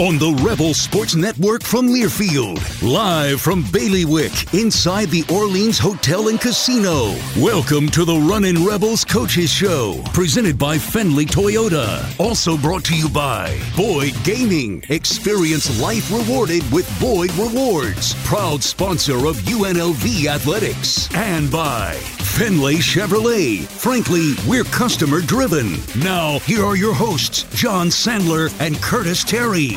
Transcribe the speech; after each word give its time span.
on 0.00 0.16
the 0.16 0.30
Rebel 0.44 0.74
Sports 0.74 1.16
Network 1.16 1.64
from 1.64 1.88
Learfield. 1.88 2.60
Live 2.82 3.40
from 3.40 3.64
Bailiwick 3.72 4.54
inside 4.54 5.08
the 5.08 5.24
Orleans 5.28 5.76
Hotel 5.76 6.28
and 6.28 6.40
Casino. 6.40 7.16
Welcome 7.36 7.88
to 7.88 8.04
the 8.04 8.16
Runnin' 8.16 8.64
Rebels 8.64 9.04
Coaches 9.04 9.50
Show, 9.50 10.00
presented 10.14 10.56
by 10.56 10.78
Findlay 10.78 11.24
Toyota. 11.24 12.04
Also 12.20 12.56
brought 12.56 12.84
to 12.84 12.96
you 12.96 13.08
by 13.08 13.58
Boyd 13.76 14.14
Gaming. 14.22 14.84
Experience 14.88 15.80
life 15.80 16.12
rewarded 16.12 16.62
with 16.70 16.88
Boyd 17.00 17.32
Rewards. 17.32 18.14
Proud 18.24 18.62
sponsor 18.62 19.26
of 19.26 19.36
UNLV 19.46 20.26
Athletics. 20.26 21.12
And 21.16 21.50
by 21.50 21.98
Findlay 22.38 22.76
Chevrolet. 22.76 23.66
Frankly, 23.66 24.34
we're 24.46 24.62
customer 24.62 25.20
driven. 25.20 25.72
Now, 25.98 26.38
here 26.38 26.64
are 26.64 26.76
your 26.76 26.94
hosts, 26.94 27.42
Jon 27.60 27.88
Sandler 27.88 28.48
and 28.60 28.80
Curtis 28.80 29.24
Terry. 29.24 29.70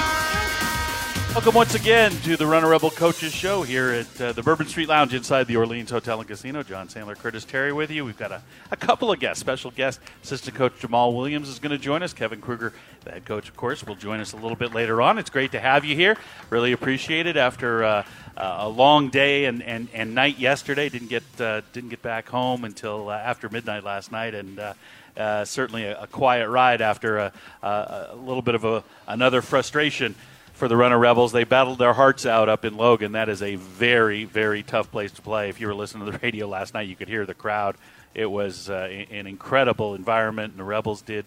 Welcome 1.33 1.55
once 1.55 1.75
again 1.75 2.11
to 2.11 2.35
the 2.35 2.45
Runnin' 2.45 2.69
Rebel 2.69 2.91
Coaches 2.91 3.33
Show 3.33 3.63
here 3.63 3.91
at 3.91 4.21
uh, 4.21 4.33
the 4.33 4.43
Bourbon 4.43 4.67
Street 4.67 4.89
Lounge 4.89 5.13
inside 5.13 5.47
the 5.47 5.55
Orleans 5.55 5.89
Hotel 5.89 6.19
and 6.19 6.27
Casino. 6.27 6.61
Jon 6.61 6.89
Sandler, 6.89 7.17
Curtis 7.17 7.45
Terry 7.45 7.71
with 7.71 7.89
you. 7.89 8.03
We've 8.03 8.17
got 8.17 8.33
a, 8.33 8.41
a 8.69 8.75
couple 8.75 9.11
of 9.11 9.19
guests. 9.19 9.39
Special 9.39 9.71
guest, 9.71 10.01
assistant 10.21 10.57
coach 10.57 10.73
Jamaal 10.73 11.15
Williams 11.15 11.47
is 11.47 11.57
going 11.57 11.71
to 11.71 11.77
join 11.77 12.03
us. 12.03 12.11
Kevin 12.11 12.41
Kruger, 12.41 12.73
the 13.05 13.11
head 13.11 13.25
coach, 13.25 13.47
of 13.47 13.55
course, 13.55 13.83
will 13.83 13.95
join 13.95 14.19
us 14.19 14.33
a 14.33 14.35
little 14.35 14.57
bit 14.57 14.73
later 14.75 15.01
on. 15.01 15.17
It's 15.17 15.29
great 15.29 15.53
to 15.53 15.59
have 15.61 15.85
you 15.85 15.95
here. 15.95 16.17
Really 16.49 16.73
appreciate 16.73 17.25
it 17.25 17.37
after 17.37 17.85
uh, 17.85 18.03
a 18.41 18.69
long 18.69 19.09
day 19.09 19.45
and, 19.45 19.61
and, 19.63 19.87
and 19.93 20.15
night 20.15 20.39
yesterday. 20.39 20.89
Didn't 20.89 21.09
get 21.09 21.23
uh, 21.39 21.61
didn't 21.73 21.89
get 21.89 22.01
back 22.01 22.27
home 22.27 22.63
until 22.63 23.09
uh, 23.09 23.15
after 23.15 23.49
midnight 23.49 23.83
last 23.83 24.11
night, 24.11 24.33
and 24.33 24.59
uh, 24.59 24.73
uh, 25.15 25.45
certainly 25.45 25.83
a, 25.83 26.01
a, 26.01 26.07
quiet 26.07 26.49
ride 26.49 26.81
after 26.81 27.17
a, 27.17 27.33
a, 27.61 28.15
little 28.15 28.41
bit 28.41 28.55
of 28.55 28.65
a, 28.65 28.83
another 29.07 29.41
frustration 29.41 30.15
for 30.53 30.67
the 30.67 30.77
Runnin' 30.77 30.99
Rebels. 30.99 31.31
They 31.31 31.43
battled 31.43 31.79
their 31.79 31.93
hearts 31.93 32.25
out 32.25 32.49
up 32.49 32.65
in 32.65 32.77
Logan. 32.77 33.11
That 33.11 33.29
is 33.29 33.41
a 33.41 33.55
very, 33.55 34.25
very 34.25 34.63
tough 34.63 34.91
place 34.91 35.11
to 35.13 35.21
play. 35.21 35.49
If 35.49 35.59
you 35.59 35.67
were 35.67 35.75
listening 35.75 36.05
to 36.05 36.11
the 36.11 36.19
radio 36.23 36.47
last 36.47 36.73
night, 36.73 36.87
you 36.87 36.95
could 36.95 37.09
hear 37.09 37.25
the 37.25 37.33
crowd. 37.33 37.75
It 38.13 38.25
was 38.25 38.69
uh, 38.69 39.05
an 39.11 39.27
incredible 39.27 39.95
environment, 39.95 40.53
and 40.53 40.59
the 40.59 40.63
Rebels 40.63 41.01
did 41.01 41.25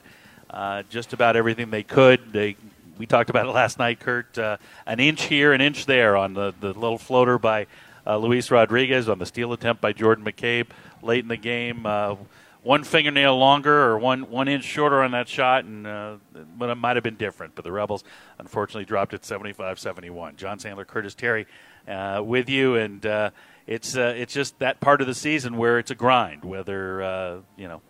uh, 0.50 0.82
just 0.90 1.12
about 1.12 1.36
everything 1.36 1.70
they 1.70 1.82
could. 1.82 2.32
They 2.32 2.56
we 2.98 3.06
talked 3.06 3.30
about 3.30 3.46
it 3.46 3.50
last 3.50 3.78
night, 3.78 4.00
Kurt. 4.00 4.38
Uh, 4.38 4.56
an 4.86 5.00
inch 5.00 5.22
here, 5.24 5.52
an 5.52 5.60
inch 5.60 5.86
there 5.86 6.16
on 6.16 6.34
the, 6.34 6.54
the 6.60 6.68
little 6.68 6.98
floater 6.98 7.38
by 7.38 7.66
uh, 8.06 8.16
Luis 8.16 8.50
Rodriguez, 8.50 9.08
on 9.08 9.18
the 9.18 9.26
steal 9.26 9.52
attempt 9.52 9.80
by 9.80 9.92
Jordan 9.92 10.24
McCabe 10.24 10.68
late 11.02 11.20
in 11.20 11.28
the 11.28 11.36
game. 11.36 11.86
Uh, 11.86 12.16
one 12.62 12.82
fingernail 12.82 13.36
longer 13.36 13.82
or 13.82 13.98
one 13.98 14.30
one 14.30 14.48
inch 14.48 14.64
shorter 14.64 15.02
on 15.02 15.10
that 15.10 15.28
shot, 15.28 15.64
and 15.64 15.86
uh, 15.86 16.16
it 16.34 16.74
might 16.76 16.96
have 16.96 17.02
been 17.02 17.16
different. 17.16 17.54
But 17.54 17.64
the 17.64 17.72
Rebels 17.72 18.04
unfortunately 18.38 18.86
dropped 18.86 19.12
it 19.12 19.20
75-71. 19.20 20.36
Jon 20.36 20.58
Sandler, 20.58 20.86
Curtis 20.86 21.14
Terry, 21.14 21.46
uh, 21.86 22.22
with 22.24 22.48
you, 22.48 22.76
and 22.76 23.04
uh, 23.04 23.30
it's 23.66 23.96
uh, 23.96 24.14
it's 24.16 24.32
just 24.32 24.58
that 24.60 24.80
part 24.80 25.02
of 25.02 25.06
the 25.06 25.14
season 25.14 25.58
where 25.58 25.78
it's 25.78 25.90
a 25.90 25.94
grind, 25.94 26.44
whether 26.44 27.42
you 27.58 27.68
know 27.68 27.82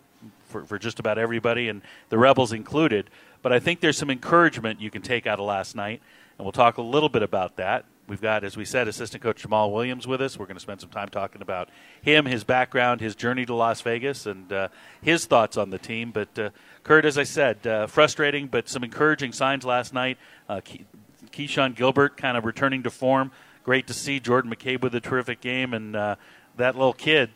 for 0.46 0.64
for 0.64 0.78
just 0.78 0.98
about 0.98 1.18
everybody, 1.18 1.68
and 1.68 1.82
the 2.08 2.18
Rebels 2.18 2.52
included. 2.52 3.10
But 3.44 3.52
I 3.52 3.58
think 3.60 3.80
there's 3.80 3.98
some 3.98 4.08
encouragement 4.10 4.80
you 4.80 4.90
can 4.90 5.02
take 5.02 5.26
out 5.26 5.38
of 5.38 5.44
last 5.44 5.76
night, 5.76 6.00
and 6.38 6.46
we'll 6.46 6.52
talk 6.52 6.78
a 6.78 6.82
little 6.82 7.10
bit 7.10 7.22
about 7.22 7.56
that. 7.56 7.84
We've 8.08 8.20
got, 8.20 8.42
as 8.42 8.56
we 8.56 8.64
said, 8.64 8.88
assistant 8.88 9.22
coach 9.22 9.42
Jamaal 9.46 9.70
Williams 9.70 10.06
with 10.06 10.22
us. 10.22 10.38
We're 10.38 10.46
going 10.46 10.56
to 10.56 10.62
spend 10.62 10.80
some 10.80 10.88
time 10.88 11.10
talking 11.10 11.42
about 11.42 11.68
him, 12.00 12.24
his 12.24 12.42
background, 12.42 13.02
his 13.02 13.14
journey 13.14 13.44
to 13.44 13.54
Las 13.54 13.82
Vegas, 13.82 14.24
and 14.24 14.50
uh, 14.50 14.68
his 15.02 15.26
thoughts 15.26 15.58
on 15.58 15.68
the 15.68 15.76
team. 15.76 16.10
But, 16.10 16.38
uh, 16.38 16.50
Kurt, 16.84 17.04
as 17.04 17.18
I 17.18 17.24
said, 17.24 17.66
uh, 17.66 17.86
frustrating, 17.86 18.46
but 18.46 18.66
some 18.66 18.82
encouraging 18.82 19.32
signs 19.32 19.62
last 19.66 19.92
night. 19.92 20.16
Uh, 20.48 20.62
Ke- 20.62 20.86
Keshon 21.30 21.76
Gilbert 21.76 22.16
kind 22.16 22.38
of 22.38 22.46
returning 22.46 22.82
to 22.84 22.90
form. 22.90 23.30
Great 23.62 23.86
to 23.88 23.92
see 23.94 24.20
Jordan 24.20 24.50
McCabe 24.50 24.80
with 24.80 24.94
a 24.94 25.00
terrific 25.02 25.42
game, 25.42 25.74
and 25.74 25.94
uh, 25.94 26.16
that 26.56 26.76
little 26.76 26.94
kid, 26.94 27.28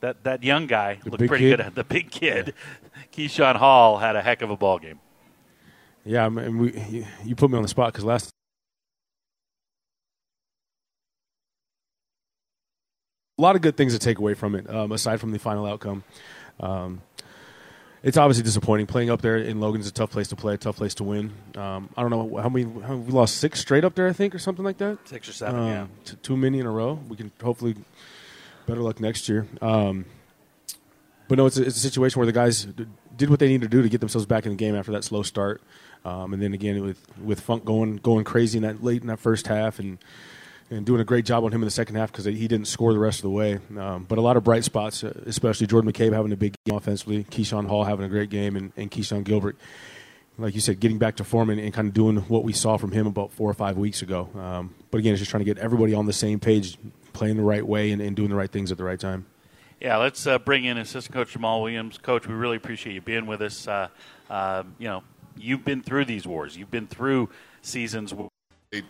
that, 0.00 0.22
that 0.22 0.44
young 0.44 0.68
guy, 0.68 1.00
The 1.02 1.10
looked 1.10 1.26
pretty 1.26 1.50
kid? 1.50 1.56
good. 1.58 1.74
The 1.74 1.84
big 1.84 2.12
kid, 2.12 2.54
Keyshawn 3.12 3.56
Hall, 3.56 3.98
had 3.98 4.14
a 4.14 4.22
heck 4.22 4.42
of 4.42 4.50
a 4.50 4.56
ball 4.56 4.78
game. 4.78 5.00
Yeah, 6.04 6.26
I 6.26 6.28
mean, 6.28 6.58
we, 6.58 7.04
you, 7.24 7.36
put 7.36 7.50
me 7.50 7.56
on 7.56 7.62
the 7.62 7.68
spot 7.68 7.92
because 7.92 8.04
last 8.04 8.30
a 13.38 13.42
lot 13.42 13.56
of 13.56 13.62
good 13.62 13.76
things 13.76 13.92
to 13.92 13.98
take 13.98 14.18
away 14.18 14.34
from 14.34 14.54
it, 14.54 14.68
um, 14.68 14.92
aside 14.92 15.20
from 15.20 15.32
the 15.32 15.38
final 15.38 15.66
outcome. 15.66 16.04
Um, 16.58 17.02
it's 18.02 18.16
obviously 18.16 18.44
disappointing. 18.44 18.86
Playing 18.86 19.10
up 19.10 19.20
there 19.20 19.36
in 19.36 19.60
Logan 19.60 19.80
is 19.80 19.86
a 19.86 19.92
tough 19.92 20.10
place 20.10 20.28
to 20.28 20.36
play, 20.36 20.54
a 20.54 20.56
tough 20.56 20.76
place 20.76 20.94
to 20.94 21.04
win. 21.04 21.32
Um, 21.54 21.90
I 21.96 22.02
don't 22.02 22.10
know 22.10 22.36
how 22.40 22.48
many 22.48 22.64
how, 22.82 22.96
we 22.96 23.12
lost 23.12 23.36
six 23.36 23.60
straight 23.60 23.84
up 23.84 23.94
there, 23.94 24.08
I 24.08 24.12
think, 24.14 24.34
or 24.34 24.38
something 24.38 24.64
like 24.64 24.78
that. 24.78 25.06
Six 25.06 25.28
or 25.28 25.32
seven, 25.32 25.60
Um, 25.60 25.66
yeah. 25.66 25.86
t- 26.06 26.16
too 26.22 26.36
many 26.36 26.60
in 26.60 26.66
a 26.66 26.70
row. 26.70 26.98
We 27.08 27.16
can 27.16 27.30
hopefully 27.42 27.76
better 28.66 28.80
luck 28.80 29.00
next 29.00 29.28
year. 29.28 29.46
Um, 29.60 30.06
but 31.28 31.36
no, 31.36 31.46
it's 31.46 31.58
a, 31.58 31.62
it's 31.62 31.76
a 31.76 31.80
situation 31.80 32.18
where 32.18 32.26
the 32.26 32.32
guys 32.32 32.66
did 33.16 33.28
what 33.30 33.38
they 33.38 33.48
needed 33.48 33.70
to 33.70 33.76
do 33.76 33.82
to 33.82 33.88
get 33.88 34.00
themselves 34.00 34.26
back 34.26 34.46
in 34.46 34.52
the 34.52 34.56
game 34.56 34.74
after 34.74 34.92
that 34.92 35.04
slow 35.04 35.22
start, 35.22 35.60
um, 36.04 36.32
and 36.32 36.42
then 36.42 36.54
again 36.54 36.82
with 36.82 37.04
with 37.22 37.40
Funk 37.40 37.64
going 37.64 37.96
going 37.96 38.24
crazy 38.24 38.58
in 38.58 38.62
that 38.62 38.82
late 38.82 39.02
in 39.02 39.08
that 39.08 39.18
first 39.18 39.46
half 39.46 39.78
and 39.78 39.98
and 40.70 40.86
doing 40.86 41.00
a 41.00 41.04
great 41.04 41.24
job 41.24 41.44
on 41.44 41.52
him 41.52 41.62
in 41.62 41.66
the 41.66 41.70
second 41.70 41.96
half 41.96 42.12
because 42.12 42.24
he 42.24 42.46
didn't 42.46 42.66
score 42.66 42.92
the 42.92 42.98
rest 42.98 43.18
of 43.18 43.22
the 43.22 43.30
way. 43.30 43.58
Um, 43.76 44.04
but 44.08 44.18
a 44.18 44.20
lot 44.20 44.36
of 44.36 44.44
bright 44.44 44.64
spots, 44.64 45.02
uh, 45.02 45.12
especially 45.26 45.66
Jordan 45.66 45.92
McCabe 45.92 46.12
having 46.12 46.32
a 46.32 46.36
big 46.36 46.54
game 46.64 46.76
offensively, 46.76 47.24
Keyshawn 47.24 47.66
Hall 47.66 47.84
having 47.84 48.06
a 48.06 48.08
great 48.08 48.30
game, 48.30 48.54
and, 48.54 48.72
and 48.76 48.88
Keshon 48.88 49.24
Gilbert, 49.24 49.56
like 50.38 50.54
you 50.54 50.60
said, 50.60 50.78
getting 50.78 50.98
back 50.98 51.16
to 51.16 51.24
form 51.24 51.50
and, 51.50 51.60
and 51.60 51.74
kind 51.74 51.88
of 51.88 51.94
doing 51.94 52.18
what 52.28 52.44
we 52.44 52.52
saw 52.52 52.76
from 52.76 52.92
him 52.92 53.08
about 53.08 53.32
four 53.32 53.50
or 53.50 53.54
five 53.54 53.76
weeks 53.76 54.00
ago. 54.00 54.28
Um, 54.36 54.74
but 54.92 54.98
again, 54.98 55.12
it's 55.12 55.20
just 55.20 55.30
trying 55.30 55.44
to 55.44 55.44
get 55.44 55.58
everybody 55.58 55.92
on 55.92 56.06
the 56.06 56.12
same 56.12 56.38
page, 56.38 56.78
playing 57.12 57.36
the 57.36 57.42
right 57.42 57.66
way 57.66 57.90
and, 57.90 58.00
and 58.00 58.14
doing 58.14 58.30
the 58.30 58.36
right 58.36 58.50
things 58.50 58.70
at 58.70 58.78
the 58.78 58.84
right 58.84 59.00
time. 59.00 59.26
Yeah, 59.80 59.96
let's 59.96 60.26
uh, 60.26 60.38
bring 60.38 60.66
in 60.66 60.78
assistant 60.78 61.14
coach 61.14 61.34
Jamaal 61.34 61.62
Williams. 61.62 61.98
Coach, 61.98 62.28
we 62.28 62.34
really 62.34 62.58
appreciate 62.58 62.92
you 62.92 63.00
being 63.00 63.26
with 63.26 63.40
us. 63.42 63.66
Uh, 63.66 63.88
uh, 64.28 64.62
you 64.78 64.86
know, 64.86 65.02
you've 65.36 65.64
been 65.64 65.82
through 65.82 66.04
these 66.06 66.26
wars. 66.26 66.56
You've 66.56 66.70
been 66.70 66.86
through 66.86 67.28
seasons. 67.62 68.10
w- 68.10 68.28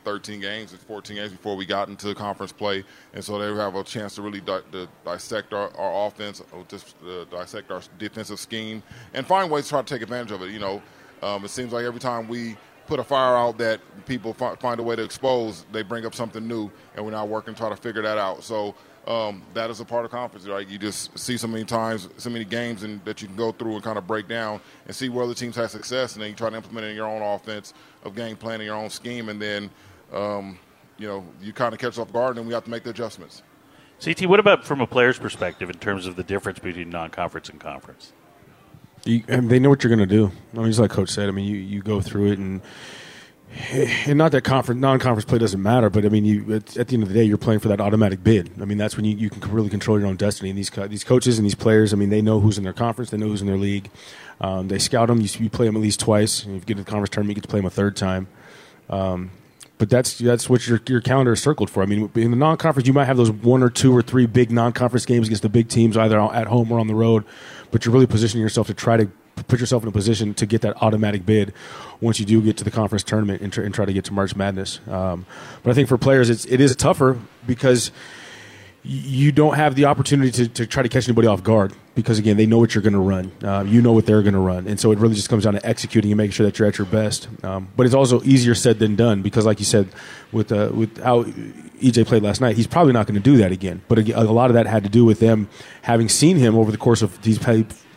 13 0.04 0.40
games, 0.40 0.74
it's 0.74 0.84
14 0.84 1.16
games 1.16 1.32
before 1.32 1.56
we 1.56 1.64
got 1.64 1.88
into 1.88 2.14
conference 2.14 2.52
play, 2.52 2.84
and 3.14 3.24
so 3.24 3.38
they 3.38 3.46
have 3.58 3.74
a 3.74 3.82
chance 3.82 4.14
to 4.16 4.22
really 4.22 4.40
di- 4.42 4.60
to 4.72 4.86
dissect 5.06 5.54
our, 5.54 5.74
our 5.74 6.06
offense, 6.06 6.42
or 6.52 6.64
just 6.68 6.94
uh, 7.02 7.24
dissect 7.30 7.70
our 7.70 7.80
defensive 7.98 8.38
scheme, 8.38 8.82
and 9.14 9.26
find 9.26 9.50
ways 9.50 9.64
to 9.64 9.70
try 9.70 9.80
to 9.80 9.94
take 9.94 10.02
advantage 10.02 10.32
of 10.32 10.42
it. 10.42 10.50
You 10.50 10.58
know, 10.58 10.82
um, 11.22 11.46
it 11.46 11.48
seems 11.48 11.72
like 11.72 11.86
every 11.86 12.00
time 12.00 12.28
we 12.28 12.58
put 12.86 13.00
a 13.00 13.04
fire 13.04 13.34
out 13.34 13.56
that 13.56 13.80
people 14.04 14.34
fi- 14.34 14.54
find 14.56 14.80
a 14.80 14.82
way 14.82 14.96
to 14.96 15.02
expose, 15.02 15.64
they 15.72 15.82
bring 15.82 16.04
up 16.04 16.14
something 16.14 16.46
new, 16.46 16.70
and 16.94 17.02
we're 17.02 17.12
now 17.12 17.24
working 17.24 17.54
to 17.54 17.58
try 17.58 17.70
to 17.70 17.76
figure 17.76 18.02
that 18.02 18.18
out. 18.18 18.44
So. 18.44 18.74
Um, 19.06 19.42
that 19.54 19.70
is 19.70 19.80
a 19.80 19.84
part 19.84 20.04
of 20.04 20.10
conference, 20.10 20.46
right? 20.46 20.66
You 20.68 20.78
just 20.78 21.18
see 21.18 21.38
so 21.38 21.48
many 21.48 21.64
times, 21.64 22.08
so 22.18 22.28
many 22.28 22.44
games, 22.44 22.82
and 22.82 23.02
that 23.06 23.22
you 23.22 23.28
can 23.28 23.36
go 23.36 23.50
through 23.50 23.74
and 23.74 23.82
kind 23.82 23.96
of 23.96 24.06
break 24.06 24.28
down 24.28 24.60
and 24.86 24.94
see 24.94 25.08
where 25.08 25.24
other 25.24 25.34
teams 25.34 25.56
have 25.56 25.70
success, 25.70 26.14
and 26.14 26.22
then 26.22 26.30
you 26.30 26.36
try 26.36 26.50
to 26.50 26.56
implement 26.56 26.86
it 26.86 26.90
in 26.90 26.96
your 26.96 27.06
own 27.06 27.22
offense 27.22 27.72
of 28.04 28.14
game 28.14 28.36
planning, 28.36 28.66
your 28.66 28.76
own 28.76 28.90
scheme, 28.90 29.30
and 29.30 29.40
then 29.40 29.70
um, 30.12 30.58
you 30.98 31.08
know 31.08 31.24
you 31.40 31.52
kind 31.52 31.72
of 31.72 31.80
catch 31.80 31.98
off 31.98 32.12
guard, 32.12 32.36
and 32.36 32.46
we 32.46 32.52
have 32.52 32.64
to 32.64 32.70
make 32.70 32.82
the 32.82 32.90
adjustments. 32.90 33.42
CT, 34.04 34.26
what 34.26 34.40
about 34.40 34.64
from 34.64 34.80
a 34.80 34.86
player's 34.86 35.18
perspective 35.18 35.68
in 35.68 35.76
terms 35.78 36.06
of 36.06 36.16
the 36.16 36.22
difference 36.22 36.58
between 36.58 36.90
non-conference 36.90 37.48
and 37.48 37.60
conference? 37.60 38.12
You, 39.04 39.22
and 39.28 39.50
they 39.50 39.58
know 39.58 39.70
what 39.70 39.82
you're 39.82 39.94
going 39.94 40.06
to 40.08 40.14
do. 40.14 40.30
I 40.54 40.58
mean, 40.58 40.66
just 40.66 40.78
like 40.78 40.90
Coach 40.90 41.10
said. 41.10 41.28
I 41.28 41.32
mean, 41.32 41.46
you, 41.46 41.56
you 41.56 41.82
go 41.82 42.00
through 42.00 42.32
it, 42.32 42.38
and 42.38 42.60
and 44.06 44.16
not 44.16 44.32
that 44.32 44.42
conference 44.42 44.80
non-conference 44.80 45.24
play 45.24 45.38
doesn't 45.38 45.62
matter, 45.62 45.90
but 45.90 46.04
I 46.04 46.08
mean, 46.08 46.24
you 46.24 46.54
at, 46.54 46.66
the 46.66 46.94
end 46.94 47.02
of 47.02 47.08
the 47.08 47.14
day, 47.14 47.24
you're 47.24 47.38
playing 47.38 47.60
for 47.60 47.68
that 47.68 47.80
automatic 47.80 48.22
bid. 48.22 48.50
I 48.60 48.64
mean, 48.64 48.78
that's 48.78 48.96
when 48.96 49.04
you, 49.04 49.16
you 49.16 49.28
can 49.28 49.50
really 49.50 49.68
control 49.68 49.98
your 49.98 50.08
own 50.08 50.16
destiny. 50.16 50.50
And 50.50 50.58
these 50.58 50.70
these 50.88 51.04
coaches 51.04 51.38
and 51.38 51.44
these 51.44 51.54
players, 51.54 51.92
I 51.92 51.96
mean, 51.96 52.10
they 52.10 52.22
know 52.22 52.40
who's 52.40 52.58
in 52.58 52.64
their 52.64 52.72
conference, 52.72 53.10
they 53.10 53.16
know 53.16 53.26
who's 53.26 53.40
in 53.40 53.46
their 53.46 53.58
league. 53.58 53.90
Um, 54.40 54.68
they 54.68 54.78
scout 54.78 55.08
them. 55.08 55.20
You, 55.20 55.28
you 55.38 55.50
play 55.50 55.66
them 55.66 55.76
at 55.76 55.82
least 55.82 56.00
twice. 56.00 56.44
And 56.44 56.56
if 56.56 56.62
you 56.62 56.66
get 56.66 56.76
to 56.78 56.84
the 56.84 56.90
conference 56.90 57.10
tournament, 57.10 57.36
you 57.36 57.40
get 57.42 57.42
to 57.42 57.48
play 57.48 57.58
them 57.58 57.66
a 57.66 57.70
third 57.70 57.96
time. 57.96 58.26
Um, 58.88 59.30
but 59.78 59.88
that's 59.88 60.18
that's 60.18 60.48
what 60.48 60.66
your 60.66 60.80
your 60.86 61.00
calendar 61.00 61.32
is 61.32 61.42
circled 61.42 61.70
for. 61.70 61.82
I 61.82 61.86
mean, 61.86 62.10
in 62.14 62.30
the 62.30 62.36
non-conference, 62.36 62.86
you 62.86 62.92
might 62.92 63.06
have 63.06 63.16
those 63.16 63.30
one 63.30 63.62
or 63.62 63.70
two 63.70 63.96
or 63.96 64.02
three 64.02 64.26
big 64.26 64.50
non-conference 64.50 65.06
games 65.06 65.26
against 65.26 65.42
the 65.42 65.48
big 65.48 65.68
teams, 65.68 65.96
either 65.96 66.20
at 66.20 66.46
home 66.46 66.70
or 66.70 66.78
on 66.78 66.86
the 66.86 66.94
road. 66.94 67.24
But 67.70 67.84
you're 67.84 67.92
really 67.94 68.06
positioning 68.06 68.42
yourself 68.42 68.66
to 68.66 68.74
try 68.74 68.96
to 68.98 69.10
put 69.44 69.60
yourself 69.60 69.82
in 69.82 69.88
a 69.88 69.92
position 69.92 70.34
to 70.34 70.46
get 70.46 70.62
that 70.62 70.80
automatic 70.82 71.24
bid 71.26 71.52
once 72.00 72.20
you 72.20 72.26
do 72.26 72.40
get 72.40 72.56
to 72.58 72.64
the 72.64 72.70
conference 72.70 73.02
tournament 73.02 73.42
and, 73.42 73.52
try, 73.52 73.64
and 73.64 73.74
try 73.74 73.84
to 73.84 73.92
get 73.92 74.04
to 74.06 74.12
March 74.12 74.36
Madness. 74.36 74.80
Um, 74.88 75.26
but 75.62 75.70
I 75.70 75.74
think 75.74 75.88
for 75.88 75.98
players, 75.98 76.30
it's 76.30 76.44
it 76.46 76.60
is 76.60 76.74
tougher 76.76 77.18
because 77.46 77.90
you 78.82 79.30
don't 79.30 79.56
have 79.56 79.74
the 79.74 79.84
opportunity 79.84 80.30
to, 80.30 80.48
to 80.48 80.66
try 80.66 80.82
to 80.82 80.88
catch 80.88 81.06
anybody 81.06 81.28
off 81.28 81.42
guard 81.42 81.74
because 81.94 82.18
again 82.18 82.38
they 82.38 82.46
know 82.46 82.58
what 82.58 82.74
you're 82.74 82.82
going 82.82 82.94
to 82.94 82.98
run. 82.98 83.30
Uh, 83.44 83.62
you 83.66 83.82
know 83.82 83.92
what 83.92 84.06
they're 84.06 84.22
going 84.22 84.34
to 84.34 84.40
run. 84.40 84.66
And 84.66 84.80
so 84.80 84.90
it 84.90 84.98
really 84.98 85.14
just 85.14 85.28
comes 85.28 85.44
down 85.44 85.52
to 85.52 85.66
executing 85.66 86.10
and 86.10 86.16
making 86.16 86.32
sure 86.32 86.46
that 86.46 86.58
you're 86.58 86.66
at 86.66 86.78
your 86.78 86.86
best. 86.86 87.28
Um, 87.44 87.68
but 87.76 87.84
it's 87.84 87.94
also 87.94 88.22
easier 88.22 88.54
said 88.54 88.78
than 88.78 88.96
done 88.96 89.20
because 89.20 89.44
like 89.44 89.58
you 89.58 89.66
said 89.66 89.88
with 90.32 90.50
uh, 90.50 90.70
with 90.72 91.02
how 91.02 91.24
EJ 91.24 92.06
played 92.06 92.22
last 92.22 92.40
night 92.40 92.56
he's 92.56 92.66
probably 92.66 92.94
not 92.94 93.06
going 93.06 93.20
to 93.20 93.20
do 93.20 93.36
that 93.36 93.52
again. 93.52 93.82
But 93.86 93.98
a, 93.98 94.20
a, 94.20 94.22
lot 94.22 94.48
of 94.48 94.54
that 94.54 94.66
had 94.66 94.82
to 94.84 94.90
do 94.90 95.04
with 95.04 95.20
them 95.20 95.50
having 95.82 96.08
seen 96.08 96.38
him 96.38 96.56
over 96.56 96.70
the 96.70 96.78
course 96.78 97.02
of 97.02 97.20
these 97.22 97.38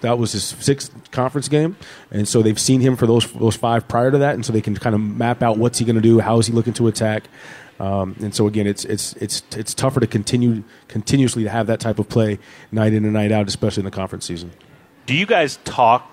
that 0.02 0.20
was 0.20 0.34
his 0.34 0.44
sixth 0.44 1.12
conference 1.12 1.48
game. 1.48 1.78
And 2.12 2.28
so 2.28 2.42
they've 2.42 2.60
seen 2.60 2.82
him 2.82 2.98
for 2.98 3.08
those 3.08 3.32
those 3.32 3.56
five 3.56 3.88
prior 3.88 4.12
to 4.12 4.18
that. 4.18 4.36
And 4.36 4.46
so 4.46 4.52
they 4.52 4.60
can 4.60 4.76
kind 4.76 4.94
of 4.94 5.00
map 5.00 5.42
out 5.42 5.58
what's 5.58 5.80
he 5.80 5.86
going 5.86 5.96
to 5.96 6.02
do 6.02 6.20
how 6.20 6.40
is 6.40 6.48
he 6.48 6.54
looking 6.54 6.74
to 6.74 6.88
attack 6.88 7.24
um, 7.80 8.16
and 8.20 8.34
so 8.34 8.48
again, 8.48 8.68
it's 8.68 8.86
it's 8.86 9.14
it's 9.14 9.44
it's 9.56 9.74
tougher 9.74 10.00
to 10.00 10.08
continue 10.08 10.64
continuously 10.88 11.44
to 11.44 11.50
have 11.50 11.68
that 11.68 11.80
type 11.80 12.00
of 12.00 12.08
play 12.10 12.40
night 12.72 12.94
in 12.94 13.04
and 13.04 13.14
night 13.14 13.31
out, 13.31 13.48
especially 13.48 13.81
in 13.81 13.86
the 13.86 13.92
conference 13.92 14.25
season. 14.25 14.52
Do 15.06 15.14
you 15.14 15.25
guys 15.25 15.58
talk, 15.64 16.10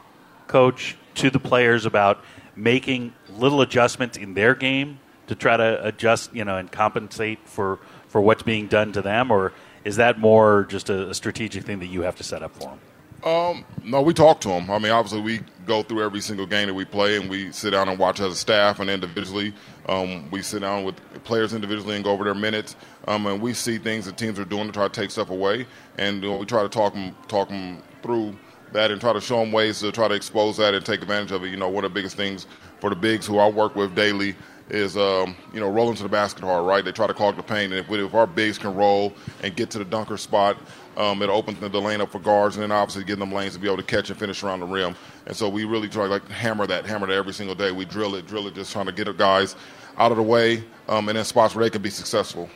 coach, 0.46 0.96
to 1.16 1.30
the 1.30 1.38
players 1.38 1.86
about 1.86 2.24
making 2.56 3.12
little 3.36 3.60
adjustments 3.60 4.16
in 4.16 4.34
their 4.34 4.54
game 4.54 4.98
to 5.26 5.34
try 5.34 5.56
to 5.56 5.86
adjust, 5.86 6.34
you 6.34 6.44
know, 6.44 6.56
and 6.56 6.70
compensate 6.70 7.38
for 7.46 7.78
for 8.08 8.20
what's 8.20 8.42
being 8.42 8.66
done 8.66 8.92
to 8.92 9.02
them, 9.02 9.30
or 9.30 9.52
is 9.84 9.96
that 9.96 10.18
more 10.18 10.66
just 10.68 10.90
a, 10.90 11.10
a 11.10 11.14
strategic 11.14 11.64
thing 11.64 11.78
that 11.80 11.86
you 11.86 12.02
have 12.02 12.16
to 12.16 12.24
set 12.24 12.42
up 12.42 12.54
for 12.54 12.70
them? 12.70 12.80
Um, 13.24 13.64
no, 13.84 14.00
we 14.00 14.14
talk 14.14 14.40
to 14.42 14.48
them. 14.48 14.70
I 14.70 14.78
mean, 14.78 14.92
obviously, 14.92 15.20
we 15.20 15.40
go 15.66 15.82
through 15.82 16.02
every 16.02 16.20
single 16.20 16.46
game 16.46 16.68
that 16.68 16.74
we 16.74 16.84
play, 16.84 17.16
and 17.16 17.28
we 17.28 17.52
sit 17.52 17.70
down 17.70 17.88
and 17.88 17.98
watch 17.98 18.18
as 18.20 18.32
a 18.32 18.36
staff 18.36 18.80
and 18.80 18.88
individually. 18.88 19.52
Um, 19.88 20.30
we 20.30 20.42
sit 20.42 20.60
down 20.60 20.84
with 20.84 20.96
players 21.24 21.52
individually 21.52 21.96
and 21.96 22.04
go 22.04 22.12
over 22.12 22.24
their 22.24 22.34
minutes, 22.34 22.76
um, 23.08 23.26
and 23.26 23.40
we 23.40 23.52
see 23.52 23.78
things 23.78 24.06
that 24.06 24.16
teams 24.16 24.38
are 24.38 24.44
doing 24.44 24.66
to 24.66 24.72
try 24.72 24.88
to 24.88 25.00
take 25.00 25.10
stuff 25.10 25.30
away, 25.30 25.66
and 25.98 26.22
you 26.22 26.30
know, 26.30 26.36
we 26.38 26.46
try 26.46 26.62
to 26.62 26.68
talk 26.68 26.94
them 26.94 27.14
talk 27.28 27.48
them 27.48 27.82
through 28.02 28.36
that 28.72 28.90
and 28.90 29.00
try 29.00 29.12
to 29.12 29.20
show 29.20 29.40
them 29.40 29.52
ways 29.52 29.80
to 29.80 29.92
try 29.92 30.08
to 30.08 30.14
expose 30.14 30.56
that 30.56 30.74
and 30.74 30.86
take 30.86 31.02
advantage 31.02 31.32
of 31.32 31.44
it. 31.44 31.48
You 31.48 31.56
know, 31.56 31.68
one 31.68 31.84
of 31.84 31.90
the 31.90 31.94
biggest 31.94 32.16
things 32.16 32.46
for 32.80 32.88
the 32.88 32.96
bigs 32.96 33.26
who 33.26 33.38
I 33.38 33.48
work 33.48 33.76
with 33.76 33.94
daily 33.94 34.34
is 34.70 34.96
um, 34.96 35.36
you 35.52 35.60
know 35.60 35.68
rolling 35.68 35.96
to 35.96 36.02
the 36.02 36.08
basket 36.08 36.42
hard, 36.42 36.66
right? 36.66 36.84
They 36.84 36.92
try 36.92 37.06
to 37.06 37.14
clog 37.14 37.36
the 37.36 37.42
paint, 37.42 37.72
and 37.72 37.80
if, 37.80 37.90
if 37.90 38.14
our 38.14 38.26
bigs 38.26 38.58
can 38.58 38.74
roll 38.74 39.12
and 39.42 39.54
get 39.54 39.70
to 39.70 39.78
the 39.78 39.84
dunker 39.84 40.16
spot, 40.16 40.56
um, 40.96 41.22
it 41.22 41.28
opens 41.28 41.58
the, 41.58 41.68
lane 41.80 42.00
up 42.00 42.10
for 42.10 42.18
guards, 42.18 42.56
and 42.56 42.62
then 42.62 42.72
obviously 42.72 43.04
getting 43.04 43.20
them 43.20 43.32
lanes 43.32 43.54
to 43.54 43.58
be 43.58 43.66
able 43.66 43.76
to 43.78 43.82
catch 43.82 44.10
and 44.10 44.18
finish 44.18 44.42
around 44.42 44.60
the 44.60 44.66
rim. 44.66 44.94
And 45.26 45.36
so 45.36 45.48
we 45.48 45.64
really 45.64 45.88
try 45.88 46.04
to 46.04 46.10
like 46.10 46.28
hammer 46.28 46.66
that, 46.66 46.86
hammer 46.86 47.06
that 47.06 47.14
every 47.14 47.32
single 47.32 47.54
day. 47.54 47.72
We 47.72 47.84
drill 47.84 48.14
it, 48.14 48.26
drill 48.26 48.46
it, 48.46 48.54
just 48.54 48.72
trying 48.72 48.86
to 48.86 48.92
get 48.92 49.04
the 49.04 49.12
guys 49.12 49.56
out 49.98 50.10
of 50.10 50.16
the 50.16 50.22
way, 50.22 50.64
um, 50.88 51.08
and 51.08 51.18
in 51.18 51.24
spots 51.24 51.54
where 51.54 51.64
they 51.64 51.70
can 51.70 51.82
be 51.82 51.90
successful. 51.90 52.48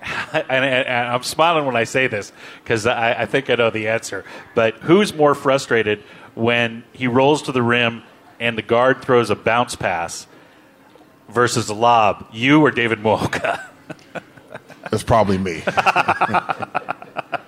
and, 0.32 0.64
and, 0.64 1.08
I'm 1.08 1.24
smiling 1.24 1.66
when 1.66 1.74
I 1.74 1.82
say 1.82 2.06
this 2.06 2.32
because 2.62 2.86
I, 2.86 3.22
I 3.22 3.26
think 3.26 3.50
I 3.50 3.56
know 3.56 3.70
the 3.70 3.88
answer. 3.88 4.24
But 4.54 4.74
who's 4.76 5.12
more 5.12 5.34
frustrated 5.34 6.04
when 6.34 6.84
he 6.92 7.08
rolls 7.08 7.42
to 7.42 7.52
the 7.52 7.62
rim 7.62 8.04
and 8.38 8.56
the 8.56 8.62
guard 8.62 9.02
throws 9.02 9.30
a 9.30 9.34
bounce 9.34 9.74
pass 9.74 10.27
versus 11.28 11.68
a 11.68 11.74
lob? 11.74 12.26
You 12.32 12.60
or 12.64 12.70
David 12.70 13.00
Muoka? 13.00 13.60
That's 14.90 15.02
probably 15.04 15.38
me. 15.38 15.62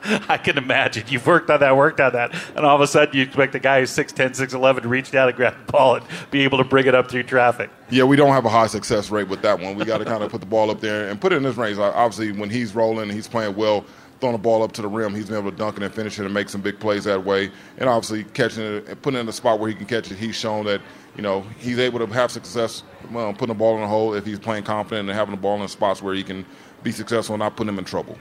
I 0.03 0.39
can 0.43 0.59
imagine. 0.59 1.05
You've 1.09 1.27
worked 1.27 1.51
on 1.51 1.61
that, 1.61 1.77
worked 1.77 2.01
on 2.01 2.13
that, 2.13 2.35
and 2.57 2.65
all 2.65 2.75
of 2.75 2.81
a 2.81 2.87
sudden 2.87 3.15
you 3.15 3.23
expect 3.23 3.55
a 3.55 3.59
guy 3.59 3.81
who's 3.81 3.91
6'10, 3.91 4.31
6'11 4.31 4.83
to 4.83 4.89
reach 4.89 5.11
down 5.11 5.29
and 5.29 5.37
grab 5.37 5.55
the 5.67 5.73
ball 5.73 5.97
and 5.97 6.07
be 6.31 6.43
able 6.43 6.59
to 6.59 6.65
bring 6.65 6.87
it 6.87 6.95
up 6.95 7.11
through 7.11 7.23
traffic. 7.25 7.71
Yeah, 7.91 8.05
we 8.05 8.17
don't 8.17 8.33
have 8.33 8.45
a 8.45 8.49
high 8.49 8.67
success 8.67 9.11
rate 9.11 9.29
with 9.29 9.43
that 9.43 9.61
one. 9.61 9.77
We 9.77 9.85
got 9.85 9.99
to 9.99 10.05
kind 10.05 10.23
of 10.23 10.31
put 10.31 10.41
the 10.41 10.47
ball 10.47 10.71
up 10.71 10.81
there 10.81 11.09
and 11.09 11.21
put 11.21 11.33
it 11.33 11.37
in 11.37 11.45
his 11.45 11.57
range. 11.57 11.79
Obviously, 11.79 12.33
when 12.33 12.51
he's 12.51 12.75
rolling 12.75 13.05
and 13.05 13.13
he's 13.13 13.29
playing 13.29 13.55
well, 13.57 13.85
throwing 14.21 14.35
the 14.35 14.43
ball 14.43 14.63
up 14.63 14.73
to 14.73 14.83
the 14.83 14.89
rim, 14.89 15.15
he's 15.15 15.27
been 15.27 15.39
able 15.39 15.51
to 15.51 15.57
dunk 15.57 15.77
it 15.77 15.83
and 15.83 15.93
finish 15.93 16.19
it 16.19 16.25
and 16.25 16.35
make 16.35 16.49
some 16.49 16.61
big 16.61 16.79
plays 16.79 17.05
that 17.05 17.25
way. 17.25 17.51
And 17.79 17.89
obviously, 17.89 18.25
catching 18.25 18.63
it 18.63 18.89
and 18.89 19.03
putting 19.03 19.19
it 19.19 19.23
in 19.23 19.29
a 19.29 19.33
spot 19.33 19.59
where 19.59 19.69
he 19.69 19.75
can 19.75 19.87
catch 19.87 20.11
it, 20.11 20.19
he's 20.19 20.37
shown 20.37 20.67
that 20.67 20.81
you 21.17 21.23
know 21.23 21.45
he's 21.59 21.79
able 21.79 21.99
to 21.99 22.07
have 22.07 22.31
success 22.31 22.83
well, 23.11 23.33
putting 23.33 23.49
the 23.49 23.55
ball 23.55 23.75
in 23.77 23.81
the 23.81 23.89
hole 23.89 24.15
if 24.15 24.25
he's 24.25 24.39
playing 24.39 24.65
confident 24.65 25.09
and 25.09 25.19
having 25.19 25.35
the 25.35 25.41
ball 25.41 25.61
in 25.61 25.69
spots 25.69 26.01
where 26.01 26.15
he 26.15 26.23
can 26.23 26.45
be 26.83 26.93
successful 26.93 27.35
and 27.35 27.41
not 27.41 27.57
putting 27.57 27.69
him 27.69 27.79
in 27.79 27.85
trouble 27.85 28.17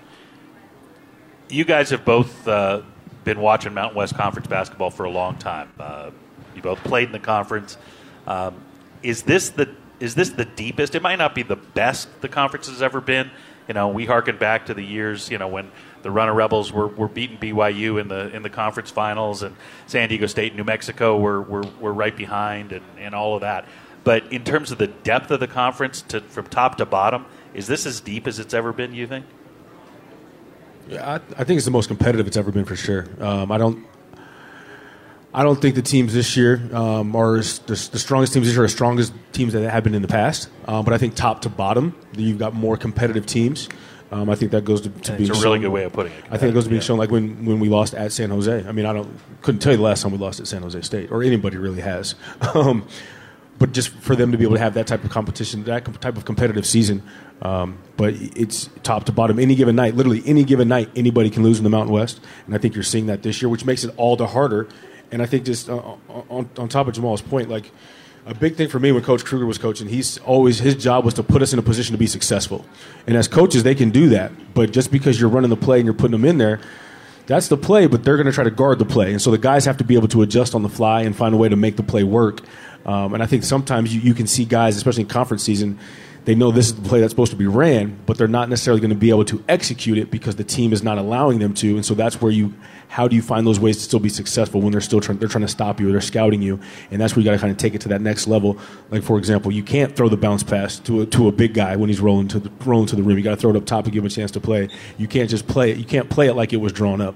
you 1.50 1.66
guys 1.66 1.90
have 1.90 2.06
both 2.06 2.48
uh, 2.48 2.82
been 3.24 3.40
watching 3.40 3.74
Mountain 3.74 3.98
West 3.98 4.16
Conference 4.16 4.48
basketball 4.48 4.92
for 4.92 5.04
a 5.04 5.10
long 5.10 5.36
time. 5.38 5.70
Uh, 5.80 6.12
you 6.56 6.62
both 6.62 6.80
played 6.80 7.08
in 7.08 7.12
the 7.12 7.20
conference. 7.20 7.78
Um, 8.28 8.56
is 9.04 9.24
this 9.24 9.50
the 9.50 9.76
is 10.00 10.16
this 10.16 10.30
the 10.30 10.46
deepest? 10.46 10.96
It 10.96 11.02
might 11.02 11.18
not 11.18 11.36
be 11.36 11.44
the 11.44 11.56
best 11.56 12.22
the 12.22 12.30
conference 12.30 12.68
has 12.68 12.82
ever 12.82 13.02
been. 13.02 13.32
You 13.68 13.74
know, 13.74 13.90
we 13.90 14.06
harken 14.06 14.38
back 14.38 14.68
to 14.68 14.74
the 14.74 14.84
years, 14.84 15.30
you 15.30 15.38
know, 15.38 15.48
when 15.48 15.72
the 16.02 16.12
Runnin' 16.12 16.36
Rebels 16.36 16.72
were, 16.72 16.88
were 16.88 17.08
beating 17.08 17.38
BYU 17.38 18.00
in 18.00 18.08
the 18.08 18.34
in 18.36 18.42
the 18.42 18.50
conference 18.50 18.92
finals, 18.92 19.44
and 19.44 19.56
San 19.88 20.10
Diego 20.10 20.28
State 20.28 20.52
and 20.52 20.58
New 20.58 20.64
Mexico 20.64 21.18
were, 21.18 21.42
were, 21.42 21.64
were 21.80 21.94
right 21.94 22.16
behind, 22.16 22.72
and, 22.72 22.86
and 22.98 23.16
all 23.16 23.36
of 23.36 23.42
that. 23.42 23.66
But 24.04 24.32
in 24.32 24.44
terms 24.44 24.72
of 24.72 24.78
the 24.78 24.88
depth 24.88 25.32
of 25.32 25.40
the 25.40 25.48
conference, 25.48 26.02
to, 26.04 26.22
from 26.22 26.48
top 26.48 26.78
to 26.78 26.86
bottom, 26.86 27.26
is 27.54 27.68
this 27.68 27.86
as 27.86 28.00
deep 28.00 28.28
as 28.28 28.40
it's 28.40 28.54
ever 28.54 28.72
been? 28.72 28.94
You 28.94 29.08
think? 29.08 29.26
Yeah, 30.88 31.08
I, 31.08 31.16
I, 31.16 31.44
think 31.44 31.58
it's 31.58 31.66
the 31.66 31.72
most 31.72 31.88
competitive 31.88 32.26
it's 32.26 32.38
ever 32.38 32.52
been 32.52 32.66
for 32.66 32.76
sure. 32.76 33.08
Um, 33.20 33.52
I 33.52 33.58
don't. 33.58 33.86
I 35.32 35.44
don't 35.44 35.62
think 35.62 35.76
the 35.76 35.84
teams 35.84 36.12
this 36.12 36.36
year 36.36 36.60
um, 36.74 37.16
are 37.16 37.38
the, 37.38 37.90
the, 37.92 38.00
strongest 38.00 38.34
teams 38.34 38.48
this 38.48 38.56
year 38.56 38.64
are 38.64 38.66
the 38.66 38.72
strongest 38.72 39.14
teams 39.32 39.54
that 39.54 39.70
have 39.70 39.84
been 39.84 39.94
in 39.94 40.02
the 40.02 40.08
past. 40.08 40.50
Um, 40.68 40.84
but 40.84 40.92
I 40.92 40.98
think 40.98 41.14
top 41.14 41.44
to 41.44 41.50
bottom, 41.50 41.96
you've 42.18 42.40
got 42.40 42.56
more 42.56 42.78
competitive 42.78 43.28
teams. 43.28 43.70
Um, 44.12 44.30
I 44.30 44.36
think 44.36 44.52
that 44.52 44.66
goes 44.66 44.82
to, 44.82 44.90
to 44.90 45.14
being 45.14 45.30
a 45.30 45.34
really 45.34 45.60
good 45.60 45.70
way 45.70 45.84
of 45.84 45.94
putting 45.94 46.12
it. 46.12 46.24
I 46.32 46.38
think 46.38 46.52
it 46.52 46.54
goes 46.54 46.64
to 46.64 46.70
being 46.70 46.82
yeah. 46.82 46.88
shown 46.88 46.98
like 46.98 47.12
when, 47.12 47.46
when 47.46 47.60
we 47.60 47.70
lost 47.70 47.94
at 47.94 48.12
San 48.12 48.32
Jose. 48.32 48.66
I 48.68 48.72
mean, 48.72 48.86
I 48.86 48.94
don't 48.94 49.10
couldn't 49.42 49.60
tell 49.60 49.72
you 49.72 49.78
the 49.78 49.84
last 49.84 50.02
time 50.02 50.12
we 50.12 50.18
lost 50.18 50.40
at 50.40 50.48
San 50.48 50.64
Jose 50.64 50.82
State, 50.82 51.12
or 51.12 51.22
anybody 51.24 51.58
really 51.58 51.82
has. 51.82 52.16
Um, 52.56 52.88
but 53.60 53.74
just 53.74 53.90
for 53.90 54.16
them 54.16 54.32
to 54.32 54.38
be 54.38 54.46
able 54.46 54.56
to 54.56 54.62
have 54.62 54.74
that 54.76 54.88
type 54.88 55.04
of 55.04 55.12
competition, 55.12 55.66
that 55.66 55.84
type 56.02 56.18
of 56.18 56.24
competitive 56.24 56.66
season. 56.66 57.04
Um, 57.42 57.78
but 57.98 58.14
it's 58.16 58.70
top 58.84 59.04
to 59.06 59.12
bottom. 59.12 59.38
Any 59.38 59.54
given 59.56 59.76
night, 59.76 59.96
literally 59.96 60.24
any 60.26 60.46
given 60.46 60.70
night, 60.70 60.90
anybody 60.96 61.30
can 61.30 61.44
lose 61.44 61.58
in 61.58 61.66
the 61.66 61.70
Mountain 61.70 61.94
West, 61.94 62.22
and 62.46 62.56
I 62.56 62.58
think 62.58 62.74
you're 62.74 62.84
seeing 62.84 63.08
that 63.08 63.22
this 63.22 63.42
year, 63.42 63.50
which 63.50 63.66
makes 63.66 63.84
it 63.84 63.94
all 63.98 64.16
the 64.16 64.28
harder. 64.28 64.70
And 65.12 65.22
I 65.22 65.26
think 65.26 65.44
just 65.44 65.70
uh, 65.70 65.78
on, 66.08 66.50
on 66.58 66.70
top 66.70 66.88
of 66.88 66.96
Jamaal's 66.96 67.22
point, 67.22 67.50
like 67.50 67.72
a 68.30 68.36
big 68.36 68.56
thing 68.56 68.70
for 68.70 68.80
me 68.80 68.92
when 68.92 69.04
Coach 69.04 69.26
Kruger 69.26 69.46
was 69.46 69.58
coaching, 69.58 69.90
he's 69.90 70.18
always 70.20 70.60
his 70.60 70.76
job 70.76 71.04
was 71.04 71.16
to 71.16 71.24
put 71.24 71.42
us 71.42 71.52
in 71.52 71.60
a 71.60 71.64
position 71.64 71.94
to 71.94 71.98
be 71.98 72.08
successful. 72.08 72.66
And 73.08 73.18
as 73.18 73.28
coaches, 73.28 73.64
they 73.64 73.76
can 73.76 73.90
do 73.90 74.10
that, 74.10 74.32
but 74.54 74.72
just 74.72 74.92
because 74.92 75.20
you're 75.20 75.30
running 75.30 75.50
the 75.50 75.58
play 75.58 75.80
and 75.80 75.86
you're 75.86 75.94
putting 75.94 76.12
them 76.12 76.26
in 76.26 76.38
there 76.38 76.62
that's 77.30 77.48
the 77.48 77.58
play, 77.58 77.86
but 77.86 78.04
they're 78.04 78.18
going 78.18 78.26
to 78.26 78.32
try 78.32 78.44
to 78.44 78.50
guard 78.50 78.80
the 78.80 78.86
play. 78.86 79.12
And 79.12 79.22
so 79.22 79.30
the 79.30 79.38
guys 79.38 79.66
have 79.66 79.78
to 79.78 79.84
be 79.84 79.94
able 79.94 80.08
to 80.08 80.24
adjust 80.24 80.56
on 80.56 80.64
the 80.64 80.70
fly 80.70 81.04
and 81.04 81.16
find 81.16 81.36
a 81.36 81.38
way 81.38 81.48
to 81.48 81.56
make 81.56 81.78
the 81.78 81.84
play 81.84 82.04
work. 82.04 82.42
Um, 82.88 83.14
and 83.14 83.22
I 83.22 83.28
think 83.28 83.44
sometimes 83.44 83.94
you, 83.94 84.02
you 84.02 84.16
can 84.16 84.26
see 84.26 84.46
guys, 84.46 84.76
especially 84.76 85.04
in 85.04 85.10
conference 85.10 85.44
season, 85.44 85.78
they 86.26 86.34
know 86.34 86.50
this 86.50 86.70
is 86.70 86.76
the 86.76 86.90
play 86.90 87.02
that's 87.02 87.12
supposed 87.12 87.30
to 87.30 87.38
be 87.38 87.46
ran, 87.46 88.00
but 88.08 88.18
they're 88.18 88.28
not 88.28 88.50
necessarily 88.50 88.82
going 88.82 88.90
to 88.90 88.96
be 88.96 89.12
able 89.12 89.26
to 89.26 89.44
execute 89.48 90.00
it 90.00 90.10
because 90.10 90.38
the 90.38 90.44
team 90.44 90.74
is 90.74 90.82
not 90.82 90.98
allowing 90.98 91.38
them 91.38 91.54
to. 91.54 91.76
And 91.76 91.86
so 91.86 91.94
that's 91.94 92.20
where 92.20 92.32
you, 92.32 92.56
how 92.90 93.08
do 93.08 93.16
you 93.16 93.22
find 93.22 93.46
those 93.46 93.60
ways 93.60 93.78
to 93.78 93.84
still 93.84 94.00
be 94.00 94.10
successful 94.10 94.62
when 94.62 94.72
they're 94.72 94.82
still 94.82 95.00
trying, 95.00 95.20
they're 95.20 95.30
trying 95.30 95.44
to 95.44 95.48
stop 95.48 95.80
you 95.80 95.88
or 95.88 95.92
they're 95.92 96.02
scouting 96.02 96.42
you, 96.42 96.60
and 96.92 97.00
that's 97.00 97.16
where 97.16 97.22
you 97.22 97.26
got 97.26 97.36
to 97.36 97.40
kind 97.40 97.52
of 97.52 97.58
take 97.58 97.76
it 97.76 97.82
to 97.82 97.88
that 97.90 98.02
next 98.02 98.28
level. 98.28 98.58
Like 98.90 99.04
for 99.04 99.18
example, 99.18 99.52
you 99.52 99.64
can't 99.64 99.96
throw 99.96 100.10
the 100.10 100.18
bounce 100.18 100.44
pass 100.44 100.80
to 100.80 101.02
a, 101.02 101.06
to 101.06 101.28
a 101.28 101.32
big 101.32 101.54
guy 101.54 101.76
when 101.76 101.88
he's 101.90 102.02
rolling 102.02 102.28
to 102.30 102.40
the 102.40 102.52
rolling 102.66 102.88
to 102.88 102.96
the 102.96 103.04
rim. 103.04 103.18
You 103.18 103.24
got 103.24 103.36
to 103.36 103.38
throw 103.38 103.52
it 103.52 103.56
up 103.56 103.66
top 103.66 103.86
to 103.86 103.92
give 103.92 104.04
him 104.04 104.08
a 104.08 104.10
chance 104.10 104.32
to 104.32 104.42
play. 104.42 104.70
You 104.98 105.08
can't 105.08 105.30
just 105.30 105.48
play 105.48 105.72
it. 105.72 105.78
You 105.78 105.86
can't 105.86 106.10
play 106.10 106.28
it 106.28 106.34
like 106.34 106.52
it 106.52 106.58
was 106.58 106.74
drawn 106.74 107.00
up. 107.00 107.16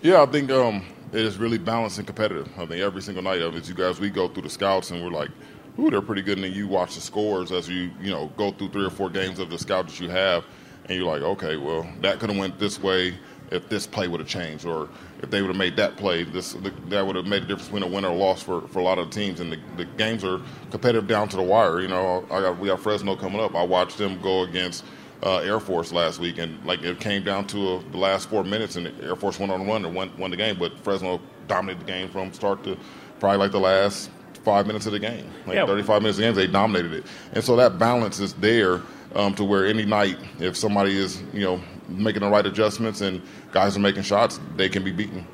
Yeah, 0.00 0.22
I 0.22 0.26
think 0.26 0.50
um, 0.50 0.84
it 1.12 1.20
is 1.20 1.36
really 1.36 1.58
balanced 1.58 1.98
and 1.98 2.06
competitive. 2.06 2.48
I 2.56 2.64
think 2.64 2.80
every 2.80 3.02
single 3.02 3.22
night 3.22 3.42
of 3.42 3.54
it, 3.54 3.68
you 3.68 3.74
guys, 3.74 4.00
we 4.00 4.08
go 4.08 4.26
through 4.26 4.42
the 4.44 4.50
scouts 4.50 4.90
and 4.90 5.04
we're 5.04 5.10
like, 5.10 5.30
ooh, 5.78 5.90
they're 5.90 6.00
pretty 6.00 6.22
good. 6.22 6.38
And 6.38 6.44
then 6.44 6.52
you 6.54 6.66
watch 6.66 6.94
the 6.94 7.02
scores 7.02 7.52
as 7.52 7.68
you, 7.68 7.90
you 8.00 8.10
know, 8.10 8.32
go 8.38 8.52
through 8.52 8.70
three 8.70 8.84
or 8.84 8.90
four 8.90 9.10
games 9.10 9.38
of 9.38 9.50
the 9.50 9.58
scout 9.58 9.86
that 9.88 10.00
you 10.00 10.08
have. 10.08 10.44
And 10.86 10.96
you're 10.96 11.06
like, 11.06 11.22
okay, 11.22 11.56
well, 11.56 11.86
that 12.00 12.18
could 12.18 12.30
have 12.30 12.38
went 12.38 12.58
this 12.58 12.82
way 12.82 13.14
if 13.52 13.68
this 13.68 13.86
play 13.86 14.08
would 14.08 14.20
have 14.20 14.28
changed, 14.28 14.64
or 14.64 14.88
if 15.22 15.30
they 15.30 15.42
would 15.42 15.48
have 15.48 15.56
made 15.56 15.76
that 15.76 15.96
play, 15.96 16.24
this 16.24 16.56
that 16.88 17.06
would 17.06 17.16
have 17.16 17.26
made 17.26 17.42
a 17.42 17.46
difference 17.46 17.66
between 17.66 17.82
a 17.82 17.86
win 17.86 18.04
or 18.04 18.12
a 18.12 18.14
loss 18.14 18.42
for, 18.42 18.62
for 18.68 18.78
a 18.78 18.82
lot 18.82 18.98
of 18.98 19.10
teams. 19.10 19.40
And 19.40 19.52
the, 19.52 19.58
the 19.76 19.84
games 19.84 20.24
are 20.24 20.40
competitive 20.70 21.06
down 21.06 21.28
to 21.28 21.36
the 21.36 21.42
wire. 21.42 21.80
You 21.80 21.88
know, 21.88 22.24
I 22.30 22.40
got 22.40 22.58
we 22.58 22.68
got 22.68 22.80
Fresno 22.80 23.14
coming 23.14 23.40
up. 23.40 23.54
I 23.54 23.62
watched 23.62 23.98
them 23.98 24.20
go 24.20 24.42
against 24.42 24.84
uh, 25.22 25.38
Air 25.38 25.60
Force 25.60 25.92
last 25.92 26.18
week, 26.18 26.38
and 26.38 26.64
like 26.64 26.82
it 26.82 26.98
came 26.98 27.22
down 27.22 27.46
to 27.48 27.74
a, 27.74 27.82
the 27.90 27.98
last 27.98 28.28
four 28.28 28.42
minutes, 28.42 28.76
and 28.76 28.88
Air 29.02 29.16
Force 29.16 29.38
went 29.38 29.52
on 29.52 29.66
one 29.66 29.84
and 29.84 29.94
won, 29.94 30.10
won 30.18 30.30
the 30.30 30.36
game. 30.36 30.58
But 30.58 30.78
Fresno 30.78 31.20
dominated 31.46 31.80
the 31.80 31.86
game 31.86 32.08
from 32.08 32.32
start 32.32 32.64
to 32.64 32.76
probably 33.20 33.38
like 33.38 33.52
the 33.52 33.60
last 33.60 34.10
five 34.44 34.66
minutes 34.66 34.86
of 34.86 34.92
the 34.92 34.98
game, 34.98 35.30
like 35.46 35.54
yeah. 35.54 35.66
35 35.66 36.02
minutes 36.02 36.18
of 36.18 36.22
the 36.22 36.28
game, 36.28 36.34
they 36.34 36.46
dominated 36.46 36.92
it. 36.92 37.06
And 37.32 37.44
so 37.44 37.54
that 37.56 37.78
balance 37.78 38.18
is 38.18 38.34
there 38.34 38.80
um, 39.14 39.34
to 39.34 39.44
where 39.44 39.66
any 39.66 39.84
night, 39.84 40.18
if 40.40 40.56
somebody 40.56 40.96
is 40.96 41.22
you 41.32 41.44
know 41.44 41.60
making 41.92 42.22
the 42.22 42.28
right 42.28 42.44
adjustments 42.44 43.00
and 43.00 43.22
guys 43.52 43.76
are 43.76 43.80
making 43.80 44.02
shots, 44.02 44.40
they 44.56 44.68
can 44.68 44.84
be 44.84 44.92
beaten. 44.92 45.26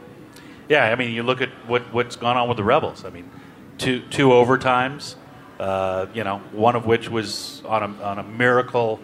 Yeah, 0.69 0.85
I 0.85 0.95
mean, 0.97 1.13
you 1.13 1.23
look 1.23 1.41
at 1.41 1.49
what 1.67 1.83
what's 1.93 2.17
gone 2.17 2.37
on 2.37 2.49
with 2.49 2.57
the 2.57 2.65
Rebels. 2.65 3.05
I 3.05 3.11
mean, 3.11 3.31
two 3.79 4.01
two 4.11 4.29
overtimes. 4.29 5.15
Uh, 5.59 6.07
you 6.15 6.23
know, 6.23 6.39
one 6.53 6.77
of 6.77 6.87
which 6.87 7.09
was 7.09 7.63
on 7.65 7.83
a 7.83 8.03
on 8.03 8.19
a 8.19 8.23
miracle 8.23 9.01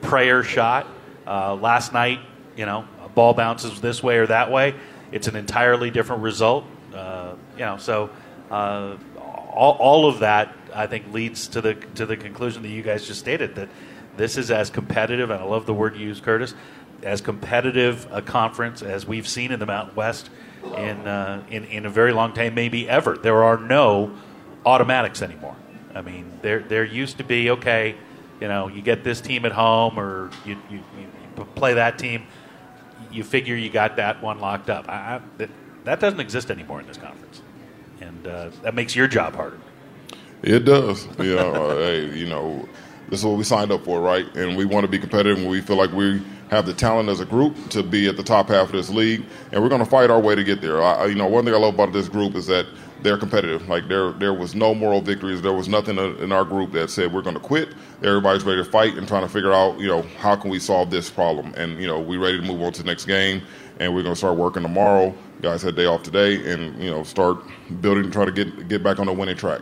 prayer 0.00 0.42
shot. 0.42 0.86
Uh, 1.26 1.54
last 1.56 1.92
night, 1.92 2.20
you 2.56 2.66
know, 2.66 2.86
a 3.04 3.08
ball 3.08 3.34
bounces 3.34 3.80
this 3.80 4.02
way 4.02 4.18
or 4.18 4.26
that 4.26 4.50
way, 4.50 4.74
it's 5.12 5.26
an 5.26 5.36
entirely 5.36 5.90
different 5.90 6.22
result. 6.22 6.64
Uh, 6.94 7.34
you 7.54 7.64
know, 7.64 7.76
so 7.76 8.10
uh, 8.50 8.96
all, 9.50 9.72
all 9.72 10.08
of 10.08 10.20
that 10.20 10.54
I 10.74 10.86
think 10.86 11.12
leads 11.12 11.48
to 11.48 11.60
the 11.60 11.74
to 11.94 12.06
the 12.06 12.16
conclusion 12.16 12.62
that 12.62 12.68
you 12.68 12.82
guys 12.82 13.06
just 13.06 13.20
stated 13.20 13.54
that 13.56 13.68
this 14.16 14.36
is 14.36 14.50
as 14.50 14.70
competitive, 14.70 15.30
and 15.30 15.40
I 15.40 15.44
love 15.44 15.66
the 15.66 15.74
word 15.74 15.96
you 15.96 16.06
use, 16.06 16.20
Curtis, 16.20 16.54
as 17.02 17.20
competitive 17.20 18.06
a 18.10 18.22
conference 18.22 18.82
as 18.82 19.06
we've 19.06 19.28
seen 19.28 19.52
in 19.52 19.60
the 19.60 19.66
Mountain 19.66 19.94
West 19.94 20.30
in 20.64 21.06
uh, 21.06 21.42
in, 21.50 21.64
in 21.64 21.86
a 21.86 21.90
very 21.90 22.12
long 22.12 22.32
time, 22.32 22.54
maybe 22.54 22.88
ever. 22.88 23.16
There 23.16 23.44
are 23.44 23.58
no 23.58 24.14
automatics 24.64 25.22
anymore. 25.22 25.56
I 25.94 26.02
mean, 26.02 26.38
there 26.42 26.60
there 26.60 26.84
used 26.84 27.18
to 27.18 27.24
be 27.24 27.50
okay, 27.50 27.96
you 28.40 28.48
know, 28.48 28.68
you 28.68 28.82
get 28.82 29.04
this 29.04 29.20
team 29.20 29.44
at 29.44 29.52
home 29.52 29.98
or 29.98 30.30
you 30.44 30.56
you, 30.70 30.82
you 30.98 31.44
play 31.54 31.74
that 31.74 31.98
team, 31.98 32.26
you 33.10 33.24
figure 33.24 33.54
you 33.54 33.70
got 33.70 33.96
that 33.96 34.22
one 34.22 34.40
locked 34.40 34.70
up. 34.70 34.88
I, 34.88 35.20
I, 35.38 35.48
that, 35.84 36.00
doesn't 36.00 36.20
exist 36.20 36.50
anymore 36.50 36.80
in 36.80 36.86
this 36.86 36.96
conference, 36.96 37.42
and 38.00 38.26
uh, 38.26 38.50
that 38.62 38.74
makes 38.74 38.96
your 38.96 39.06
job 39.06 39.34
harder. 39.34 39.58
It 40.42 40.60
does. 40.64 41.06
Uh, 41.18 41.22
hey, 41.78 42.14
you 42.16 42.26
know, 42.26 42.68
this 43.08 43.20
is 43.20 43.26
what 43.26 43.38
we 43.38 43.44
signed 43.44 43.70
up 43.70 43.84
for, 43.84 44.00
right? 44.00 44.26
And 44.36 44.56
we 44.56 44.64
want 44.64 44.84
to 44.84 44.90
be 44.90 44.98
competitive, 44.98 45.38
and 45.38 45.48
we 45.48 45.60
feel 45.60 45.76
like 45.76 45.92
we 45.92 46.22
have 46.50 46.66
the 46.66 46.72
talent 46.72 47.08
as 47.08 47.20
a 47.20 47.24
group 47.24 47.56
to 47.70 47.82
be 47.82 48.08
at 48.08 48.16
the 48.16 48.22
top 48.22 48.48
half 48.48 48.66
of 48.66 48.72
this 48.72 48.90
league, 48.90 49.24
and 49.52 49.62
we're 49.62 49.68
going 49.68 49.84
to 49.84 49.90
fight 49.90 50.10
our 50.10 50.20
way 50.20 50.34
to 50.34 50.44
get 50.44 50.60
there. 50.60 50.82
I, 50.82 51.06
you 51.06 51.14
know, 51.14 51.26
one 51.26 51.44
thing 51.44 51.54
I 51.54 51.58
love 51.58 51.74
about 51.74 51.92
this 51.92 52.08
group 52.08 52.34
is 52.34 52.46
that 52.46 52.66
they're 53.02 53.18
competitive. 53.18 53.68
Like 53.68 53.88
there, 53.88 54.12
there 54.12 54.34
was 54.34 54.54
no 54.54 54.74
moral 54.74 55.00
victories. 55.00 55.42
There 55.42 55.52
was 55.52 55.68
nothing 55.68 55.98
in 55.98 56.32
our 56.32 56.44
group 56.44 56.72
that 56.72 56.90
said 56.90 57.12
we're 57.12 57.22
going 57.22 57.34
to 57.34 57.40
quit. 57.40 57.74
Everybody's 58.02 58.44
ready 58.44 58.62
to 58.62 58.68
fight 58.68 58.96
and 58.96 59.06
trying 59.06 59.22
to 59.22 59.28
figure 59.28 59.52
out, 59.52 59.78
you 59.78 59.88
know, 59.88 60.02
how 60.18 60.34
can 60.36 60.50
we 60.50 60.58
solve 60.58 60.90
this 60.90 61.10
problem? 61.10 61.54
And 61.56 61.80
you 61.80 61.86
know, 61.86 62.00
we're 62.00 62.20
ready 62.20 62.38
to 62.38 62.44
move 62.44 62.62
on 62.62 62.72
to 62.72 62.82
the 62.82 62.86
next 62.86 63.04
game, 63.04 63.42
and 63.78 63.94
we're 63.94 64.02
going 64.02 64.14
to 64.14 64.18
start 64.18 64.36
working 64.36 64.62
tomorrow. 64.62 65.14
Guys 65.42 65.62
had 65.62 65.76
day 65.76 65.84
off 65.84 66.02
today, 66.02 66.52
and 66.52 66.82
you 66.82 66.90
know, 66.90 67.02
start 67.02 67.38
building 67.80 68.10
try 68.10 68.24
to 68.24 68.32
get 68.32 68.68
get 68.68 68.82
back 68.82 68.98
on 68.98 69.06
the 69.06 69.12
winning 69.12 69.36
track 69.36 69.60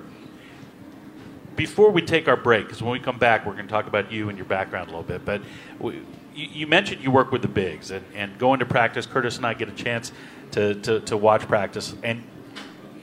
before 1.56 1.90
we 1.90 2.02
take 2.02 2.28
our 2.28 2.36
break, 2.36 2.66
because 2.66 2.82
when 2.82 2.92
we 2.92 2.98
come 2.98 3.18
back, 3.18 3.46
we're 3.46 3.52
going 3.52 3.66
to 3.66 3.72
talk 3.72 3.86
about 3.86 4.10
you 4.10 4.28
and 4.28 4.38
your 4.38 4.46
background 4.46 4.88
a 4.88 4.90
little 4.90 5.02
bit. 5.02 5.24
But 5.24 5.42
we, 5.78 6.02
you, 6.34 6.48
you, 6.52 6.66
mentioned 6.66 7.02
you 7.02 7.10
work 7.10 7.30
with 7.30 7.42
the 7.42 7.48
bigs 7.48 7.90
and, 7.90 8.04
and 8.14 8.36
going 8.38 8.60
to 8.60 8.66
practice. 8.66 9.06
Curtis 9.06 9.36
and 9.36 9.46
I 9.46 9.54
get 9.54 9.68
a 9.68 9.72
chance 9.72 10.12
to, 10.52 10.74
to, 10.74 11.00
to 11.00 11.16
watch 11.16 11.42
practice. 11.42 11.94
And 12.02 12.24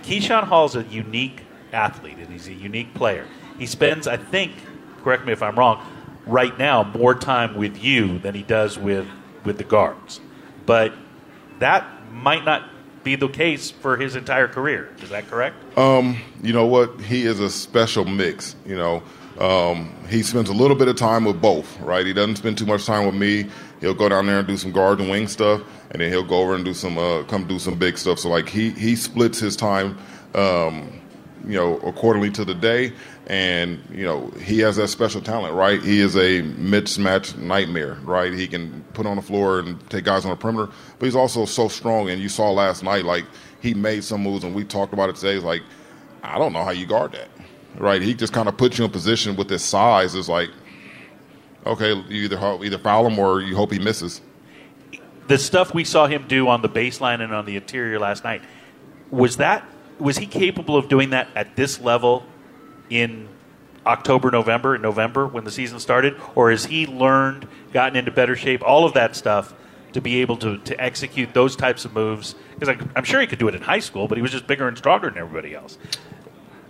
Keyshawn 0.04 0.66
is 0.66 0.76
a 0.76 0.84
unique 0.84 1.42
athlete, 1.72 2.18
and 2.18 2.28
he's 2.28 2.48
a 2.48 2.54
unique 2.54 2.94
player. 2.94 3.26
He 3.58 3.66
spends, 3.66 4.08
I 4.08 4.18
think, 4.18 4.54
correct 5.04 5.26
me 5.26 5.32
if 5.32 5.42
I'm 5.42 5.58
wrong, 5.58 5.86
right 6.26 6.58
now 6.58 6.84
more 6.84 7.16
time 7.16 7.56
with 7.56 7.82
you 7.84 8.20
than 8.20 8.36
he 8.36 8.44
does 8.44 8.78
with, 8.78 9.08
with 9.44 9.58
the 9.58 9.64
guards. 9.64 10.20
But 10.66 10.94
that 11.60 11.86
might 12.12 12.44
not 12.44 12.70
be 13.04 13.16
the 13.16 13.28
case 13.28 13.72
for 13.72 13.98
his 13.98 14.16
entire 14.16 14.48
career. 14.48 14.90
Is 15.02 15.10
that 15.10 15.28
correct? 15.28 15.56
Um, 15.78 16.18
you 16.42 16.54
know 16.54 16.66
what? 16.66 17.02
He 17.02 17.26
is 17.26 17.40
a 17.40 17.50
special 17.50 18.06
mix. 18.06 18.56
You 18.66 18.76
know, 18.76 19.04
um, 19.40 19.94
he 20.10 20.22
spends 20.24 20.50
a 20.50 20.54
little 20.54 20.76
bit 20.78 20.88
of 20.88 20.96
time 20.96 21.26
with 21.26 21.42
both, 21.42 21.80
right? 21.82 22.06
He 22.06 22.14
doesn't 22.14 22.36
spend 22.36 22.58
too 22.58 22.66
much 22.66 22.86
time 22.86 23.06
with 23.06 23.16
me. 23.16 23.50
He'll 23.80 23.96
go 23.96 24.08
down 24.10 24.28
there 24.28 24.40
and 24.40 24.48
do 24.48 24.58
some 24.58 24.72
guard 24.72 25.00
and 25.00 25.10
wing 25.10 25.28
stuff, 25.28 25.62
and 25.90 26.02
then 26.02 26.12
he'll 26.12 26.24
go 26.24 26.42
over 26.42 26.54
and 26.54 26.64
do 26.64 26.74
some, 26.74 26.98
uh, 26.98 27.24
come 27.24 27.48
do 27.48 27.58
some 27.58 27.76
big 27.76 27.98
stuff. 27.98 28.20
So 28.20 28.30
like 28.30 28.48
he 28.48 28.70
he 28.72 28.96
splits 28.96 29.40
his 29.40 29.56
time, 29.56 29.98
um, 30.36 31.01
you 31.46 31.58
know, 31.58 31.78
accordingly 31.80 32.32
to 32.32 32.46
the 32.46 32.54
day 32.54 32.94
and 33.28 33.82
you 33.92 34.04
know 34.04 34.30
he 34.42 34.60
has 34.60 34.76
that 34.76 34.90
special 34.90 35.22
talent, 35.22 35.54
right? 35.54 35.82
He 35.82 36.00
is 36.00 36.16
a 36.16 36.42
mismatch 36.42 37.38
nightmare, 37.38 37.98
right? 38.04 38.34
He 38.34 38.48
can 38.48 38.84
put 38.94 39.06
on 39.06 39.16
the 39.16 39.22
floor 39.22 39.60
and 39.60 39.90
take 39.90 40.04
guys 40.06 40.26
on 40.26 40.32
the 40.32 40.38
perimeter, 40.38 40.72
but 41.00 41.06
he's 41.06 41.16
also 41.16 41.46
so 41.46 41.68
strong. 41.68 42.10
And 42.10 42.22
you 42.22 42.30
saw 42.30 42.52
last 42.52 42.84
night, 42.84 43.06
like 43.06 43.26
he 43.62 43.74
made 43.74 44.04
some 44.04 44.22
moves, 44.22 44.44
and 44.44 44.54
we 44.54 44.64
talked 44.64 44.94
about 44.94 45.10
it 45.10 45.16
today. 45.16 45.36
It's 45.36 45.46
like 45.46 45.62
I 46.24 46.38
don't 46.38 46.54
know 46.54 46.64
how 46.64 46.72
you 46.72 46.86
guard 46.86 47.14
that, 47.14 47.30
right? 47.78 48.02
He 48.02 48.14
just 48.14 48.34
kind 48.34 48.50
of 48.50 48.58
puts 48.58 48.78
you 48.78 48.86
in 48.86 48.92
position 48.92 49.36
with 49.36 49.50
his 49.50 49.64
size. 49.64 50.16
It's 50.16 50.30
like 50.30 50.50
okay, 51.66 51.94
you 51.94 52.24
either 52.24 52.38
either 52.64 52.78
foul 52.78 53.08
him 53.08 53.20
or 53.20 53.42
you 53.42 53.56
hope 53.56 53.72
he 53.72 53.80
misses. 53.80 54.22
The 55.28 55.38
stuff 55.38 55.74
we 55.74 55.86
saw 55.86 56.08
him 56.08 56.26
do 56.28 56.48
on 56.48 56.62
the 56.62 56.70
baseline 56.70 57.22
and 57.22 57.34
on 57.34 57.46
the 57.46 57.56
interior 57.56 58.00
last 58.00 58.24
night 58.24 58.42
was 59.10 59.38
that 59.38 59.66
was 60.02 60.18
he 60.18 60.26
capable 60.26 60.76
of 60.76 60.90
doing 60.90 61.12
that 61.12 61.30
at 61.36 61.56
this 61.56 61.80
level 61.80 62.26
in 62.90 63.28
October, 63.86 64.32
November, 64.32 64.76
in 64.76 64.82
November 64.82 65.28
when 65.28 65.44
the 65.44 65.52
season 65.52 65.80
started, 65.80 66.16
or 66.36 66.52
has 66.52 66.66
he 66.66 66.86
learned, 66.86 67.48
gotten 67.74 67.96
into 67.96 68.12
better 68.12 68.36
shape, 68.36 68.62
all 68.64 68.86
of 68.86 68.94
that 68.94 69.16
stuff 69.16 69.54
to 69.94 70.02
be 70.02 70.22
able 70.22 70.38
to, 70.38 70.58
to 70.60 70.80
execute 70.80 71.34
those 71.34 71.56
types 71.56 71.86
of 71.86 71.94
moves? 71.94 72.36
Because 72.58 72.76
I'm 72.96 73.04
sure 73.04 73.22
he 73.22 73.28
could 73.28 73.40
do 73.40 73.48
it 73.48 73.56
in 73.56 73.62
high 73.62 73.80
school, 73.80 74.08
but 74.08 74.18
he 74.18 74.22
was 74.22 74.32
just 74.32 74.48
bigger 74.48 74.68
and 74.68 74.78
stronger 74.78 75.10
than 75.10 75.20
everybody 75.20 75.56
else. 75.56 75.78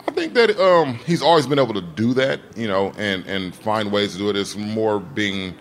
I 0.07 0.11
think 0.11 0.33
that 0.33 0.59
um, 0.59 0.95
he's 1.05 1.21
always 1.21 1.47
been 1.47 1.59
able 1.59 1.73
to 1.73 1.81
do 1.81 2.13
that, 2.15 2.39
you 2.55 2.67
know, 2.67 2.91
and, 2.97 3.25
and 3.27 3.55
find 3.55 3.91
ways 3.91 4.13
to 4.13 4.17
do 4.17 4.29
it. 4.29 4.35
It's 4.35 4.55
more 4.55 4.99
being 4.99 5.55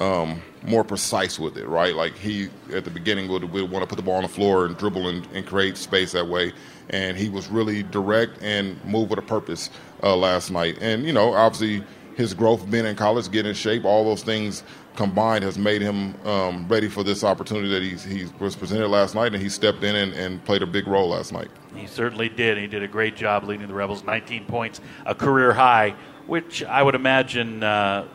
um, 0.00 0.42
more 0.62 0.84
precise 0.84 1.38
with 1.38 1.56
it, 1.56 1.66
right? 1.66 1.94
Like 1.94 2.16
he 2.16 2.48
at 2.72 2.84
the 2.84 2.90
beginning 2.90 3.28
would, 3.28 3.44
would 3.44 3.70
want 3.70 3.82
to 3.82 3.86
put 3.86 3.96
the 3.96 4.02
ball 4.02 4.16
on 4.16 4.22
the 4.22 4.28
floor 4.28 4.66
and 4.66 4.76
dribble 4.76 5.08
and, 5.08 5.26
and 5.32 5.46
create 5.46 5.76
space 5.76 6.12
that 6.12 6.26
way, 6.26 6.52
and 6.90 7.16
he 7.16 7.28
was 7.28 7.48
really 7.48 7.82
direct 7.82 8.42
and 8.42 8.82
moved 8.84 9.10
with 9.10 9.18
a 9.18 9.22
purpose 9.22 9.70
uh, 10.02 10.16
last 10.16 10.50
night. 10.50 10.78
And 10.80 11.04
you 11.04 11.12
know, 11.12 11.34
obviously, 11.34 11.84
his 12.16 12.32
growth, 12.32 12.68
being 12.70 12.86
in 12.86 12.96
college, 12.96 13.30
getting 13.30 13.50
in 13.50 13.54
shape, 13.54 13.84
all 13.84 14.04
those 14.04 14.22
things 14.22 14.62
combined 14.96 15.44
has 15.44 15.58
made 15.58 15.82
him 15.82 16.14
um, 16.26 16.66
ready 16.68 16.88
for 16.88 17.04
this 17.04 17.22
opportunity 17.22 17.68
that 17.68 17.82
he, 17.82 18.14
he 18.14 18.30
was 18.38 18.56
presented 18.56 18.88
last 18.88 19.14
night, 19.14 19.34
and 19.34 19.42
he 19.42 19.48
stepped 19.48 19.84
in 19.84 19.94
and, 19.94 20.14
and, 20.14 20.42
played 20.46 20.62
a 20.62 20.66
big 20.66 20.86
role 20.86 21.10
last 21.10 21.32
night. 21.32 21.48
He 21.74 21.86
certainly 21.86 22.30
did. 22.30 22.56
He 22.56 22.66
did 22.66 22.82
a 22.82 22.88
great 22.88 23.14
job 23.14 23.44
leading 23.44 23.68
the 23.68 23.74
Rebels, 23.74 24.04
19 24.04 24.46
points, 24.46 24.80
a 25.04 25.14
career 25.14 25.52
high, 25.52 25.94
which 26.26 26.64
I 26.64 26.82
would 26.82 26.94
imagine 26.94 27.62
uh, 27.62 28.08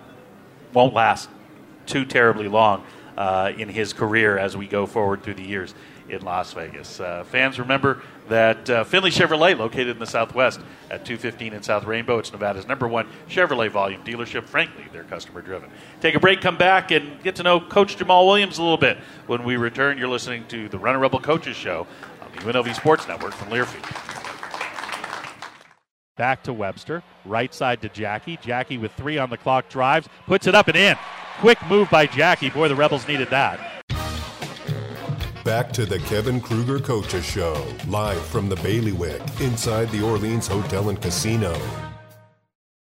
won't 0.74 0.96
last 0.96 1.30
too 1.86 2.06
terribly 2.06 2.48
long 2.48 2.84
uh, 3.18 3.52
in 3.58 3.70
his 3.70 3.94
career 3.94 4.38
as 4.38 4.56
we 4.56 4.68
go 4.68 4.86
forward 4.86 5.24
through 5.24 5.36
the 5.36 5.44
years 5.44 5.74
in 6.10 6.22
Las 6.24 6.54
Vegas. 6.54 7.00
Uh, 7.00 7.24
fans 7.24 7.60
remember 7.60 8.02
that 8.28 8.70
uh, 8.70 8.84
Findlay 8.84 9.12
Chevrolet, 9.12 9.58
located 9.58 9.90
in 9.90 10.00
the 10.00 10.06
Southwest 10.06 10.60
at 10.90 11.06
215 11.06 11.54
in 11.54 11.64
South 11.64 11.86
Rainbow, 11.86 12.18
it's 12.18 12.32
Nevada's 12.32 12.68
number 12.68 12.88
one 12.88 13.08
Chevrolet 13.30 13.70
volume 13.70 14.04
dealership. 14.04 14.44
Frankly, 14.44 14.84
they're 14.92 15.04
customer 15.04 15.42
driven. 15.42 15.70
Take 16.02 16.16
a 16.16 16.20
break, 16.20 16.42
come 16.42 16.58
back, 16.58 16.92
and 16.92 17.22
get 17.24 17.36
to 17.38 17.44
know 17.44 17.60
Coach 17.60 17.98
Jamal 17.98 18.28
Williams 18.28 18.58
a 18.58 18.62
little 18.62 18.78
bit. 18.78 18.98
When 19.28 19.44
we 19.44 19.58
return, 19.58 19.98
you're 19.98 20.10
listening 20.10 20.46
to 20.48 20.70
the 20.70 20.78
Runnin' 20.78 21.02
Rebel 21.02 21.20
Coaches 21.20 21.56
Show 21.56 21.88
on 22.22 22.32
the 22.34 22.52
UNLV 22.52 22.76
Sports 22.76 23.08
Network 23.08 23.34
from 23.34 23.50
Learfield. 23.50 24.21
Back 26.22 26.44
to 26.44 26.54
Webster, 26.54 27.02
right 27.26 27.52
side 27.52 27.82
to 27.82 27.90
Jackie. 27.90 28.38
Jackie 28.38 28.78
with 28.78 28.92
three 28.92 29.18
on 29.18 29.32
the 29.32 29.38
clock 29.38 29.70
drives, 29.70 30.08
puts 30.28 30.46
it 30.46 30.54
up 30.54 30.68
and 30.68 30.78
in. 30.78 30.96
Quick 31.40 31.58
move 31.66 31.90
by 31.90 32.06
Jackie. 32.06 32.52
Boy, 32.52 32.68
the 32.68 32.76
Rebels 32.76 33.08
needed 33.08 33.32
that. 33.32 33.84
Back 35.44 35.72
to 35.72 35.84
the 35.84 35.98
Kevin 36.06 36.40
Kruger 36.40 36.78
Coaches 36.80 37.26
Show, 37.26 37.66
live 37.88 38.24
from 38.28 38.50
the 38.50 38.56
Bailiwick, 38.58 39.20
inside 39.42 39.90
the 39.90 40.04
Orleans 40.04 40.46
Hotel 40.46 40.90
and 40.90 41.02
Casino. 41.02 41.60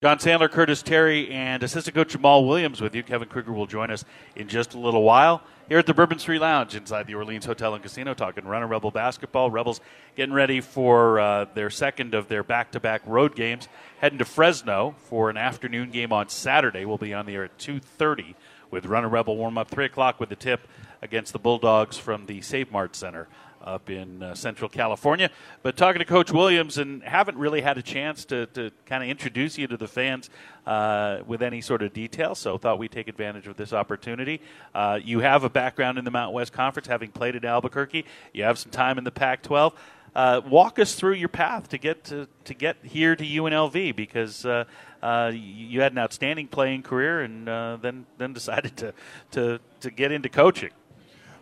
John 0.02 0.16
Sandler, 0.16 0.50
Curtis 0.50 0.80
Terry, 0.80 1.28
and 1.28 1.62
assistant 1.62 1.94
coach 1.94 2.16
Jamaal 2.16 2.48
Williams 2.48 2.80
with 2.80 2.94
you. 2.94 3.02
Kevin 3.02 3.28
Kruger 3.28 3.52
will 3.52 3.66
join 3.66 3.90
us 3.90 4.02
in 4.34 4.48
just 4.48 4.72
a 4.72 4.78
little 4.78 5.02
while 5.02 5.42
here 5.68 5.76
at 5.76 5.84
the 5.84 5.92
Bourbon 5.92 6.18
Street 6.18 6.38
Lounge 6.38 6.74
inside 6.74 7.06
the 7.06 7.14
Orleans 7.14 7.44
Hotel 7.44 7.74
and 7.74 7.82
Casino, 7.82 8.14
talking 8.14 8.46
Runnin' 8.46 8.70
Rebel 8.70 8.90
basketball. 8.90 9.50
Rebels 9.50 9.82
getting 10.16 10.32
ready 10.32 10.62
for 10.62 11.20
uh, 11.20 11.44
their 11.52 11.68
second 11.68 12.14
of 12.14 12.28
their 12.28 12.42
back-to-back 12.42 13.02
road 13.04 13.36
games, 13.36 13.68
heading 13.98 14.18
to 14.20 14.24
Fresno 14.24 14.94
for 15.00 15.28
an 15.28 15.36
afternoon 15.36 15.90
game 15.90 16.14
on 16.14 16.30
Saturday. 16.30 16.86
We'll 16.86 16.96
be 16.96 17.12
on 17.12 17.26
the 17.26 17.34
air 17.34 17.44
at 17.44 17.58
2.30 17.58 18.36
with 18.70 18.86
Runnin' 18.86 19.10
Rebel 19.10 19.36
warm-up, 19.36 19.68
3 19.68 19.84
o'clock 19.84 20.18
with 20.18 20.30
the 20.30 20.36
tip 20.36 20.66
against 21.02 21.34
the 21.34 21.38
Bulldogs 21.38 21.98
from 21.98 22.24
the 22.24 22.40
Save 22.40 22.72
Mart 22.72 22.96
Center 22.96 23.28
up 23.62 23.90
in 23.90 24.22
uh, 24.22 24.34
Central 24.34 24.68
California. 24.68 25.30
But 25.62 25.76
talking 25.76 25.98
to 25.98 26.04
Coach 26.04 26.32
Williams 26.32 26.78
and 26.78 27.02
haven't 27.02 27.36
really 27.36 27.60
had 27.60 27.78
a 27.78 27.82
chance 27.82 28.24
to, 28.26 28.46
to 28.46 28.70
kind 28.86 29.02
of 29.02 29.08
introduce 29.08 29.58
you 29.58 29.66
to 29.66 29.76
the 29.76 29.88
fans 29.88 30.30
uh, 30.66 31.18
with 31.26 31.42
any 31.42 31.60
sort 31.60 31.82
of 31.82 31.92
detail, 31.92 32.34
so 32.34 32.56
thought 32.58 32.78
we'd 32.78 32.92
take 32.92 33.08
advantage 33.08 33.46
of 33.46 33.56
this 33.56 33.72
opportunity. 33.72 34.40
Uh, 34.74 34.98
you 35.02 35.20
have 35.20 35.44
a 35.44 35.50
background 35.50 35.98
in 35.98 36.04
the 36.04 36.10
Mountain 36.10 36.34
West 36.34 36.52
Conference, 36.52 36.86
having 36.86 37.10
played 37.10 37.36
at 37.36 37.44
Albuquerque. 37.44 38.04
You 38.32 38.44
have 38.44 38.58
some 38.58 38.70
time 38.70 38.98
in 38.98 39.04
the 39.04 39.10
Pac 39.10 39.42
12. 39.42 39.74
Uh, 40.12 40.40
walk 40.48 40.80
us 40.80 40.96
through 40.96 41.14
your 41.14 41.28
path 41.28 41.68
to 41.68 41.78
get 41.78 42.02
to, 42.02 42.26
to 42.44 42.52
get 42.52 42.76
here 42.82 43.14
to 43.14 43.24
UNLV 43.24 43.94
because 43.94 44.44
uh, 44.44 44.64
uh, 45.02 45.30
you 45.32 45.80
had 45.80 45.92
an 45.92 45.98
outstanding 45.98 46.48
playing 46.48 46.82
career 46.82 47.20
and 47.20 47.46
then 47.46 48.04
then 48.18 48.32
decided 48.32 48.76
to, 48.76 48.92
to 49.30 49.60
to 49.78 49.90
get 49.90 50.10
into 50.10 50.28
coaching. 50.28 50.70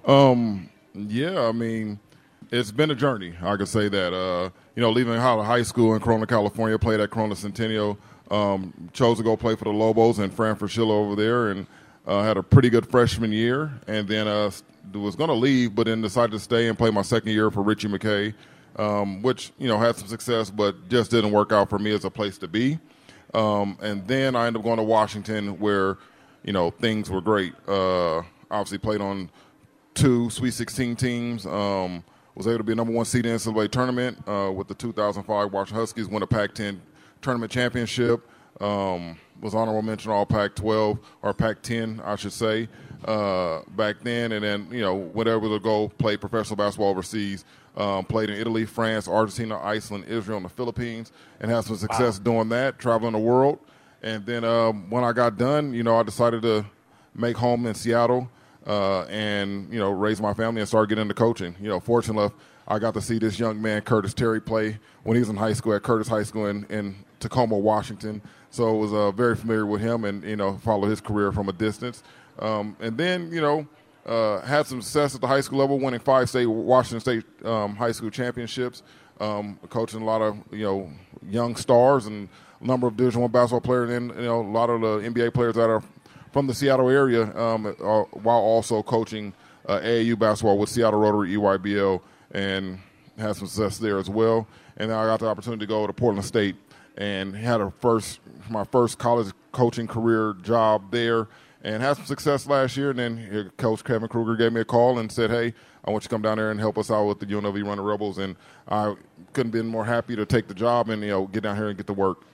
Um, 0.07 0.69
yeah, 0.95 1.47
I 1.47 1.53
mean, 1.53 1.99
it's 2.51 2.71
been 2.73 2.91
a 2.91 2.95
journey. 2.95 3.35
I 3.43 3.57
could 3.57 3.69
say 3.69 3.89
that. 3.89 4.13
Uh, 4.15 4.51
you 4.75 4.83
know, 4.83 4.91
leaving 4.91 5.17
high 5.17 5.63
school 5.63 5.95
in 5.95 6.01
Corona, 6.01 6.27
California, 6.27 6.79
played 6.79 7.01
at 7.01 7.11
Corona 7.11 7.35
Centennial, 7.35 7.99
um, 8.31 8.73
chose 8.93 9.17
to 9.19 9.25
go 9.25 9.37
play 9.37 9.57
for 9.57 9.65
the 9.65 9.71
Lobos 9.71 10.19
and 10.21 10.33
Fran 10.33 10.55
Fraschilla 10.57 10.91
over 10.91 11.17
there, 11.17 11.51
and 11.51 11.67
Uh, 12.07 12.23
had 12.23 12.39
a 12.39 12.43
pretty 12.43 12.71
good 12.71 12.89
freshman 12.89 13.31
year, 13.33 13.71
and 13.87 14.09
then 14.09 14.27
uh, 14.27 14.51
was 14.95 15.15
going 15.15 15.29
to 15.29 15.35
leave, 15.35 15.75
but 15.75 15.85
then 15.85 16.01
decided 16.01 16.31
to 16.33 16.39
stay 16.39 16.67
and 16.69 16.79
play 16.79 16.91
my 16.91 17.03
second 17.03 17.31
year 17.33 17.51
for 17.51 17.63
Ritchie 17.63 17.89
McKay, 17.89 18.33
um, 18.77 19.21
which 19.21 19.53
you 19.59 19.69
know 19.69 19.77
had 19.79 19.95
some 19.95 20.09
success, 20.09 20.49
but 20.49 20.89
just 20.89 21.11
didn't 21.11 21.33
work 21.33 21.53
out 21.53 21.69
for 21.69 21.79
me 21.79 21.93
as 21.93 22.07
a 22.07 22.11
place 22.11 22.39
to 22.39 22.49
be. 22.49 22.79
Um, 23.35 23.77
and 23.83 24.09
then 24.09 24.37
I 24.37 24.47
ended 24.47 24.61
up 24.61 24.65
going 24.65 24.79
to 24.79 24.85
Washington, 24.85 25.59
where 25.59 25.99
you 26.45 26.55
know 26.55 26.71
things 26.71 27.11
were 27.11 27.21
great. 27.21 27.53
Uh, 27.67 28.23
obviously, 28.51 28.79
played 28.79 29.03
on 29.03 29.29
two 29.93 30.31
Sweet 30.31 30.55
16 30.55 30.97
teams. 30.97 31.45
Um, 31.45 32.03
was 32.39 32.47
able 32.47 32.59
to 32.59 32.65
be 32.65 32.73
a 32.73 32.77
number 32.77 32.93
one 32.93 33.05
seed 33.05 33.27
in 33.27 33.33
the 33.33 33.39
NCAA 33.39 33.69
tournament 33.69 34.17
uh, 34.29 34.51
with 34.55 34.69
the 34.69 34.75
2005 34.75 35.53
Washington 35.53 35.81
Huskies. 35.81 36.07
Won 36.07 36.23
a 36.23 36.27
Pac-10 36.27 36.79
tournament 37.21 37.51
championship. 37.51 38.27
Um, 38.61 39.19
was 39.41 39.57
honorable 39.57 39.83
mention 39.83 40.13
All 40.13 40.25
Pac-12 40.25 41.01
or 41.23 41.35
Pac-10, 41.35 42.05
I 42.05 42.15
should 42.15 42.33
say, 42.33 42.69
uh, 43.05 43.63
back 43.77 43.97
then. 44.03 44.33
And 44.33 44.45
then 44.45 44.69
you 44.71 44.81
know 44.81 44.95
whatever 44.95 45.49
to 45.49 45.59
go 45.59 45.89
play 45.89 46.17
professional 46.17 46.57
basketball 46.57 46.91
overseas. 46.91 47.45
Um, 47.77 48.05
played 48.05 48.31
in 48.31 48.37
Italy, 48.37 48.65
France, 48.65 49.07
Argentina, 49.07 49.61
Iceland, 49.63 50.07
Israel, 50.09 50.39
and 50.39 50.45
the 50.45 50.51
Philippines, 50.51 51.13
and 51.39 51.49
had 51.49 51.63
some 51.63 51.77
success 51.77 52.19
wow. 52.19 52.25
doing 52.25 52.49
that, 52.49 52.79
traveling 52.81 53.13
the 53.13 53.21
world. 53.21 53.61
And 54.03 54.27
then 54.27 54.43
um, 54.45 54.91
when 54.91 55.05
I 55.05 55.13
got 55.13 55.37
done, 55.37 55.73
you 55.73 55.85
know, 55.85 55.97
I 55.97 56.03
decided 56.03 56.43
to 56.43 56.65
make 57.15 57.37
home 57.37 57.67
in 57.67 57.75
Seattle 57.75 58.29
uh, 58.69 59.05
and 59.05 59.73
you 59.73 59.79
know 59.79 59.91
raise 59.91 60.21
my 60.21 60.35
family 60.35 60.61
and 60.61 60.69
start 60.69 60.91
getting 60.91 61.03
into 61.03 61.15
coaching. 61.15 61.57
You 61.61 61.69
know, 61.69 61.81
fortunately 61.81 62.25
enough, 62.25 62.35
I 62.69 62.79
got 62.79 62.95
to 62.95 63.01
see 63.01 63.19
this 63.19 63.39
young 63.39 63.61
man 63.61 63.81
Curtis 63.81 64.15
Terry 64.15 64.41
play 64.41 64.79
when 65.03 65.17
he 65.17 65.21
was 65.21 65.31
in 65.31 65.37
high 65.37 65.55
school 65.55 65.75
at 65.75 65.83
Curtis 65.83 66.07
High 66.07 66.23
School 66.23 66.47
in, 66.47 66.65
in 66.69 66.95
Tacoma, 67.19 67.57
Washington. 67.57 68.21
So 68.51 68.69
I 68.69 68.73
was 68.73 68.93
uh, 68.93 69.11
very 69.11 69.35
familiar 69.37 69.67
with 69.67 69.81
him 69.81 70.05
and 70.05 70.23
you 70.23 70.37
know 70.37 70.59
followed 70.59 70.89
his 70.89 71.01
career 71.01 71.33
from 71.33 71.49
a 71.49 71.53
distance. 71.53 72.03
Um, 72.39 72.77
and 72.79 72.97
then 72.97 73.33
you 73.33 73.41
know 73.41 73.67
uh, 74.07 74.43
had 74.43 74.67
some 74.67 74.83
success 74.83 75.15
at 75.15 75.23
the 75.23 75.27
high 75.27 75.41
school 75.41 75.59
level, 75.59 75.79
winning 75.79 76.01
five 76.01 76.29
state 76.29 76.47
Washington 76.47 77.01
State 77.01 77.47
um, 77.47 77.75
high 77.75 77.93
school 77.93 78.11
championships, 78.11 78.83
um, 79.19 79.59
coaching 79.71 80.03
a 80.03 80.05
lot 80.05 80.21
of 80.21 80.37
you 80.53 80.65
know 80.65 80.91
young 81.27 81.57
stars 81.57 82.07
and 82.07 82.29
a 82.61 82.67
number 82.67 82.87
of 82.87 82.97
Division 82.99 83.23
One 83.23 83.31
basketball 83.31 83.61
players, 83.61 83.91
and 83.91 84.15
you 84.15 84.23
know 84.23 84.43
a 84.43 84.43
lot 84.43 84.69
of 84.69 84.83
the 84.83 85.09
NBA 85.09 85.33
players 85.33 85.55
that 85.55 85.71
are 85.71 85.83
from 86.33 86.47
the 86.47 86.55
Seattle 86.55 86.89
area, 86.89 87.37
um, 87.37 87.67
uh, 87.67 88.03
while 88.03 88.39
also 88.39 88.83
coaching 88.83 89.33
uh, 89.67 89.81
AAU 89.81 90.19
basketball 90.19 90.59
with 90.59 90.69
Seattle 90.69 91.01
Rotary 91.01 91.35
EYBL, 91.35 92.01
and 92.33 92.79
had 93.19 93.37
some 93.37 93.47
success 93.47 93.79
there 93.79 93.99
as 93.99 94.09
well. 94.09 94.47
And 94.77 94.91
then 94.91 94.97
I 94.99 95.05
got 95.07 95.21
the 95.21 95.27
opportunity 95.27 95.61
to 95.61 95.67
go 95.67 95.87
to 95.87 95.93
Portland 95.93 96.25
State 96.25 96.57
and 96.97 97.35
had 97.35 97.61
a 97.61 97.71
first 97.81 98.21
my 98.51 98.65
first 98.65 98.99
college 98.99 99.33
coaching 99.53 99.87
career 99.87 100.35
job 100.43 100.91
there 100.91 101.29
and 101.63 101.83
had 101.83 101.97
some 101.97 102.07
success 102.07 102.47
last 102.47 102.77
year. 102.77 102.91
And 102.91 102.99
then 102.99 103.53
Coach 103.57 103.85
Kevin 103.85 104.09
Kruger 104.09 104.37
gave 104.37 104.53
me 104.53 104.61
a 104.61 104.65
call 104.65 104.99
and 104.99 105.11
said, 105.11 105.31
"Hey, 105.31 105.55
I 105.85 105.91
want 105.91 106.05
you 106.05 106.09
to 106.09 106.15
come 106.15 106.23
down 106.23 106.39
there 106.39 106.51
and 106.51 106.61
help 106.61 106.79
us 106.79 106.91
out 106.91 107.07
with 107.07 107.21
the 107.21 107.27
UNLV 107.27 107.63
Running 107.65 107.85
Rebels." 107.85 108.19
And 108.19 108.37
I 108.69 108.95
couldn't 109.33 109.53
been 109.53 109.67
more 109.67 109.85
happy 109.85 110.17
to 110.17 110.27
take 110.27 110.49
the 110.49 110.55
job 110.55 110.89
and 110.91 111.03
you 111.03 111.09
know 111.09 111.27
get 111.27 111.43
down 111.43 111.57
here 111.57 111.69
and 111.69 111.77
get 111.77 111.87
to 111.87 111.93
work. 111.93 112.25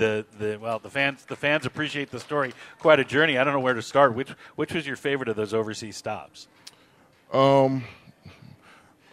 The, 0.00 0.24
the 0.38 0.58
well 0.58 0.78
the 0.78 0.90
fans 0.90 1.24
the 1.24 1.36
fans 1.36 1.66
appreciate 1.66 2.10
the 2.10 2.20
story 2.20 2.52
quite 2.78 2.98
a 2.98 3.04
journey 3.04 3.38
I 3.38 3.44
don't 3.44 3.52
know 3.52 3.60
where 3.60 3.74
to 3.74 3.82
start 3.82 4.14
which 4.14 4.30
which 4.56 4.72
was 4.72 4.86
your 4.86 4.96
favorite 4.96 5.28
of 5.28 5.36
those 5.36 5.52
overseas 5.54 5.96
stops 5.96 6.48
um 7.32 7.84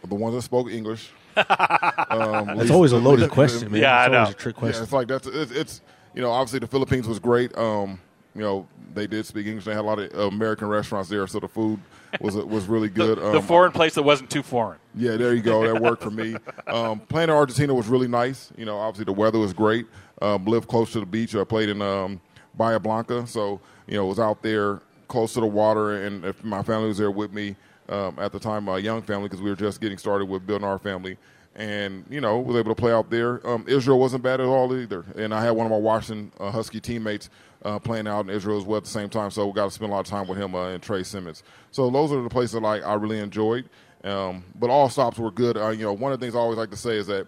the 0.06 0.14
ones 0.14 0.34
that 0.34 0.42
spoke 0.42 0.70
English 0.70 1.10
um, 1.36 2.58
it's 2.58 2.70
always 2.70 2.92
a 2.92 2.98
loaded 2.98 3.30
question 3.30 3.70
man 3.70 3.80
yeah 3.82 4.06
it's 4.06 4.08
I 4.08 4.12
know. 4.12 4.30
a 4.30 4.34
trick 4.34 4.56
question 4.56 4.80
yeah, 4.80 4.84
it's 4.84 4.92
like 4.92 5.08
that's 5.08 5.26
it's, 5.26 5.52
it's 5.52 5.80
you 6.14 6.22
know 6.22 6.30
obviously 6.30 6.58
the 6.58 6.66
Philippines 6.66 7.06
was 7.06 7.18
great 7.18 7.56
um 7.56 8.00
you 8.34 8.40
know 8.42 8.66
they 8.94 9.06
did 9.06 9.26
speak 9.26 9.46
English. 9.46 9.64
They 9.64 9.72
had 9.72 9.80
a 9.80 9.82
lot 9.82 9.98
of 9.98 10.32
American 10.32 10.68
restaurants 10.68 11.08
there, 11.08 11.26
so 11.26 11.40
the 11.40 11.48
food 11.48 11.80
was 12.20 12.36
was 12.36 12.66
really 12.66 12.88
good. 13.00 13.18
the, 13.18 13.32
the 13.32 13.38
um, 13.38 13.42
foreign 13.42 13.72
place 13.72 13.94
that 13.94 14.02
wasn't 14.02 14.30
too 14.30 14.42
foreign. 14.42 14.78
Yeah, 14.94 15.16
there 15.16 15.34
you 15.34 15.42
go. 15.42 15.66
That 15.66 15.82
worked 15.82 16.02
for 16.02 16.10
me. 16.10 16.36
Um, 16.68 17.00
playing 17.00 17.30
in 17.30 17.34
Argentina 17.34 17.72
was 17.72 17.88
really 17.88 18.08
nice. 18.08 18.52
You 18.54 18.66
know, 18.66 18.76
obviously 18.76 19.06
the 19.06 19.18
weather 19.18 19.38
was 19.38 19.54
great. 19.54 19.86
Um, 20.20 20.44
lived 20.44 20.68
close 20.68 20.92
to 20.92 21.00
the 21.00 21.06
beach. 21.06 21.34
I 21.34 21.44
played 21.44 21.68
in 21.68 21.80
um, 21.80 22.20
Bahia 22.54 22.80
Blanca, 22.80 23.26
so 23.26 23.60
you 23.86 23.94
know 23.94 24.06
was 24.06 24.18
out 24.18 24.42
there 24.42 24.80
close 25.06 25.34
to 25.34 25.40
the 25.40 25.46
water, 25.46 26.04
and 26.04 26.24
if 26.24 26.42
my 26.44 26.62
family 26.62 26.88
was 26.88 26.98
there 26.98 27.10
with 27.10 27.32
me 27.32 27.56
um, 27.88 28.18
at 28.18 28.32
the 28.32 28.38
time, 28.38 28.64
my 28.64 28.78
young 28.78 29.00
family, 29.02 29.28
because 29.28 29.40
we 29.40 29.50
were 29.50 29.56
just 29.56 29.80
getting 29.80 29.98
started 29.98 30.26
with 30.26 30.46
building 30.46 30.66
our 30.66 30.78
family 30.78 31.16
and 31.58 32.04
you 32.08 32.20
know 32.20 32.38
was 32.38 32.56
able 32.56 32.74
to 32.74 32.80
play 32.80 32.92
out 32.92 33.10
there. 33.10 33.46
Um, 33.46 33.64
Israel 33.68 33.98
wasn't 33.98 34.22
bad 34.22 34.40
at 34.40 34.46
all 34.46 34.74
either, 34.74 35.04
and 35.16 35.34
I 35.34 35.42
had 35.42 35.50
one 35.50 35.66
of 35.66 35.70
my 35.70 35.78
Washington 35.78 36.32
uh, 36.38 36.50
Husky 36.50 36.80
teammates 36.80 37.30
uh, 37.64 37.78
playing 37.78 38.06
out 38.06 38.20
in 38.20 38.30
Israel 38.30 38.58
as 38.58 38.64
well 38.64 38.78
at 38.78 38.84
the 38.84 38.90
same 38.90 39.08
time. 39.08 39.30
So 39.30 39.46
we 39.46 39.52
got 39.52 39.64
to 39.64 39.70
spend 39.70 39.90
a 39.90 39.94
lot 39.94 40.00
of 40.00 40.06
time 40.06 40.28
with 40.28 40.38
him 40.38 40.54
uh, 40.54 40.70
and 40.70 40.82
Tre 40.82 41.02
Simmons. 41.02 41.42
So 41.72 41.90
those 41.90 42.12
are 42.12 42.22
the 42.22 42.28
places 42.28 42.52
that 42.52 42.64
I, 42.64 42.78
I 42.78 42.94
really 42.94 43.18
enjoyed. 43.18 43.68
Um, 44.04 44.44
but 44.54 44.70
all 44.70 44.88
stops 44.88 45.18
were 45.18 45.32
good. 45.32 45.56
Uh, 45.56 45.70
you 45.70 45.82
know, 45.82 45.92
one 45.92 46.12
of 46.12 46.20
the 46.20 46.24
things 46.24 46.36
I 46.36 46.38
always 46.38 46.56
like 46.56 46.70
to 46.70 46.76
say 46.76 46.96
is 46.96 47.08
that 47.08 47.26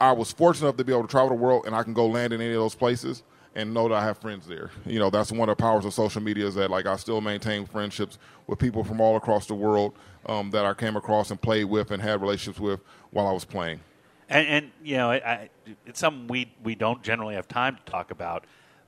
I 0.00 0.12
was 0.12 0.32
fortunate 0.32 0.68
enough 0.68 0.76
to 0.78 0.84
be 0.84 0.92
able 0.92 1.02
to 1.02 1.08
travel 1.08 1.28
the 1.28 1.34
world 1.34 1.64
and 1.66 1.74
I 1.74 1.82
can 1.82 1.92
go 1.92 2.06
land 2.06 2.32
in 2.32 2.40
any 2.40 2.54
of 2.54 2.60
those 2.60 2.74
places 2.74 3.22
and 3.54 3.74
know 3.74 3.88
that 3.88 3.94
I 3.94 4.04
have 4.04 4.18
friends 4.18 4.46
there. 4.46 4.70
You 4.86 4.98
know, 4.98 5.10
that's 5.10 5.32
one 5.32 5.48
of 5.48 5.56
the 5.56 5.62
powers 5.62 5.84
of 5.84 5.92
social 5.92 6.22
media 6.22 6.46
is 6.46 6.54
that 6.54 6.70
like 6.70 6.86
I 6.86 6.96
still 6.96 7.20
maintain 7.20 7.66
friendships 7.66 8.18
with 8.46 8.58
people 8.58 8.84
from 8.84 9.00
all 9.00 9.16
across 9.16 9.46
the 9.46 9.54
world 9.54 9.92
um, 10.26 10.50
that 10.52 10.64
I 10.64 10.74
came 10.74 10.96
across 10.96 11.30
and 11.30 11.40
played 11.40 11.64
with 11.64 11.90
and 11.90 12.02
had 12.02 12.20
relationships 12.20 12.60
with 12.60 12.80
while 13.10 13.26
I 13.26 13.32
was 13.32 13.44
playing. 13.44 13.80
And, 14.28 14.46
and 14.46 14.70
you 14.84 14.96
know, 14.96 15.10
I, 15.10 15.50
it's 15.84 15.98
something 15.98 16.28
we 16.28 16.52
we 16.62 16.74
don't 16.76 17.02
generally 17.02 17.34
have 17.34 17.48
time 17.48 17.76
to 17.76 17.90
talk 17.90 18.10
about. 18.10 18.44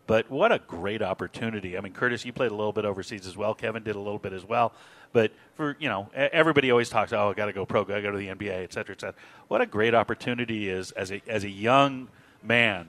But 0.06 0.30
what 0.30 0.52
a 0.52 0.58
great 0.58 1.02
opportunity! 1.02 1.78
I 1.78 1.80
mean, 1.80 1.92
Curtis, 1.92 2.24
you 2.24 2.32
played 2.32 2.50
a 2.50 2.54
little 2.54 2.72
bit 2.72 2.84
overseas 2.84 3.26
as 3.26 3.36
well. 3.36 3.54
Kevin 3.54 3.82
did 3.82 3.96
a 3.96 4.00
little 4.00 4.18
bit 4.18 4.32
as 4.32 4.44
well. 4.44 4.72
But 5.12 5.32
for 5.54 5.76
you 5.78 5.88
know, 5.88 6.08
everybody 6.14 6.70
always 6.70 6.88
talks, 6.88 7.12
"Oh, 7.12 7.30
I 7.30 7.34
got 7.34 7.46
to 7.46 7.52
go 7.52 7.64
pro, 7.64 7.82
I 7.82 7.84
got 7.84 7.94
to 7.96 8.02
go 8.02 8.10
to 8.10 8.18
the 8.18 8.28
NBA, 8.28 8.64
et 8.64 8.72
cetera, 8.72 8.94
et 8.94 9.00
cetera." 9.00 9.14
What 9.48 9.60
a 9.60 9.66
great 9.66 9.94
opportunity 9.94 10.68
is 10.68 10.90
as 10.92 11.12
a 11.12 11.22
as 11.28 11.44
a 11.44 11.50
young 11.50 12.08
man 12.42 12.88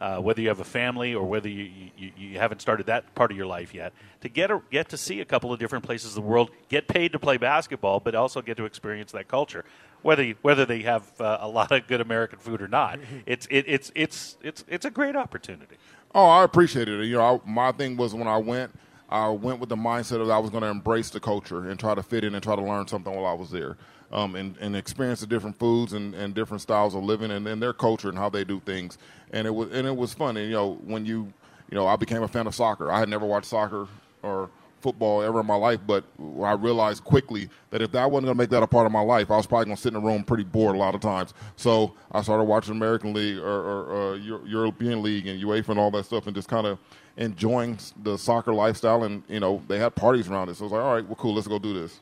uh, 0.00 0.18
whether 0.18 0.40
you 0.40 0.48
have 0.48 0.60
a 0.60 0.64
family 0.64 1.14
or 1.14 1.24
whether 1.24 1.48
you, 1.48 1.70
you, 1.96 2.12
you, 2.16 2.38
haven't 2.38 2.60
started 2.60 2.86
that 2.86 3.14
part 3.14 3.30
of 3.30 3.36
your 3.36 3.46
life 3.46 3.72
yet, 3.72 3.92
to 4.20 4.28
get 4.28 4.50
a, 4.50 4.60
get 4.70 4.88
to 4.90 4.96
see 4.96 5.20
a 5.20 5.24
couple 5.24 5.52
of 5.52 5.58
different 5.58 5.84
places 5.84 6.10
of 6.10 6.14
the 6.16 6.28
world, 6.28 6.50
get 6.68 6.86
paid 6.86 7.12
to 7.12 7.18
play 7.18 7.36
basketball, 7.36 8.00
but 8.00 8.14
also 8.14 8.42
get 8.42 8.56
to 8.58 8.64
experience 8.66 9.12
that 9.12 9.26
culture, 9.26 9.64
whether 10.02 10.22
you, 10.22 10.34
whether 10.42 10.66
they 10.66 10.82
have 10.82 11.18
uh, 11.20 11.38
a 11.40 11.48
lot 11.48 11.72
of 11.72 11.86
good 11.86 12.00
American 12.00 12.38
food 12.38 12.60
or 12.60 12.68
not. 12.68 12.98
It's 13.26 13.46
it, 13.50 13.64
it's 13.66 13.90
it's 13.94 14.36
it's 14.42 14.64
it's 14.68 14.84
a 14.84 14.90
great 14.90 15.16
opportunity. 15.16 15.76
Oh, 16.16 16.28
I 16.28 16.44
appreciate 16.44 16.88
it. 16.88 17.04
You 17.04 17.16
know, 17.16 17.42
I, 17.44 17.50
my 17.50 17.72
thing 17.72 17.98
was 17.98 18.14
when 18.14 18.26
I 18.26 18.38
went, 18.38 18.72
I 19.10 19.28
went 19.28 19.60
with 19.60 19.68
the 19.68 19.76
mindset 19.76 20.22
of 20.22 20.30
I 20.30 20.38
was 20.38 20.48
going 20.50 20.62
to 20.62 20.70
embrace 20.70 21.10
the 21.10 21.20
culture 21.20 21.68
and 21.68 21.78
try 21.78 21.94
to 21.94 22.02
fit 22.02 22.24
in 22.24 22.34
and 22.34 22.42
try 22.42 22.56
to 22.56 22.62
learn 22.62 22.86
something 22.88 23.14
while 23.14 23.26
I 23.26 23.34
was 23.34 23.50
there 23.50 23.76
um, 24.10 24.34
and, 24.34 24.56
and 24.56 24.74
experience 24.74 25.20
the 25.20 25.26
different 25.26 25.58
foods 25.58 25.92
and, 25.92 26.14
and 26.14 26.34
different 26.34 26.62
styles 26.62 26.94
of 26.94 27.04
living 27.04 27.30
and, 27.30 27.46
and 27.46 27.62
their 27.62 27.74
culture 27.74 28.08
and 28.08 28.16
how 28.16 28.30
they 28.30 28.44
do 28.44 28.60
things. 28.60 28.96
And 29.30 29.46
it 29.46 29.50
was 29.54 29.70
and 29.72 29.86
it 29.86 29.94
was 29.94 30.14
fun. 30.14 30.38
And 30.38 30.48
you 30.48 30.54
know, 30.54 30.78
when 30.86 31.04
you 31.04 31.34
you 31.70 31.74
know, 31.76 31.86
I 31.86 31.96
became 31.96 32.22
a 32.22 32.28
fan 32.28 32.46
of 32.46 32.54
soccer. 32.54 32.90
I 32.90 32.98
had 32.98 33.10
never 33.10 33.26
watched 33.26 33.48
soccer 33.48 33.86
or 34.22 34.48
football 34.80 35.22
ever 35.22 35.40
in 35.40 35.46
my 35.46 35.56
life, 35.56 35.80
but 35.86 36.04
I 36.42 36.52
realized 36.52 37.04
quickly 37.04 37.48
that 37.70 37.82
if 37.82 37.92
that 37.92 38.10
wasn't 38.10 38.26
going 38.26 38.36
to 38.36 38.42
make 38.42 38.50
that 38.50 38.62
a 38.62 38.66
part 38.66 38.86
of 38.86 38.92
my 38.92 39.00
life, 39.00 39.30
I 39.30 39.36
was 39.36 39.46
probably 39.46 39.66
going 39.66 39.76
to 39.76 39.82
sit 39.82 39.94
in 39.94 39.96
a 39.96 40.00
room 40.00 40.24
pretty 40.24 40.44
bored 40.44 40.74
a 40.74 40.78
lot 40.78 40.94
of 40.94 41.00
times. 41.00 41.34
So 41.56 41.94
I 42.12 42.22
started 42.22 42.44
watching 42.44 42.72
American 42.72 43.12
League 43.12 43.38
or, 43.38 43.44
or 43.44 44.14
uh, 44.14 44.16
European 44.16 45.02
League 45.02 45.26
and 45.26 45.42
UEFA 45.42 45.70
and 45.70 45.78
all 45.78 45.90
that 45.92 46.04
stuff, 46.04 46.26
and 46.26 46.36
just 46.36 46.48
kind 46.48 46.66
of 46.66 46.78
enjoying 47.16 47.78
the 48.02 48.16
soccer 48.16 48.52
lifestyle. 48.52 49.04
And 49.04 49.22
you 49.28 49.40
know, 49.40 49.62
they 49.68 49.78
had 49.78 49.94
parties 49.94 50.28
around 50.28 50.48
it, 50.48 50.56
so 50.56 50.62
I 50.62 50.66
was 50.66 50.72
like, 50.72 50.82
all 50.82 50.94
right, 50.94 51.06
well, 51.06 51.16
cool, 51.16 51.34
let's 51.34 51.48
go 51.48 51.58
do 51.58 51.74
this. 51.74 52.00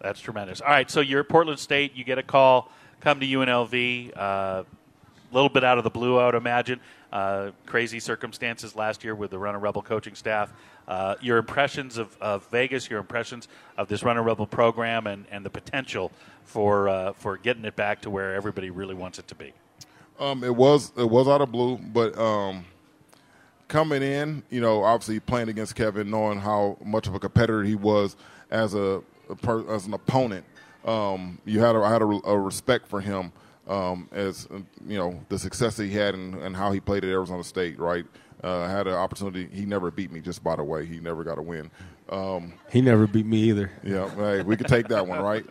That's 0.00 0.20
tremendous. 0.20 0.60
All 0.60 0.68
right, 0.68 0.90
so 0.90 1.00
you're 1.00 1.24
Portland 1.24 1.58
State. 1.58 1.94
You 1.94 2.04
get 2.04 2.18
a 2.18 2.22
call, 2.22 2.70
come 3.00 3.20
to 3.20 3.26
UNLV. 3.26 4.66
A 5.30 5.34
little 5.34 5.48
bit 5.48 5.64
out 5.64 5.78
of 5.78 5.84
the 5.84 5.90
blue, 5.90 6.18
I 6.18 6.26
would 6.26 6.34
imagine. 6.34 6.80
Uh, 7.12 7.50
crazy 7.66 8.00
circumstances 8.00 8.76
last 8.76 9.02
year 9.02 9.14
with 9.14 9.30
the 9.30 9.38
Runnin' 9.38 9.60
Rebel 9.60 9.82
coaching 9.82 10.14
staff. 10.14 10.52
Uh, 10.86 11.16
your 11.20 11.38
impressions 11.38 11.98
of, 11.98 12.16
of, 12.20 12.46
Vegas, 12.48 12.88
your 12.88 13.00
impressions 13.00 13.48
of 13.76 13.88
this 13.88 14.02
Runnin' 14.02 14.24
Rebel 14.24 14.46
program, 14.46 15.06
and, 15.06 15.24
and 15.30 15.44
the 15.44 15.50
potential 15.50 16.12
for 16.44 16.88
uh, 16.88 17.12
for 17.14 17.36
getting 17.36 17.64
it 17.64 17.74
back 17.74 18.02
to 18.02 18.10
where 18.10 18.34
everybody 18.34 18.70
really 18.70 18.94
wants 18.94 19.18
it 19.18 19.26
to 19.28 19.34
be. 19.34 19.52
Um, 20.18 20.44
it 20.44 20.54
was 20.54 20.92
it 20.96 21.08
was 21.08 21.28
out 21.28 21.40
of 21.40 21.50
blue, 21.50 21.76
but 21.76 22.16
um, 22.18 22.64
coming 23.68 24.02
in, 24.02 24.42
you 24.50 24.60
know, 24.60 24.82
obviously 24.82 25.20
playing 25.20 25.48
against 25.48 25.74
Kevin, 25.74 26.10
knowing 26.10 26.40
how 26.40 26.76
much 26.84 27.06
of 27.06 27.14
a 27.14 27.18
competitor 27.18 27.62
he 27.64 27.74
was 27.74 28.16
as 28.50 28.74
a 28.74 29.02
per, 29.42 29.68
as 29.72 29.86
an 29.86 29.94
opponent. 29.94 30.44
Um, 30.84 31.38
you 31.44 31.60
had 31.60 31.74
a, 31.74 31.80
I 31.80 31.90
had 31.90 32.02
a, 32.02 32.06
a, 32.06 32.38
respect 32.38 32.86
for 32.86 33.00
him 33.00 33.32
um, 33.66 34.08
as 34.12 34.48
you 34.86 34.98
know 34.98 35.20
the 35.28 35.38
success 35.38 35.76
that 35.76 35.84
he 35.84 35.92
had 35.92 36.14
and, 36.14 36.34
and 36.36 36.56
how 36.56 36.72
he 36.72 36.80
played 36.80 37.04
at 37.04 37.10
Arizona 37.10 37.44
State. 37.44 37.78
Right, 37.78 38.04
uh, 38.42 38.68
had 38.68 38.86
an 38.86 38.94
opportunity. 38.94 39.48
He 39.52 39.66
never 39.66 39.90
beat 39.90 40.12
me. 40.12 40.20
Just 40.20 40.42
by 40.42 40.56
the 40.56 40.64
way, 40.64 40.86
he 40.86 41.00
never 41.00 41.24
got 41.24 41.38
a 41.38 41.42
win. 41.42 41.70
Um, 42.08 42.52
he 42.70 42.80
never 42.80 43.06
beat 43.08 43.26
me 43.26 43.38
either. 43.44 43.70
Yeah, 43.82 44.08
hey, 44.14 44.42
we 44.42 44.56
could 44.56 44.68
take 44.68 44.88
that 44.88 45.06
one, 45.08 45.20
right? 45.20 45.44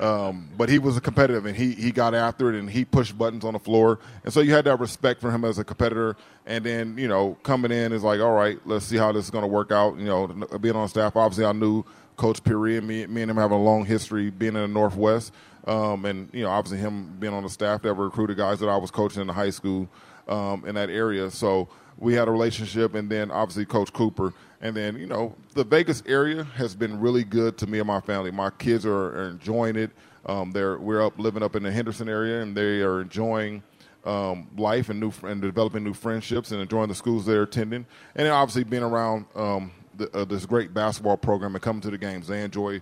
Um, 0.00 0.48
but 0.56 0.70
he 0.70 0.78
was 0.78 0.96
a 0.96 1.00
competitive, 1.00 1.44
and 1.44 1.56
he 1.56 1.72
he 1.72 1.90
got 1.90 2.14
after 2.14 2.48
it, 2.48 2.58
and 2.58 2.70
he 2.70 2.84
pushed 2.84 3.18
buttons 3.18 3.44
on 3.44 3.52
the 3.52 3.58
floor, 3.58 3.98
and 4.24 4.32
so 4.32 4.40
you 4.40 4.52
had 4.52 4.64
that 4.64 4.80
respect 4.80 5.20
for 5.20 5.30
him 5.30 5.44
as 5.44 5.58
a 5.58 5.64
competitor. 5.64 6.16
And 6.46 6.64
then 6.64 6.96
you 6.96 7.08
know 7.08 7.36
coming 7.42 7.70
in 7.70 7.92
is 7.92 8.02
like, 8.02 8.20
all 8.20 8.32
right, 8.32 8.58
let's 8.64 8.86
see 8.86 8.96
how 8.96 9.12
this 9.12 9.24
is 9.24 9.30
going 9.30 9.42
to 9.42 9.48
work 9.48 9.70
out. 9.70 9.98
You 9.98 10.06
know, 10.06 10.26
being 10.60 10.76
on 10.76 10.88
staff, 10.88 11.14
obviously 11.16 11.44
I 11.44 11.52
knew 11.52 11.84
Coach 12.16 12.42
Piri 12.42 12.76
and 12.76 12.86
me, 12.86 13.06
me 13.06 13.22
and 13.22 13.30
him 13.30 13.36
having 13.36 13.58
a 13.58 13.62
long 13.62 13.84
history 13.84 14.30
being 14.30 14.54
in 14.54 14.62
the 14.62 14.68
Northwest, 14.68 15.32
um, 15.68 16.04
and 16.06 16.30
you 16.32 16.42
know 16.42 16.50
obviously 16.50 16.78
him 16.78 17.14
being 17.20 17.34
on 17.34 17.42
the 17.42 17.48
staff 17.50 17.82
that 17.82 17.94
recruited 17.94 18.36
guys 18.36 18.58
that 18.60 18.68
I 18.68 18.76
was 18.76 18.90
coaching 18.90 19.22
in 19.22 19.28
high 19.28 19.50
school 19.50 19.88
um, 20.26 20.64
in 20.66 20.74
that 20.74 20.90
area. 20.90 21.30
So 21.30 21.68
we 21.98 22.14
had 22.14 22.28
a 22.28 22.30
relationship, 22.30 22.94
and 22.94 23.10
then 23.10 23.30
obviously 23.30 23.66
Coach 23.66 23.92
Cooper. 23.92 24.32
And 24.60 24.74
then, 24.76 24.96
you 24.98 25.06
know, 25.06 25.34
the 25.54 25.64
Vegas 25.64 26.02
area 26.06 26.44
has 26.44 26.74
been 26.74 26.98
really 26.98 27.22
good 27.22 27.56
to 27.58 27.66
me 27.66 27.78
and 27.78 27.86
my 27.86 28.00
family. 28.00 28.30
My 28.30 28.50
kids 28.50 28.84
are, 28.86 29.18
are 29.18 29.28
enjoying 29.28 29.76
it. 29.76 29.90
Um, 30.26 30.50
they're 30.50 30.78
we're 30.78 31.04
up 31.04 31.18
living 31.18 31.42
up 31.42 31.54
in 31.54 31.62
the 31.62 31.70
Henderson 31.70 32.08
area, 32.08 32.42
and 32.42 32.56
they 32.56 32.80
are 32.80 33.00
enjoying 33.00 33.62
um, 34.04 34.48
life 34.56 34.88
and 34.88 34.98
new 34.98 35.12
and 35.22 35.40
developing 35.40 35.84
new 35.84 35.94
friendships 35.94 36.50
and 36.50 36.60
enjoying 36.60 36.88
the 36.88 36.94
schools 36.94 37.26
they're 37.26 37.42
attending. 37.42 37.86
And 38.14 38.26
then 38.26 38.32
obviously 38.32 38.64
being 38.64 38.82
around 38.82 39.26
um, 39.34 39.70
the, 39.96 40.10
uh, 40.16 40.24
this 40.24 40.46
great 40.46 40.72
basketball 40.74 41.16
program 41.16 41.54
and 41.54 41.62
coming 41.62 41.82
to 41.82 41.90
the 41.90 41.98
games, 41.98 42.26
they 42.26 42.42
enjoy 42.42 42.80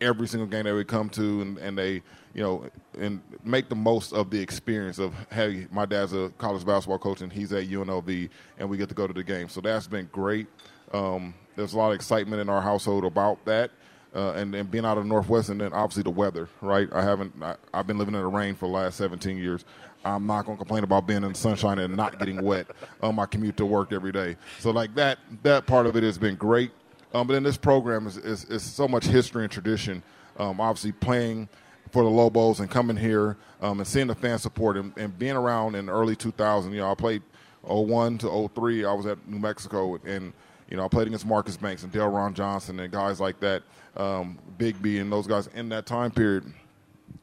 every 0.00 0.28
single 0.28 0.46
game 0.46 0.64
that 0.64 0.74
we 0.74 0.84
come 0.84 1.08
to, 1.10 1.40
and, 1.40 1.58
and 1.58 1.78
they 1.78 2.02
you 2.34 2.42
know 2.42 2.64
and 2.98 3.20
make 3.44 3.68
the 3.68 3.74
most 3.74 4.12
of 4.12 4.30
the 4.30 4.40
experience 4.40 4.98
of 4.98 5.14
hey, 5.30 5.66
my 5.70 5.86
dad's 5.86 6.12
a 6.12 6.30
college 6.38 6.64
basketball 6.64 6.98
coach 6.98 7.20
and 7.20 7.32
he's 7.32 7.52
at 7.52 7.66
UNLV, 7.66 8.28
and 8.58 8.68
we 8.68 8.76
get 8.76 8.88
to 8.88 8.94
go 8.94 9.06
to 9.06 9.12
the 9.12 9.24
game. 9.24 9.48
So 9.48 9.60
that's 9.60 9.86
been 9.86 10.08
great. 10.12 10.46
Um, 10.92 11.34
there's 11.56 11.72
a 11.72 11.78
lot 11.78 11.88
of 11.88 11.94
excitement 11.94 12.40
in 12.40 12.48
our 12.48 12.62
household 12.62 13.04
about 13.04 13.44
that. 13.46 13.70
Uh, 14.14 14.32
and, 14.32 14.54
and 14.54 14.70
being 14.70 14.86
out 14.86 14.96
of 14.96 15.04
Northwest, 15.04 15.50
and 15.50 15.60
then 15.60 15.74
obviously 15.74 16.02
the 16.02 16.08
weather, 16.08 16.48
right? 16.62 16.88
I 16.90 17.02
haven't, 17.02 17.34
I, 17.42 17.56
have 17.74 17.86
been 17.86 17.98
living 17.98 18.14
in 18.14 18.22
the 18.22 18.26
rain 18.26 18.54
for 18.54 18.66
the 18.66 18.72
last 18.72 18.96
17 18.96 19.36
years. 19.36 19.66
I'm 20.06 20.26
not 20.26 20.46
going 20.46 20.56
to 20.56 20.64
complain 20.64 20.84
about 20.84 21.06
being 21.06 21.22
in 21.22 21.32
the 21.32 21.38
sunshine 21.38 21.78
and 21.78 21.94
not 21.94 22.18
getting 22.18 22.42
wet 22.42 22.68
on 23.02 23.14
my 23.14 23.26
commute 23.26 23.58
to 23.58 23.66
work 23.66 23.92
every 23.92 24.12
day. 24.12 24.36
So, 24.58 24.70
like 24.70 24.94
that, 24.94 25.18
that 25.42 25.66
part 25.66 25.84
of 25.84 25.96
it 25.96 26.02
has 26.02 26.16
been 26.16 26.36
great. 26.36 26.70
Um, 27.16 27.26
but 27.26 27.34
then 27.34 27.42
this 27.42 27.56
program 27.56 28.06
is, 28.06 28.16
is, 28.16 28.44
is, 28.44 28.62
so 28.62 28.86
much 28.86 29.06
history 29.06 29.42
and 29.44 29.50
tradition. 29.50 30.02
Um, 30.38 30.60
obviously, 30.60 30.92
playing 30.92 31.48
for 31.90 32.02
the 32.02 32.10
Lobos 32.10 32.60
and 32.60 32.70
coming 32.70 32.96
here 32.96 33.36
um, 33.62 33.78
and 33.78 33.86
seeing 33.86 34.08
the 34.08 34.14
fan 34.14 34.38
support 34.38 34.76
and, 34.76 34.92
and, 34.98 35.18
being 35.18 35.36
around 35.36 35.76
in 35.76 35.86
the 35.86 35.92
early 35.92 36.14
2000s. 36.14 36.70
You 36.72 36.78
know, 36.78 36.90
I 36.90 36.94
played 36.94 37.22
01 37.62 38.18
to 38.18 38.50
03. 38.54 38.84
I 38.84 38.92
was 38.92 39.06
at 39.06 39.26
New 39.28 39.38
Mexico 39.38 39.98
and– 40.04 40.32
you 40.70 40.76
know, 40.76 40.84
I 40.84 40.88
played 40.88 41.06
against 41.06 41.26
Marcus 41.26 41.56
Banks 41.56 41.84
and 41.84 41.94
Ron 41.94 42.34
Johnson 42.34 42.80
and 42.80 42.92
guys 42.92 43.20
like 43.20 43.38
that, 43.40 43.62
um, 43.96 44.38
Big 44.58 44.80
B 44.82 44.98
and 44.98 45.12
those 45.12 45.26
guys 45.26 45.48
in 45.54 45.68
that 45.68 45.86
time 45.86 46.10
period. 46.10 46.52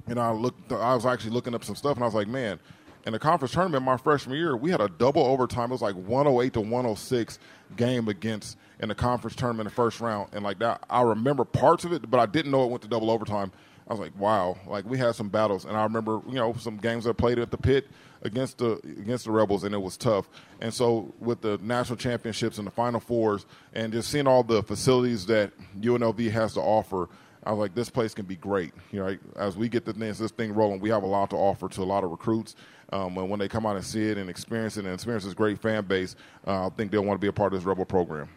And 0.07 0.19
I 0.19 0.31
looked, 0.31 0.71
I 0.71 0.95
was 0.95 1.05
actually 1.05 1.31
looking 1.31 1.53
up 1.53 1.63
some 1.63 1.75
stuff, 1.75 1.95
and 1.95 2.03
I 2.03 2.07
was 2.07 2.15
like, 2.15 2.27
man, 2.27 2.59
in 3.05 3.13
the 3.13 3.19
conference 3.19 3.53
tournament 3.53 3.83
my 3.83 3.97
freshman 3.97 4.37
year, 4.37 4.55
we 4.55 4.71
had 4.71 4.81
a 4.81 4.87
double 4.87 5.23
overtime. 5.23 5.69
It 5.69 5.73
was 5.73 5.81
like 5.81 5.95
108 5.95 6.53
to 6.53 6.61
106 6.61 7.39
game 7.75 8.07
against 8.07 8.57
in 8.79 8.89
the 8.89 8.95
conference 8.95 9.35
tournament 9.35 9.69
the 9.69 9.75
first 9.75 9.99
round, 9.99 10.29
and 10.33 10.43
like 10.43 10.59
that, 10.59 10.83
I 10.89 11.01
remember 11.01 11.45
parts 11.45 11.85
of 11.85 11.93
it, 11.93 12.09
but 12.09 12.19
I 12.19 12.25
didn't 12.25 12.51
know 12.51 12.63
it 12.63 12.69
went 12.69 12.83
to 12.83 12.87
double 12.87 13.11
overtime. 13.11 13.51
I 13.87 13.93
was 13.93 13.99
like, 13.99 14.17
wow, 14.17 14.57
like 14.65 14.85
we 14.85 14.97
had 14.97 15.15
some 15.15 15.29
battles, 15.29 15.65
and 15.65 15.75
I 15.75 15.83
remember, 15.83 16.21
you 16.27 16.35
know, 16.35 16.53
some 16.53 16.77
games 16.77 17.05
I 17.05 17.11
played 17.11 17.37
at 17.37 17.51
the 17.51 17.57
pit 17.57 17.87
against 18.21 18.57
the 18.59 18.73
against 18.83 19.25
the 19.25 19.31
Rebels, 19.31 19.65
and 19.65 19.75
it 19.75 19.81
was 19.81 19.97
tough. 19.97 20.29
And 20.61 20.73
so 20.73 21.13
with 21.19 21.41
the 21.41 21.59
national 21.61 21.97
championships 21.97 22.57
and 22.57 22.65
the 22.65 22.71
Final 22.71 22.99
Fours, 22.99 23.45
and 23.73 23.91
just 23.91 24.09
seeing 24.09 24.27
all 24.27 24.43
the 24.43 24.63
facilities 24.63 25.25
that 25.25 25.51
UNLV 25.79 26.31
has 26.31 26.53
to 26.53 26.61
offer, 26.61 27.09
I 27.43 27.51
was 27.51 27.59
like, 27.59 27.75
this 27.75 27.89
place 27.89 28.13
can 28.13 28.25
be 28.25 28.37
great. 28.37 28.73
You 28.91 28.99
know, 28.99 29.17
as 29.35 29.57
we 29.57 29.67
get 29.67 29.85
this, 29.85 30.17
this 30.17 30.31
thing 30.31 30.53
rolling, 30.53 30.79
we 30.79 30.89
have 30.89 31.03
a 31.03 31.07
lot 31.07 31.29
to 31.31 31.35
offer 31.35 31.67
to 31.67 31.81
a 31.81 31.83
lot 31.83 32.03
of 32.03 32.11
recruits. 32.11 32.55
Um, 32.91 33.17
and 33.17 33.29
when 33.29 33.39
they 33.39 33.49
come 33.49 33.65
out 33.65 33.75
and 33.75 33.83
see 33.83 34.07
it 34.09 34.17
and 34.17 34.29
experience 34.29 34.77
it 34.77 34.85
and 34.85 34.93
experience 34.93 35.25
this 35.25 35.33
great 35.33 35.59
fan 35.59 35.85
base, 35.85 36.15
uh, 36.47 36.67
I 36.67 36.69
think 36.69 36.91
they'll 36.91 37.03
want 37.03 37.19
to 37.19 37.21
be 37.21 37.27
a 37.27 37.33
part 37.33 37.53
of 37.53 37.59
this 37.59 37.65
Rebel 37.65 37.85
program. 37.85 38.29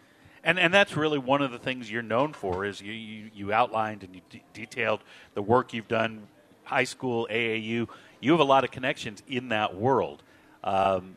And, 0.47 0.59
and 0.59 0.73
that's 0.73 0.97
really 0.97 1.19
one 1.19 1.43
of 1.43 1.51
the 1.51 1.59
things 1.59 1.91
you're 1.91 2.03
known 2.03 2.33
for 2.33 2.65
is 2.65 2.81
you, 2.81 2.93
you, 2.93 3.31
you 3.35 3.53
outlined 3.53 4.03
and 4.03 4.15
you 4.15 4.23
detailed 4.55 5.01
the 5.35 5.43
work 5.43 5.75
you've 5.75 5.89
done 5.89 6.29
high 6.65 6.85
school 6.85 7.29
AAU 7.31 7.89
you 8.21 8.33
have 8.33 8.41
a 8.41 8.45
lot 8.45 8.65
of 8.65 8.71
connections 8.71 9.23
in 9.29 9.49
that 9.51 9.77
world. 9.77 10.23
Um, 10.65 11.17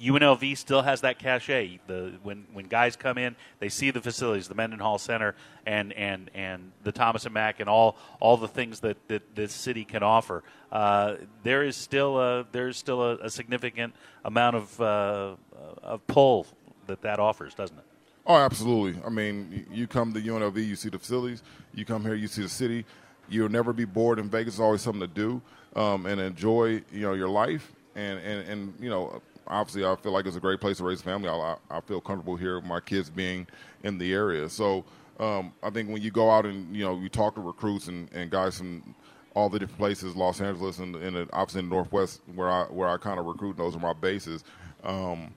UNLV 0.00 0.58
still 0.58 0.82
has 0.82 1.02
that 1.02 1.20
cachet. 1.20 1.78
The 1.86 2.14
when 2.22 2.46
when 2.52 2.66
guys 2.66 2.96
come 2.96 3.16
in, 3.16 3.36
they 3.60 3.68
see 3.68 3.92
the 3.92 4.00
facilities, 4.00 4.48
the 4.48 4.54
Mendenhall 4.54 4.98
Center, 4.98 5.36
and 5.64 5.92
and 5.92 6.30
and 6.34 6.72
the 6.82 6.90
Thomas 6.90 7.24
and 7.24 7.32
Mack, 7.32 7.60
and 7.60 7.68
all 7.68 7.96
all 8.18 8.36
the 8.36 8.48
things 8.48 8.80
that 8.80 8.96
that 9.08 9.36
this 9.36 9.52
city 9.52 9.84
can 9.84 10.02
offer. 10.02 10.42
Uh, 10.72 11.14
there 11.44 11.62
is 11.62 11.76
still 11.76 12.18
a 12.18 12.44
there's 12.50 12.76
still 12.76 13.02
a, 13.02 13.16
a 13.18 13.30
significant 13.30 13.94
amount 14.24 14.56
of 14.56 14.80
uh, 14.80 15.36
of 15.82 16.06
pull 16.08 16.46
that 16.88 17.02
that 17.02 17.20
offers, 17.20 17.54
doesn't 17.54 17.78
it? 17.78 17.93
Oh, 18.26 18.36
absolutely. 18.36 19.00
I 19.04 19.10
mean, 19.10 19.66
you 19.70 19.86
come 19.86 20.14
to 20.14 20.20
UNLV, 20.20 20.56
you 20.56 20.76
see 20.76 20.88
the 20.88 20.98
facilities. 20.98 21.42
You 21.74 21.84
come 21.84 22.02
here, 22.02 22.14
you 22.14 22.26
see 22.26 22.42
the 22.42 22.48
city. 22.48 22.86
You'll 23.28 23.50
never 23.50 23.72
be 23.72 23.84
bored 23.84 24.18
in 24.18 24.30
Vegas. 24.30 24.54
There's 24.54 24.64
always 24.64 24.80
something 24.82 25.00
to 25.00 25.06
do 25.06 25.42
um, 25.76 26.06
and 26.06 26.20
enjoy 26.20 26.82
you 26.92 27.00
know 27.00 27.14
your 27.14 27.28
life 27.28 27.72
and, 27.96 28.18
and 28.20 28.48
and 28.48 28.74
you 28.80 28.90
know 28.90 29.20
obviously 29.46 29.84
I 29.84 29.94
feel 29.96 30.12
like 30.12 30.26
it's 30.26 30.36
a 30.36 30.40
great 30.40 30.60
place 30.60 30.78
to 30.78 30.84
raise 30.84 31.00
a 31.00 31.04
family. 31.04 31.28
I, 31.28 31.56
I 31.70 31.80
feel 31.80 32.00
comfortable 32.00 32.36
here 32.36 32.56
with 32.56 32.64
my 32.64 32.80
kids 32.80 33.10
being 33.10 33.46
in 33.82 33.98
the 33.98 34.12
area. 34.12 34.48
So 34.48 34.84
um, 35.20 35.52
I 35.62 35.70
think 35.70 35.90
when 35.90 36.02
you 36.02 36.10
go 36.10 36.30
out 36.30 36.46
and 36.46 36.74
you 36.74 36.84
know 36.84 36.98
you 36.98 37.08
talk 37.08 37.34
to 37.34 37.40
recruits 37.40 37.88
and, 37.88 38.10
and 38.12 38.30
guys 38.30 38.58
from 38.58 38.94
all 39.34 39.48
the 39.48 39.58
different 39.58 39.78
places, 39.78 40.14
Los 40.16 40.40
Angeles 40.40 40.78
and, 40.78 40.96
and 40.96 41.28
obviously 41.32 41.60
in 41.60 41.68
the 41.68 41.74
Northwest 41.74 42.20
where 42.34 42.48
I 42.48 42.64
where 42.64 42.88
I 42.88 42.96
kind 42.96 43.18
of 43.18 43.26
recruit, 43.26 43.56
those 43.56 43.76
are 43.76 43.80
my 43.80 43.92
bases. 43.92 44.44
Um, 44.82 45.32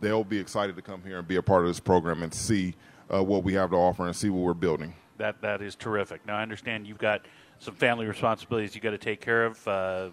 they'll 0.00 0.24
be 0.24 0.38
excited 0.38 0.76
to 0.76 0.82
come 0.82 1.02
here 1.02 1.18
and 1.18 1.28
be 1.28 1.36
a 1.36 1.42
part 1.42 1.62
of 1.62 1.68
this 1.68 1.80
program 1.80 2.22
and 2.22 2.32
see 2.32 2.74
uh, 3.12 3.22
what 3.22 3.44
we 3.44 3.54
have 3.54 3.70
to 3.70 3.76
offer 3.76 4.06
and 4.06 4.14
see 4.14 4.30
what 4.30 4.42
we're 4.42 4.54
building. 4.54 4.94
That 5.18 5.40
that 5.42 5.62
is 5.62 5.76
terrific. 5.76 6.26
Now 6.26 6.36
I 6.36 6.42
understand 6.42 6.86
you've 6.86 6.98
got 6.98 7.22
some 7.58 7.74
family 7.74 8.06
responsibilities 8.06 8.74
you 8.74 8.80
got 8.80 8.90
to 8.90 8.98
take 8.98 9.20
care 9.20 9.46
of. 9.46 9.68
Uh, 9.68 10.10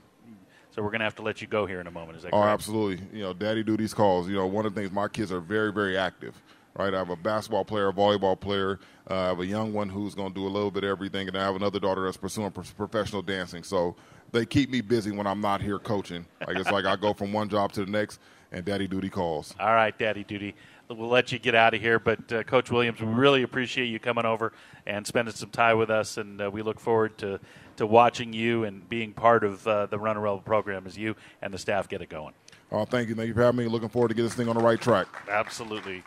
so 0.70 0.82
we're 0.82 0.90
going 0.90 1.00
to 1.00 1.06
have 1.06 1.16
to 1.16 1.22
let 1.22 1.42
you 1.42 1.48
go 1.48 1.66
here 1.66 1.82
in 1.82 1.88
a 1.88 1.92
moment. 1.92 2.18
Is 2.18 2.24
that 2.24 2.30
oh, 2.30 2.42
correct? 2.42 2.54
absolutely. 2.54 3.06
You 3.12 3.24
know, 3.24 3.34
daddy 3.34 3.62
duties 3.62 3.94
calls. 3.94 4.30
You 4.30 4.36
know, 4.36 4.48
one 4.48 4.66
of 4.66 4.74
the 4.74 4.82
things 4.82 4.94
my 4.94 5.10
kids 5.10 5.32
are 5.32 5.42
very, 5.42 5.72
very 5.72 5.98
active. 5.98 6.42
Right, 6.74 6.94
I 6.94 7.00
have 7.00 7.10
a 7.10 7.18
basketball 7.18 7.66
player, 7.66 7.90
a 7.90 7.94
volleyball 7.94 8.40
player. 8.40 8.80
Uh, 9.10 9.14
I 9.14 9.28
have 9.28 9.42
a 9.42 9.46
young 9.46 9.74
one 9.74 9.90
who's 9.90 10.16
going 10.16 10.30
to 10.30 10.34
do 10.34 10.48
a 10.48 10.48
little 10.48 10.72
bit 10.72 10.86
of 10.86 10.90
everything, 10.90 11.28
and 11.28 11.38
I 11.38 11.44
have 11.44 11.58
another 11.58 11.82
daughter 11.82 12.06
that's 12.06 12.16
pursuing 12.16 12.50
professional 12.50 13.22
dancing. 13.22 13.64
So 13.64 13.98
they 14.32 14.46
keep 14.46 14.70
me 14.70 14.80
busy 14.80 15.12
when 15.12 15.28
I'm 15.28 15.42
not 15.42 15.62
here 15.62 15.80
coaching. 15.80 16.26
Like 16.48 16.56
it's 16.56 16.72
like 16.72 16.86
I 16.86 16.96
go 16.96 17.12
from 17.14 17.34
one 17.34 17.50
job 17.50 17.74
to 17.74 17.84
the 17.84 17.92
next, 17.92 18.22
and 18.52 18.66
daddy 18.66 18.88
duty 18.88 19.10
calls. 19.10 19.56
All 19.60 19.74
right, 19.74 19.98
daddy 19.98 20.24
duty 20.24 20.56
we'll 20.94 21.10
let 21.10 21.32
you 21.32 21.40
get 21.40 21.56
out 21.56 21.74
of 21.74 21.82
here. 21.82 22.00
But 22.00 22.32
uh, 22.32 22.44
Coach 22.44 22.72
Williams, 22.72 23.00
we 23.00 23.08
really 23.08 23.44
appreciate 23.44 23.86
you 23.86 24.00
coming 24.00 24.26
over 24.26 24.54
and 24.86 25.06
spending 25.06 25.34
some 25.34 25.50
time 25.50 25.78
with 25.78 25.90
us, 25.90 26.18
and 26.18 26.42
uh, 26.42 26.50
we 26.52 26.62
look 26.62 26.80
forward 26.80 27.18
to 27.20 27.40
to 27.78 27.88
watching 27.88 28.34
you 28.34 28.66
and 28.66 28.88
being 28.90 29.14
part 29.14 29.44
of 29.44 29.66
uh, 29.66 29.86
the 29.88 29.98
Runnin' 29.98 30.22
Rebel 30.22 30.40
program 30.40 30.86
as 30.86 30.98
you 30.98 31.16
and 31.42 31.54
the 31.54 31.58
staff 31.58 31.88
get 31.88 32.02
it 32.02 32.10
going. 32.10 32.34
Oh, 32.72 32.86
thank 32.86 33.10
you, 33.10 33.16
thank 33.16 33.28
you 33.28 33.34
for 33.34 33.42
having 33.42 33.58
me. 33.58 33.68
Looking 33.68 33.90
forward 33.90 34.10
to 34.10 34.14
get 34.14 34.24
this 34.24 34.34
thing 34.34 34.50
on 34.50 34.56
the 34.56 34.62
right 34.62 34.80
track. 34.80 35.08
Absolutely. 35.30 36.04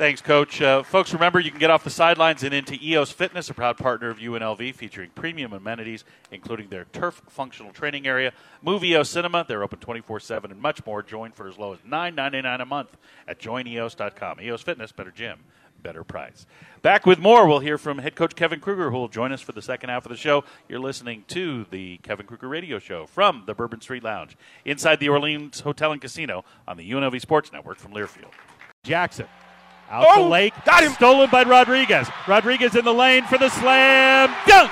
Thanks, 0.00 0.22
Coach. 0.22 0.62
Uh, 0.62 0.82
folks, 0.82 1.12
remember 1.12 1.40
you 1.40 1.50
can 1.50 1.60
get 1.60 1.68
off 1.68 1.84
the 1.84 1.90
sidelines 1.90 2.42
and 2.42 2.54
into 2.54 2.74
EOS 2.82 3.12
Fitness, 3.12 3.50
a 3.50 3.54
proud 3.54 3.76
partner 3.76 4.08
of 4.08 4.16
UNLV, 4.16 4.74
featuring 4.74 5.10
premium 5.14 5.52
amenities, 5.52 6.04
including 6.30 6.70
their 6.70 6.86
turf 6.86 7.20
functional 7.28 7.70
training 7.70 8.06
area, 8.06 8.32
Move 8.62 8.82
EOS 8.82 9.10
Cinema. 9.10 9.44
They're 9.46 9.62
open 9.62 9.78
24 9.78 10.20
7 10.20 10.52
and 10.52 10.58
much 10.58 10.86
more. 10.86 11.02
Join 11.02 11.32
for 11.32 11.46
as 11.48 11.58
low 11.58 11.74
as 11.74 11.80
$9.99 11.80 12.62
a 12.62 12.64
month 12.64 12.96
at 13.28 13.38
joineos.com. 13.38 14.40
EOS 14.40 14.62
Fitness, 14.62 14.90
better 14.90 15.10
gym, 15.10 15.40
better 15.82 16.02
price. 16.02 16.46
Back 16.80 17.04
with 17.04 17.18
more, 17.18 17.46
we'll 17.46 17.58
hear 17.58 17.76
from 17.76 17.98
head 17.98 18.16
coach 18.16 18.34
Kevin 18.34 18.60
Kruger, 18.60 18.90
who 18.90 18.96
will 18.96 19.08
join 19.08 19.32
us 19.32 19.42
for 19.42 19.52
the 19.52 19.60
second 19.60 19.90
half 19.90 20.06
of 20.06 20.10
the 20.10 20.16
show. 20.16 20.44
You're 20.66 20.80
listening 20.80 21.24
to 21.28 21.66
the 21.70 21.98
Kevin 21.98 22.24
Kruger 22.24 22.48
Radio 22.48 22.78
Show 22.78 23.04
from 23.04 23.42
the 23.44 23.52
Bourbon 23.52 23.82
Street 23.82 24.02
Lounge 24.02 24.38
inside 24.64 24.98
the 24.98 25.10
Orleans 25.10 25.60
Hotel 25.60 25.92
and 25.92 26.00
Casino 26.00 26.46
on 26.66 26.78
the 26.78 26.90
UNLV 26.90 27.20
Sports 27.20 27.52
Network 27.52 27.76
from 27.76 27.92
Learfield. 27.92 28.32
Jackson 28.82 29.26
out 29.90 30.06
oh, 30.08 30.22
the 30.22 30.28
lake. 30.28 30.54
Got 30.64 30.84
him. 30.84 30.92
Stolen 30.92 31.28
by 31.30 31.42
Rodriguez. 31.42 32.08
Rodriguez 32.26 32.76
in 32.76 32.84
the 32.84 32.94
lane 32.94 33.24
for 33.24 33.38
the 33.38 33.48
slam 33.48 34.34
dunk. 34.46 34.70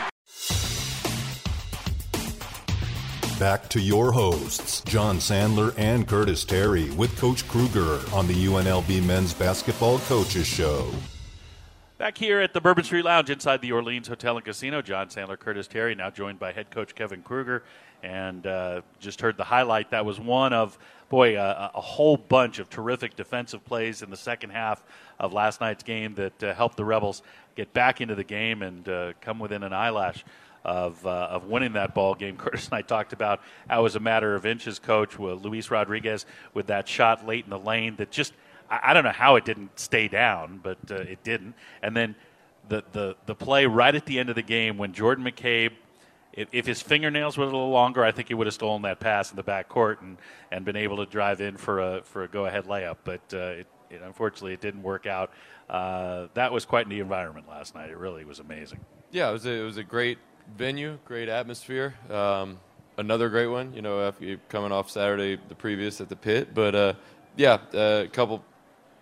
Back 3.38 3.68
to 3.68 3.81
your 3.81 4.11
hosts, 4.11 4.81
Jon 4.81 5.18
Sandler 5.18 5.72
and 5.78 6.09
Curtis 6.09 6.44
Terry, 6.44 6.90
with 6.90 7.16
Coach 7.18 7.46
Kruger 7.46 8.00
on 8.12 8.26
the 8.26 8.35
UNLV 8.35 9.04
Men's 9.04 9.33
Basketball 9.33 10.00
Coaches 10.00 10.46
Show. 10.46 10.90
Back 11.98 12.18
here 12.18 12.40
at 12.40 12.52
the 12.52 12.61
Bourbon 12.61 12.83
Street 12.83 13.04
Lounge 13.04 13.31
inside 13.31 13.61
the 13.61 13.70
Orleans 13.70 14.09
Hotel 14.09 14.37
and 14.37 14.44
Casino, 14.44 14.83
Jon 14.83 15.09
Sandler, 15.09 15.38
Curtis 15.38 15.68
Terry, 15.68 15.94
now 15.94 16.11
joined 16.11 16.40
by 16.40 16.50
head 16.50 16.70
coach 16.72 16.96
Kevin 16.96 17.22
Kruger. 17.22 17.62
and 18.02 18.46
uh, 18.46 18.83
just 18.98 19.20
heard 19.20 19.37
the 19.37 19.44
highlight. 19.44 19.90
That 19.90 20.04
was 20.04 20.20
one 20.20 20.52
of 20.52 20.78
boy 21.08 21.36
uh, 21.36 21.70
a 21.74 21.80
whole 21.80 22.16
bunch 22.16 22.58
of 22.58 22.68
terrific 22.68 23.16
defensive 23.16 23.64
plays 23.64 24.02
in 24.02 24.10
the 24.10 24.16
second 24.16 24.50
half 24.50 24.84
of 25.18 25.32
last 25.32 25.60
night's 25.60 25.82
game 25.82 26.14
that 26.14 26.42
uh, 26.42 26.54
helped 26.54 26.76
the 26.76 26.84
Rebels 26.84 27.22
get 27.56 27.72
back 27.72 28.00
into 28.00 28.14
the 28.14 28.24
game 28.24 28.62
and 28.62 28.88
uh, 28.88 29.12
come 29.20 29.38
within 29.38 29.62
an 29.62 29.72
eyelash 29.72 30.24
of, 30.64 31.04
uh, 31.06 31.28
of 31.30 31.46
winning 31.46 31.72
that 31.72 31.94
ball 31.94 32.14
game. 32.14 32.36
Curtis 32.38 32.66
and 32.66 32.74
I 32.74 32.82
talked 32.82 33.12
about 33.12 33.40
how 33.68 33.80
it 33.80 33.82
was 33.82 33.96
a 33.96 34.00
matter 34.00 34.34
of 34.34 34.46
inches, 34.46 34.78
coach, 34.78 35.18
with 35.18 35.42
Luis 35.42 35.70
Rodriguez 35.70 36.26
with 36.54 36.66
that 36.66 36.86
shot 36.86 37.26
late 37.26 37.44
in 37.44 37.50
the 37.50 37.58
lane 37.58 37.96
that 37.96 38.10
just, 38.10 38.32
I, 38.70 38.80
I 38.84 38.94
don't 38.94 39.04
know 39.04 39.10
how 39.10 39.36
it 39.36 39.44
didn't 39.44 39.78
stay 39.78 40.08
down, 40.08 40.60
but 40.62 40.78
uh, 40.90 40.96
it 40.96 41.22
didn't. 41.24 41.54
And 41.82 41.96
then 41.96 42.14
the, 42.68 42.84
the, 42.92 43.16
the 43.26 43.34
play 43.34 43.66
right 43.66 43.94
at 43.94 44.04
the 44.06 44.18
end 44.18 44.28
of 44.28 44.34
the 44.34 44.42
game 44.42 44.76
when 44.76 44.92
Jordan 44.92 45.24
McCabe, 45.24 45.72
if, 46.53 46.66
his 46.66 46.81
fingernails 46.81 47.37
were 47.37 47.44
a 47.44 47.46
little 47.46 47.70
longer, 47.70 48.05
I 48.05 48.12
think 48.12 48.29
he 48.29 48.35
would 48.35 48.46
have 48.46 48.55
stolen 48.55 48.83
that 48.83 49.01
pass 49.01 49.31
in 49.31 49.37
the 49.37 49.42
back 49.42 49.68
court 49.68 50.01
and, 50.03 50.18
and 50.51 50.64
been 50.64 50.77
able 50.77 50.98
to 50.98 51.07
drive 51.07 51.40
in 51.40 51.57
for 51.57 51.81
a, 51.81 52.03
for 52.03 52.24
a 52.24 52.29
go 52.29 52.46
ahead 52.46 52.64
layup. 52.64 52.98
But 53.05 53.20
uh, 53.33 53.37
it, 53.37 53.66
it, 53.90 54.03
unfortunately, 54.03 54.53
it 54.53 54.61
didn't 54.61 54.83
work 54.83 55.07
out. 55.07 55.33
Uh, 55.68 56.29
that 56.35 56.53
was 56.53 56.64
quite 56.64 56.88
the 56.88 57.01
environment 57.01 57.48
last 57.48 57.74
night. 57.74 57.90
It 57.90 57.98
really 57.98 58.24
was 58.24 58.38
amazing. 58.38 58.81
Yeah, 59.11 59.31
it 59.31 59.33
was 59.33 59.46
a, 59.46 59.53
it 59.53 59.64
was 59.64 59.77
a 59.77 59.85
great 59.85 60.18
venue, 60.57 60.98
great 61.05 61.29
atmosphere. 61.29 61.94
Um, 62.11 62.59
another 62.96 63.29
great 63.29 63.46
one, 63.46 63.72
you 63.72 63.83
know, 63.83 64.07
after 64.07 64.37
coming 64.48 64.72
off 64.72 64.90
Saturday, 64.90 65.38
the 65.48 65.55
previous 65.55 66.01
at 66.01 66.09
the 66.09 66.16
pit. 66.16 66.55
But 66.55 66.74
uh, 66.74 66.94
yeah, 67.37 67.59
a 67.72 67.79
uh, 67.79 68.07
couple 68.09 68.44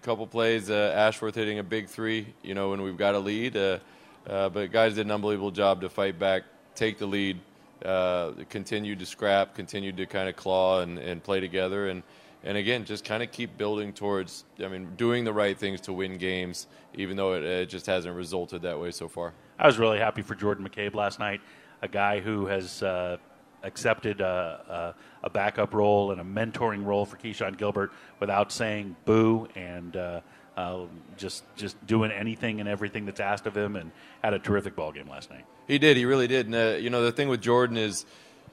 couple 0.03 0.27
plays. 0.27 0.70
Uh, 0.70 0.92
Ashworth 0.94 1.35
hitting 1.35 1.59
a 1.59 1.64
big 1.64 1.88
three, 1.88 2.33
you 2.42 2.55
know, 2.55 2.70
when 2.70 2.83
we've 2.83 2.96
got 2.96 3.14
a 3.14 3.18
lead. 3.18 3.57
Uh, 3.57 3.79
but 4.25 4.70
guys 4.70 4.94
did 4.94 5.07
an 5.07 5.12
unbelievable 5.12 5.51
job 5.51 5.81
to 5.81 5.88
fight 5.88 6.18
back, 6.18 6.42
take 6.76 6.98
the 6.98 7.06
lead, 7.06 7.40
uh, 7.84 8.32
continued 8.48 8.98
to 9.00 9.06
scrap, 9.06 9.54
continued 9.54 9.96
to 9.96 10.06
kind 10.06 10.28
of 10.28 10.36
claw 10.36 10.80
and, 10.80 10.98
and 10.98 11.22
play 11.22 11.40
together. 11.40 11.88
And, 11.88 12.02
and 12.44 12.56
again, 12.56 12.84
just 12.84 13.04
kind 13.04 13.22
of 13.22 13.32
keep 13.32 13.56
building 13.58 13.92
towards, 13.92 14.44
I 14.62 14.68
mean, 14.68 14.88
doing 14.96 15.24
the 15.24 15.32
right 15.32 15.58
things 15.58 15.80
to 15.82 15.92
win 15.92 16.18
games, 16.18 16.66
even 16.94 17.16
though 17.16 17.34
it, 17.34 17.42
it 17.42 17.68
just 17.68 17.86
hasn't 17.86 18.14
resulted 18.14 18.62
that 18.62 18.78
way 18.78 18.92
so 18.92 19.08
far. 19.08 19.32
I 19.58 19.66
was 19.66 19.78
really 19.78 19.98
happy 19.98 20.22
for 20.22 20.34
Jordan 20.34 20.68
McCabe 20.68 20.94
last 20.94 21.18
night, 21.18 21.40
a 21.82 21.88
guy 21.88 22.20
who 22.20 22.46
has 22.46 22.82
uh, 22.82 23.16
accepted 23.62 24.20
a, 24.20 24.94
a, 25.22 25.26
a, 25.26 25.30
backup 25.30 25.74
role 25.74 26.12
and 26.12 26.20
a 26.20 26.24
mentoring 26.24 26.84
role 26.84 27.04
for 27.04 27.16
Keshon 27.16 27.56
Gilbert 27.56 27.92
without 28.20 28.52
saying 28.52 28.94
boo 29.04 29.48
and 29.56 29.96
uh, 29.96 30.20
uh, 30.56 30.86
just 31.16 31.44
just 31.56 31.84
doing 31.86 32.10
anything 32.10 32.60
and 32.60 32.68
everything 32.68 33.04
that's 33.06 33.20
asked 33.20 33.46
of 33.46 33.56
him, 33.56 33.76
and 33.76 33.92
had 34.22 34.34
a 34.34 34.38
terrific 34.38 34.74
ball 34.74 34.92
game 34.92 35.08
last 35.08 35.30
night. 35.30 35.44
He 35.68 35.78
did. 35.78 35.96
He 35.96 36.04
really 36.04 36.26
did. 36.26 36.46
And 36.46 36.54
uh, 36.54 36.76
you 36.78 36.90
know, 36.90 37.02
the 37.02 37.12
thing 37.12 37.28
with 37.28 37.42
Jordan 37.42 37.76
is, 37.76 38.06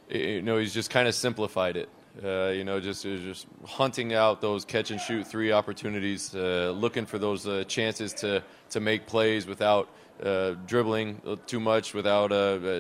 you 0.10 0.42
know, 0.42 0.58
he's 0.58 0.74
just 0.74 0.90
kind 0.90 1.08
of 1.08 1.16
simplified 1.16 1.78
it. 1.78 1.90
Uh, 2.24 2.50
you 2.50 2.64
know, 2.64 2.80
just 2.80 3.04
just 3.04 3.48
hunting 3.66 4.14
out 4.14 4.42
those 4.42 4.66
catch 4.66 4.92
and 4.92 5.00
shoot 5.00 5.26
three 5.26 5.52
opportunities, 5.52 6.36
uh, 6.36 6.72
looking 6.76 7.06
for 7.06 7.18
those 7.18 7.48
uh, 7.48 7.64
chances 7.68 8.14
to 8.14 8.44
to 8.70 8.80
make 8.80 9.08
plays 9.08 9.48
without 9.48 9.90
uh, 10.22 10.52
dribbling 10.68 11.22
too 11.48 11.60
much 11.60 11.94
without 11.94 12.30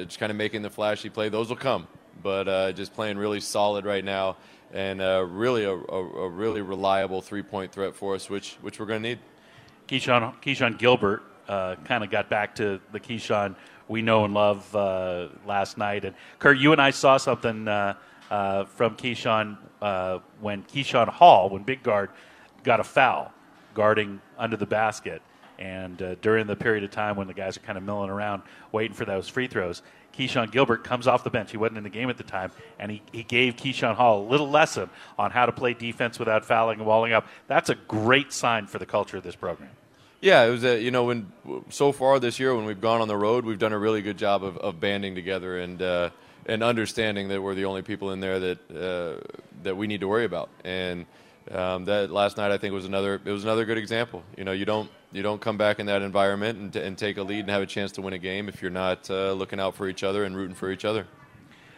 just 0.05 0.19
kind 0.19 0.31
of 0.31 0.35
making 0.35 0.61
the 0.61 0.69
flashy 0.69 1.09
play. 1.09 1.29
Those 1.29 1.49
will 1.49 1.55
come, 1.55 1.87
but 2.21 2.73
just 2.73 2.93
playing 2.93 3.17
really 3.17 3.39
solid 3.39 3.85
right 3.85 4.03
now 4.03 4.35
and 4.73 5.01
uh, 5.01 5.25
really 5.29 5.63
a, 5.63 5.71
a, 5.71 6.25
a, 6.25 6.29
really 6.29 6.61
reliable 6.61 7.21
three-point 7.21 7.71
threat 7.71 7.95
for 7.95 8.15
us, 8.15 8.29
which 8.29 8.55
which 8.61 8.79
we're 8.79 8.85
going 8.85 9.01
to 9.01 9.09
need. 9.09 9.19
Keshon 9.87 10.33
Keshon 10.41 10.77
Gilbert 10.77 11.23
uh, 11.47 11.75
kind 11.85 12.03
of 12.03 12.09
got 12.09 12.29
back 12.29 12.55
to 12.55 12.81
the 12.91 12.99
Keshon 12.99 13.55
we 13.87 14.01
know 14.01 14.25
and 14.25 14.33
love 14.33 14.73
last 15.45 15.77
night, 15.77 16.05
and 16.05 16.15
Kurt, 16.39 16.57
you 16.57 16.71
and 16.71 16.81
I 16.81 16.91
saw 16.91 17.17
something 17.17 17.65
from 17.65 18.95
Keshon 18.97 19.57
when 20.41 20.63
Keyshawn 20.63 21.07
Hall, 21.09 21.49
when 21.49 21.63
Big 21.63 21.83
Guard 21.83 22.09
got 22.63 22.79
a 22.79 22.83
foul 22.83 23.31
guarding 23.73 24.21
under 24.37 24.57
the 24.57 24.65
basket. 24.65 25.21
And 25.59 26.01
uh, 26.01 26.15
during 26.15 26.47
the 26.47 26.55
period 26.55 26.83
of 26.83 26.91
time 26.91 27.15
when 27.15 27.27
the 27.27 27.33
guys 27.33 27.57
are 27.57 27.61
kind 27.61 27.77
of 27.77 27.83
milling 27.83 28.09
around 28.09 28.41
waiting 28.71 28.95
for 28.95 29.05
those 29.05 29.29
free 29.29 29.47
throws, 29.47 29.81
Keshon 30.17 30.51
Gilbert 30.51 30.83
comes 30.83 31.07
off 31.07 31.23
the 31.23 31.29
bench. 31.29 31.51
He 31.51 31.57
wasn't 31.57 31.77
in 31.77 31.83
the 31.83 31.89
game 31.89 32.09
at 32.09 32.17
the 32.17 32.23
time, 32.23 32.51
and 32.79 32.91
he, 32.91 33.01
he 33.11 33.23
gave 33.23 33.55
Keyshawn 33.55 33.95
Hall 33.95 34.21
a 34.21 34.27
little 34.27 34.49
lesson 34.49 34.89
on 35.17 35.31
how 35.31 35.45
to 35.45 35.51
play 35.51 35.73
defense 35.73 36.19
without 36.19 36.45
fouling 36.45 36.79
and 36.79 36.87
walling 36.87 37.13
up. 37.13 37.27
That's 37.47 37.69
a 37.69 37.75
great 37.75 38.31
sign 38.31 38.67
for 38.67 38.79
the 38.79 38.85
culture 38.85 39.17
of 39.17 39.23
this 39.23 39.35
program. 39.35 39.71
Yeah, 40.21 40.43
it 40.45 40.51
was 40.51 40.63
a, 40.63 40.81
you 40.81 40.89
know 40.89 41.03
when 41.03 41.33
so 41.69 41.91
far 41.91 42.17
this 42.17 42.39
year 42.39 42.55
when 42.55 42.63
we've 42.63 42.79
gone 42.79 43.01
on 43.01 43.09
the 43.09 43.17
road, 43.17 43.43
we've 43.43 43.59
done 43.59 43.73
a 43.73 43.77
really 43.77 44.01
good 44.01 44.17
job 44.17 44.43
of, 44.43 44.57
of 44.57 44.79
banding 44.79 45.15
together 45.15 45.59
and 45.59 45.81
uh, 45.81 46.11
and 46.45 46.63
understanding 46.63 47.27
that 47.27 47.41
we're 47.41 47.55
the 47.55 47.65
only 47.65 47.81
people 47.81 48.11
in 48.11 48.21
there 48.21 48.39
that 48.39 48.71
uh, 48.71 49.21
that 49.63 49.75
we 49.75 49.85
need 49.85 49.99
to 49.99 50.07
worry 50.07 50.23
about. 50.23 50.49
And 50.63 51.05
um, 51.51 51.83
that 51.85 52.09
last 52.09 52.37
night 52.37 52.51
I 52.51 52.57
think 52.57 52.73
was 52.73 52.85
another 52.85 53.15
it 53.25 53.31
was 53.31 53.43
another 53.43 53.65
good 53.65 53.77
example. 53.77 54.23
You 54.37 54.45
know, 54.45 54.53
you 54.53 54.63
don't 54.63 54.89
you 55.13 55.21
don't 55.21 55.39
come 55.39 55.57
back 55.57 55.79
in 55.79 55.85
that 55.85 56.01
environment 56.01 56.59
and, 56.59 56.75
and 56.75 56.97
take 56.97 57.17
a 57.17 57.23
lead 57.23 57.41
and 57.41 57.49
have 57.49 57.61
a 57.61 57.65
chance 57.65 57.91
to 57.93 58.01
win 58.01 58.13
a 58.13 58.17
game 58.17 58.49
if 58.49 58.61
you're 58.61 58.71
not 58.71 59.09
uh, 59.09 59.31
looking 59.33 59.59
out 59.59 59.75
for 59.75 59.87
each 59.87 60.03
other 60.03 60.23
and 60.23 60.35
rooting 60.35 60.55
for 60.55 60.71
each 60.71 60.85
other. 60.85 61.07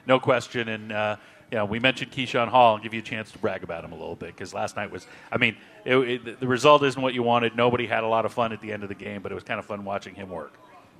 No 0.07 0.19
question. 0.19 0.69
And, 0.69 0.91
uh, 0.91 1.17
you 1.51 1.57
know, 1.57 1.65
we 1.65 1.79
mentioned 1.79 2.11
Keyshawn 2.11 2.47
Hall 2.47 2.75
and 2.75 2.83
give 2.83 2.93
you 2.93 3.01
a 3.01 3.03
chance 3.03 3.31
to 3.31 3.37
brag 3.39 3.63
about 3.63 3.83
him 3.83 3.91
a 3.91 3.95
little 3.95 4.15
bit 4.15 4.35
because 4.35 4.53
last 4.53 4.75
night 4.75 4.89
was, 4.89 5.05
I 5.31 5.37
mean, 5.37 5.57
it, 5.83 5.97
it, 5.97 6.39
the 6.39 6.47
result 6.47 6.83
isn't 6.83 7.01
what 7.01 7.13
you 7.13 7.23
wanted. 7.23 7.55
Nobody 7.55 7.85
had 7.85 8.03
a 8.03 8.07
lot 8.07 8.25
of 8.25 8.33
fun 8.33 8.53
at 8.53 8.61
the 8.61 8.71
end 8.71 8.83
of 8.83 8.89
the 8.89 8.95
game, 8.95 9.21
but 9.21 9.31
it 9.31 9.35
was 9.35 9.43
kind 9.43 9.59
of 9.59 9.65
fun 9.65 9.83
watching 9.83 10.15
him 10.15 10.29
work. 10.29 10.53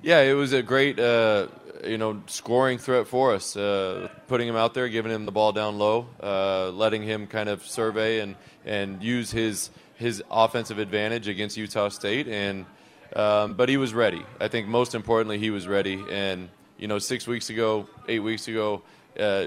Yeah, 0.06 0.20
it 0.20 0.34
was 0.34 0.52
a 0.52 0.62
great, 0.62 1.00
uh, 1.00 1.48
you 1.84 1.98
know, 1.98 2.22
scoring 2.28 2.78
threat 2.78 3.08
for 3.08 3.34
us. 3.34 3.56
Uh, 3.56 4.08
putting 4.28 4.46
him 4.46 4.54
out 4.54 4.72
there, 4.72 4.88
giving 4.88 5.10
him 5.10 5.26
the 5.26 5.32
ball 5.32 5.50
down 5.50 5.78
low, 5.78 6.06
uh, 6.22 6.70
letting 6.70 7.02
him 7.02 7.26
kind 7.26 7.48
of 7.48 7.66
survey 7.66 8.20
and, 8.20 8.36
and 8.64 9.02
use 9.02 9.32
his– 9.32 9.70
his 9.96 10.22
offensive 10.30 10.78
advantage 10.78 11.26
against 11.28 11.56
Utah 11.56 11.88
State, 11.88 12.28
and 12.28 12.66
um, 13.14 13.54
but 13.54 13.68
he 13.68 13.76
was 13.76 13.94
ready. 13.94 14.22
I 14.40 14.48
think 14.48 14.68
most 14.68 14.94
importantly, 14.94 15.38
he 15.38 15.50
was 15.50 15.66
ready. 15.66 16.04
And 16.10 16.50
you 16.78 16.86
know, 16.86 16.98
six 16.98 17.26
weeks 17.26 17.50
ago, 17.50 17.88
eight 18.08 18.20
weeks 18.20 18.46
ago, 18.48 18.82
uh, 19.18 19.46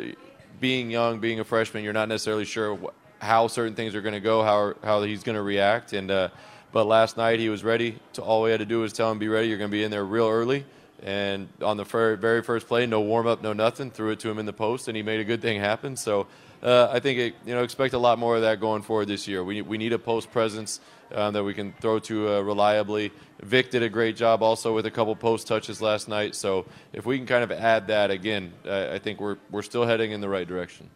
being 0.60 0.90
young, 0.90 1.20
being 1.20 1.40
a 1.40 1.44
freshman, 1.44 1.84
you're 1.84 1.94
not 1.94 2.10
necessarily 2.10 2.46
sure 2.46 2.76
wh- 2.76 3.24
how 3.24 3.48
certain 3.48 3.76
things 3.76 3.94
are 3.94 4.02
going 4.02 4.16
to 4.16 4.20
go, 4.20 4.44
how 4.44 4.74
how 4.84 5.04
he's 5.04 5.24
going 5.24 5.36
to 5.36 5.44
react. 5.44 5.94
And 5.94 6.10
uh, 6.10 6.30
but 6.72 6.86
last 6.86 7.18
night 7.18 7.40
he 7.40 7.50
was 7.50 7.64
ready. 7.64 7.98
To, 8.14 8.22
all 8.22 8.44
we 8.44 8.52
had 8.52 8.60
to 8.60 8.66
do 8.66 8.80
was 8.80 8.94
tell 8.94 9.12
him, 9.12 9.20
"Be 9.20 9.28
ready. 9.28 9.48
You're 9.48 9.58
going 9.58 9.72
to 9.72 9.78
be 9.78 9.84
in 9.84 9.92
there 9.92 10.06
real 10.06 10.28
early." 10.28 10.66
And 11.02 11.48
on 11.62 11.78
the 11.78 11.86
very 11.86 12.44
first 12.44 12.68
play, 12.68 12.86
no 12.86 13.00
warm 13.00 13.26
up, 13.26 13.42
no 13.42 13.54
nothing. 13.54 13.90
Threw 13.90 14.12
it 14.12 14.20
to 14.20 14.30
him 14.30 14.38
in 14.38 14.46
the 14.46 14.54
post, 14.54 14.88
and 14.88 14.98
he 14.98 15.04
made 15.04 15.22
a 15.22 15.24
good 15.24 15.42
thing 15.42 15.60
happen. 15.60 15.96
So 15.96 16.28
uh, 16.62 16.90
I 16.92 17.00
think 17.00 17.20
it, 17.20 17.36
you 17.46 17.54
know 17.54 17.64
expect 17.64 17.94
a 17.94 17.98
lot 17.98 18.20
more 18.20 18.36
of 18.36 18.42
that 18.42 18.60
going 18.60 18.82
forward 18.82 19.08
this 19.08 19.28
year. 19.28 19.44
We 19.44 19.62
we 19.62 19.78
need 19.78 19.94
a 19.94 20.00
post 20.00 20.32
presence 20.32 20.82
um, 21.14 21.34
that 21.34 21.44
we 21.44 21.54
can 21.54 21.74
throw 21.80 22.00
to 22.00 22.36
uh, 22.36 22.42
reliably. 22.42 23.12
Vic 23.42 23.72
did 23.72 23.84
a 23.84 23.90
great 23.90 24.18
job 24.18 24.44
also 24.44 24.76
with 24.76 24.86
a 24.86 24.92
couple 24.92 25.16
post 25.16 25.48
touches 25.48 25.82
last 25.82 26.10
night. 26.10 26.36
So 26.36 26.66
if 26.92 27.06
we 27.06 27.18
can 27.18 27.26
kind 27.26 27.44
of 27.44 27.52
add 27.52 27.88
that 27.88 28.12
again, 28.12 28.52
uh, 28.66 28.90
I 28.92 29.00
think 29.00 29.22
we're 29.22 29.38
we're 29.52 29.62
still 29.62 29.86
heading 29.86 30.12
in 30.12 30.22
the 30.22 30.30
right 30.30 30.48
direction. 30.48 30.90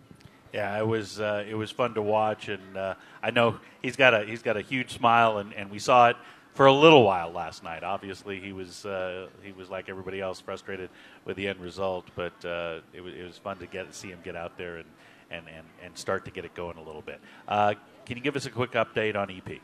Yeah, 0.54 0.78
it 0.78 0.86
was 0.88 1.20
uh, 1.20 1.44
it 1.50 1.56
was 1.56 1.72
fun 1.72 1.96
to 1.96 2.02
watch, 2.02 2.48
and 2.48 2.78
uh, 2.78 2.94
I 3.24 3.32
know 3.32 3.60
he's 3.82 3.96
got 3.96 4.14
a 4.14 4.24
he's 4.24 4.44
got 4.44 4.56
a 4.56 4.62
huge 4.62 4.94
smile, 4.94 5.40
and, 5.40 5.52
and 5.54 5.72
we 5.72 5.80
saw 5.80 6.10
it 6.10 6.16
for 6.54 6.68
a 6.68 6.74
little 6.74 7.04
while 7.04 7.32
last 7.32 7.64
night. 7.64 7.84
Obviously, 7.84 8.40
he 8.40 8.54
was 8.54 8.86
uh, 8.86 9.28
he 9.42 9.52
was 9.52 9.72
like 9.72 9.90
everybody 9.90 10.22
else, 10.22 10.40
frustrated 10.40 10.92
with 11.26 11.38
the 11.38 11.48
end 11.48 11.60
result. 11.60 12.06
But 12.16 12.34
uh, 12.46 12.82
it, 12.94 13.02
was, 13.02 13.14
it 13.16 13.24
was 13.26 13.38
fun 13.40 13.58
to 13.58 13.66
get 13.66 13.94
see 13.96 14.10
him 14.10 14.20
get 14.24 14.36
out 14.36 14.56
there 14.56 14.78
and, 14.78 14.90
and, 15.32 15.46
and, 15.48 15.66
and 15.84 15.98
start 15.98 16.24
to 16.26 16.32
get 16.32 16.46
it 16.46 16.54
going 16.54 16.78
a 16.78 16.84
little 16.84 17.02
bit. 17.02 17.20
Uh, 17.48 17.74
can 18.06 18.18
you 18.18 18.24
give 18.24 18.36
us 18.36 18.46
a 18.46 18.52
quick 18.52 18.74
update 18.74 19.16
on 19.16 19.32
EP? 19.32 19.60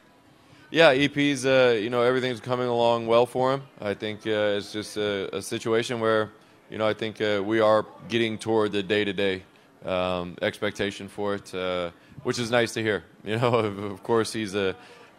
Yeah, 0.71 0.89
EP's 0.89 1.45
uh, 1.45 1.77
you 1.79 1.91
know 1.91 2.01
everything's 2.01 2.39
coming 2.39 2.67
along 2.67 3.05
well 3.05 3.27
for 3.27 3.53
him. 3.53 3.61
I 3.79 3.93
think 3.93 4.25
uh, 4.25 4.57
it's 4.57 4.71
just 4.71 4.97
a, 4.97 5.35
a, 5.35 5.41
situation 5.41 5.99
where 5.99 6.31
you 6.71 6.79
know 6.79 6.87
I 6.87 6.93
think 6.93 7.21
uh, 7.21 7.43
we 7.45 7.59
are 7.59 7.85
getting 8.07 8.39
toward 8.39 8.71
the 8.71 8.81
day 8.81 9.05
to 9.05 9.13
day 9.13 9.43
expectation 9.85 11.07
for 11.07 11.35
it, 11.35 11.53
uh, 11.53 11.91
which 12.23 12.39
is 12.39 12.51
nice 12.51 12.73
to 12.73 12.81
hear. 12.81 13.03
You 13.23 13.37
know, 13.37 13.53
of 13.53 14.01
course 14.01 14.33
he's 14.33 14.55
a 14.55 14.75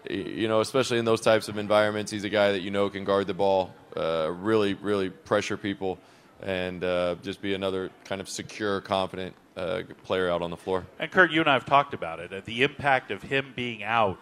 you 0.09 0.49
know 0.49 0.61
especially 0.61 0.99
in 0.99 1.05
those 1.05 1.20
types 1.20 1.49
of 1.49 1.59
environments, 1.59 2.11
he's 2.11 2.25
a 2.25 2.31
guy 2.31 2.53
that 2.53 2.61
you 2.61 2.70
know 2.70 2.88
can 2.88 3.05
guard 3.05 3.27
the 3.27 3.35
ball, 3.35 3.75
uh, 3.96 4.33
really 4.33 4.75
really 4.75 5.11
pressure 5.11 5.57
people, 5.57 5.99
and 6.42 6.83
uh, 6.83 7.16
just 7.23 7.42
be 7.42 7.55
another 7.55 7.90
kind 8.05 8.20
of 8.20 8.29
secure, 8.29 8.81
confident 8.81 9.35
uh, 9.57 9.83
player 10.05 10.31
out 10.31 10.42
on 10.42 10.51
the 10.51 10.57
floor. 10.57 10.87
And 10.99 11.11
Kurt, 11.11 11.31
you 11.31 11.40
and 11.40 11.51
I 11.51 11.55
have 11.55 11.66
talked 11.66 11.94
about 11.94 12.20
it. 12.20 12.44
The 12.44 12.62
impact 12.62 13.11
of 13.11 13.23
him 13.23 13.53
being 13.55 13.83
out 13.83 14.18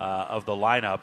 uh, 0.00 0.26
of 0.28 0.44
the 0.46 0.52
lineup 0.52 1.00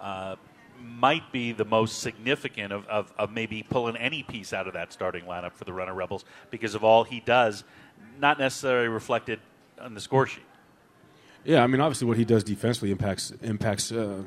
uh, 0.00 0.36
might 0.80 1.30
be 1.32 1.52
the 1.52 1.64
most 1.64 1.98
significant 1.98 2.72
of, 2.72 2.86
of, 2.86 3.12
of, 3.18 3.32
maybe 3.32 3.64
pulling 3.68 3.96
any 3.96 4.22
piece 4.22 4.52
out 4.52 4.66
of 4.68 4.74
that 4.74 4.92
starting 4.92 5.24
lineup 5.24 5.52
for 5.52 5.64
the 5.64 5.72
Runnin' 5.72 5.94
Rebels 5.94 6.24
because 6.50 6.74
of 6.74 6.84
all 6.84 7.04
he 7.04 7.20
does, 7.20 7.64
not 8.18 8.38
necessarily 8.38 8.88
reflected 8.88 9.40
on 9.80 9.94
the 9.94 10.00
score 10.00 10.26
sheet. 10.26 10.44
Yeah, 11.44 11.62
I 11.62 11.66
mean, 11.66 11.80
obviously, 11.80 12.06
what 12.06 12.16
he 12.16 12.24
does 12.24 12.44
defensively 12.44 12.90
impacts 12.90 13.30
impacts 13.42 13.92
uh, 13.92 14.22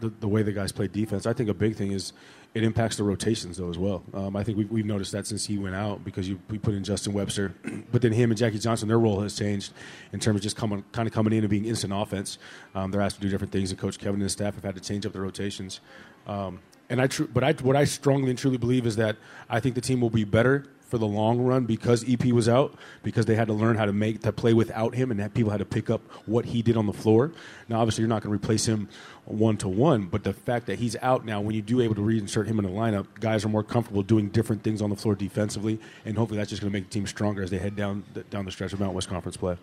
the, 0.00 0.08
the 0.20 0.28
way 0.28 0.42
the 0.42 0.52
guys 0.52 0.72
play 0.72 0.88
defense. 0.88 1.26
I 1.26 1.32
think 1.32 1.48
a 1.48 1.54
big 1.54 1.76
thing 1.76 1.92
is 1.92 2.12
it 2.52 2.64
impacts 2.64 2.96
the 2.96 3.04
rotations 3.04 3.58
though 3.58 3.70
as 3.70 3.78
well. 3.78 4.02
Um, 4.12 4.34
I 4.34 4.42
think 4.42 4.58
we've, 4.58 4.70
we've, 4.70 4.84
noticed 4.84 5.12
that 5.12 5.26
since 5.26 5.46
he 5.46 5.56
went 5.56 5.76
out 5.76 6.04
because 6.04 6.28
you, 6.28 6.40
we 6.48 6.58
put 6.58 6.74
in 6.74 6.82
Justin 6.82 7.12
Webster, 7.12 7.54
but 7.92 8.02
then 8.02 8.12
him 8.12 8.30
and 8.30 8.38
Jackie 8.38 8.58
Johnson, 8.58 8.88
their 8.88 8.98
role 8.98 9.20
has 9.20 9.38
changed 9.38 9.72
in 10.12 10.18
terms 10.18 10.36
of 10.36 10.42
just 10.42 10.56
coming, 10.56 10.84
kind 10.92 11.06
of 11.06 11.14
coming 11.14 11.32
in 11.32 11.40
and 11.40 11.48
being 11.48 11.64
instant 11.64 11.92
offense. 11.94 12.38
Um, 12.74 12.90
they're 12.90 13.00
asked 13.00 13.16
to 13.16 13.22
do 13.22 13.28
different 13.28 13.52
things, 13.52 13.70
and 13.70 13.78
Coach 13.78 13.98
Kevin 13.98 14.14
and 14.14 14.22
his 14.22 14.32
staff 14.32 14.54
have 14.54 14.64
had 14.64 14.74
to 14.74 14.80
change 14.80 15.06
up 15.06 15.12
the 15.12 15.20
rotations. 15.20 15.80
Um, 16.26 16.60
and 16.88 17.00
I, 17.00 17.06
tr- 17.06 17.24
but 17.24 17.44
I, 17.44 17.52
what 17.52 17.76
I 17.76 17.84
strongly 17.84 18.30
and 18.30 18.38
truly 18.38 18.58
believe 18.58 18.84
is 18.84 18.96
that 18.96 19.16
I 19.48 19.60
think 19.60 19.76
the 19.76 19.80
team 19.80 20.00
will 20.00 20.10
be 20.10 20.24
better 20.24 20.66
for 20.90 20.98
the 20.98 21.06
long 21.06 21.40
run 21.40 21.64
because 21.64 22.04
EP 22.08 22.24
was 22.26 22.48
out 22.48 22.74
because 23.02 23.26
they 23.26 23.36
had 23.36 23.46
to 23.46 23.54
learn 23.54 23.76
how 23.76 23.86
to 23.86 23.92
make 23.92 24.20
to 24.22 24.32
play 24.32 24.52
without 24.52 24.94
him 24.94 25.10
and 25.10 25.20
that 25.20 25.32
people 25.32 25.50
had 25.50 25.58
to 25.58 25.64
pick 25.64 25.88
up 25.88 26.00
what 26.26 26.44
he 26.44 26.62
did 26.62 26.76
on 26.76 26.86
the 26.86 26.92
floor. 26.92 27.32
Now, 27.68 27.80
obviously, 27.80 28.02
you're 28.02 28.08
not 28.08 28.22
going 28.22 28.36
to 28.36 28.42
replace 28.42 28.66
him 28.66 28.88
one 29.24 29.56
to 29.58 29.68
one, 29.68 30.06
but 30.06 30.24
the 30.24 30.32
fact 30.32 30.66
that 30.66 30.78
he's 30.80 30.96
out 31.00 31.24
now, 31.24 31.40
when 31.40 31.54
you 31.54 31.62
do 31.62 31.80
able 31.80 31.94
to 31.94 32.00
reinsert 32.00 32.46
him 32.46 32.58
in 32.58 32.64
the 32.64 32.70
lineup, 32.70 33.06
guys 33.20 33.44
are 33.44 33.48
more 33.48 33.62
comfortable 33.62 34.02
doing 34.02 34.28
different 34.28 34.62
things 34.64 34.82
on 34.82 34.90
the 34.90 34.96
floor 34.96 35.14
defensively, 35.14 35.78
and 36.04 36.18
hopefully 36.18 36.38
that's 36.38 36.50
just 36.50 36.60
going 36.60 36.72
to 36.72 36.76
make 36.76 36.84
the 36.88 36.92
team 36.92 37.06
stronger 37.06 37.42
as 37.42 37.50
they 37.50 37.58
head 37.58 37.76
down 37.76 38.02
down 38.30 38.44
the 38.44 38.50
stretch 38.50 38.72
of 38.72 38.80
Mountain 38.80 38.94
West 38.94 39.08
Conference 39.08 39.36
play. 39.36 39.56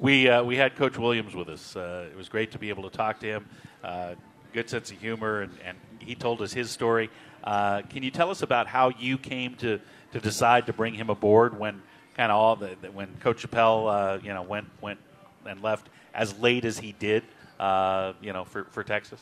We 0.00 0.28
uh, 0.28 0.42
we 0.42 0.56
had 0.56 0.76
Coach 0.76 0.98
Williams 0.98 1.34
with 1.34 1.48
us. 1.48 1.76
Uh, 1.76 2.08
it 2.10 2.16
was 2.16 2.28
great 2.28 2.50
to 2.52 2.58
be 2.58 2.68
able 2.68 2.88
to 2.88 2.96
talk 2.96 3.20
to 3.20 3.26
him. 3.26 3.46
Uh, 3.82 4.14
good 4.52 4.68
sense 4.68 4.90
of 4.90 4.98
humor, 4.98 5.42
and, 5.42 5.52
and 5.64 5.78
he 6.00 6.14
told 6.14 6.42
us 6.42 6.52
his 6.52 6.70
story. 6.70 7.10
Uh, 7.44 7.82
can 7.82 8.02
you 8.02 8.10
tell 8.10 8.30
us 8.30 8.42
about 8.42 8.66
how 8.66 8.90
you 8.98 9.18
came 9.18 9.54
to 9.56 9.80
to 10.12 10.20
decide 10.20 10.66
to 10.66 10.72
bring 10.72 10.94
him 10.94 11.10
aboard 11.10 11.58
when 11.58 11.82
kind 12.16 12.32
of 12.32 12.38
all 12.38 12.56
the, 12.56 12.68
when 12.92 13.08
Coach 13.20 13.42
Chappell 13.42 13.88
uh, 13.88 14.18
you 14.22 14.32
know 14.32 14.42
went 14.42 14.68
went 14.80 14.98
and 15.46 15.62
left 15.62 15.88
as 16.14 16.38
late 16.38 16.64
as 16.64 16.78
he 16.78 16.92
did 16.92 17.22
uh, 17.60 18.12
you 18.20 18.32
know 18.32 18.44
for, 18.44 18.64
for 18.64 18.82
Texas? 18.82 19.20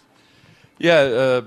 Yeah, 0.78 0.94
uh, 0.94 1.42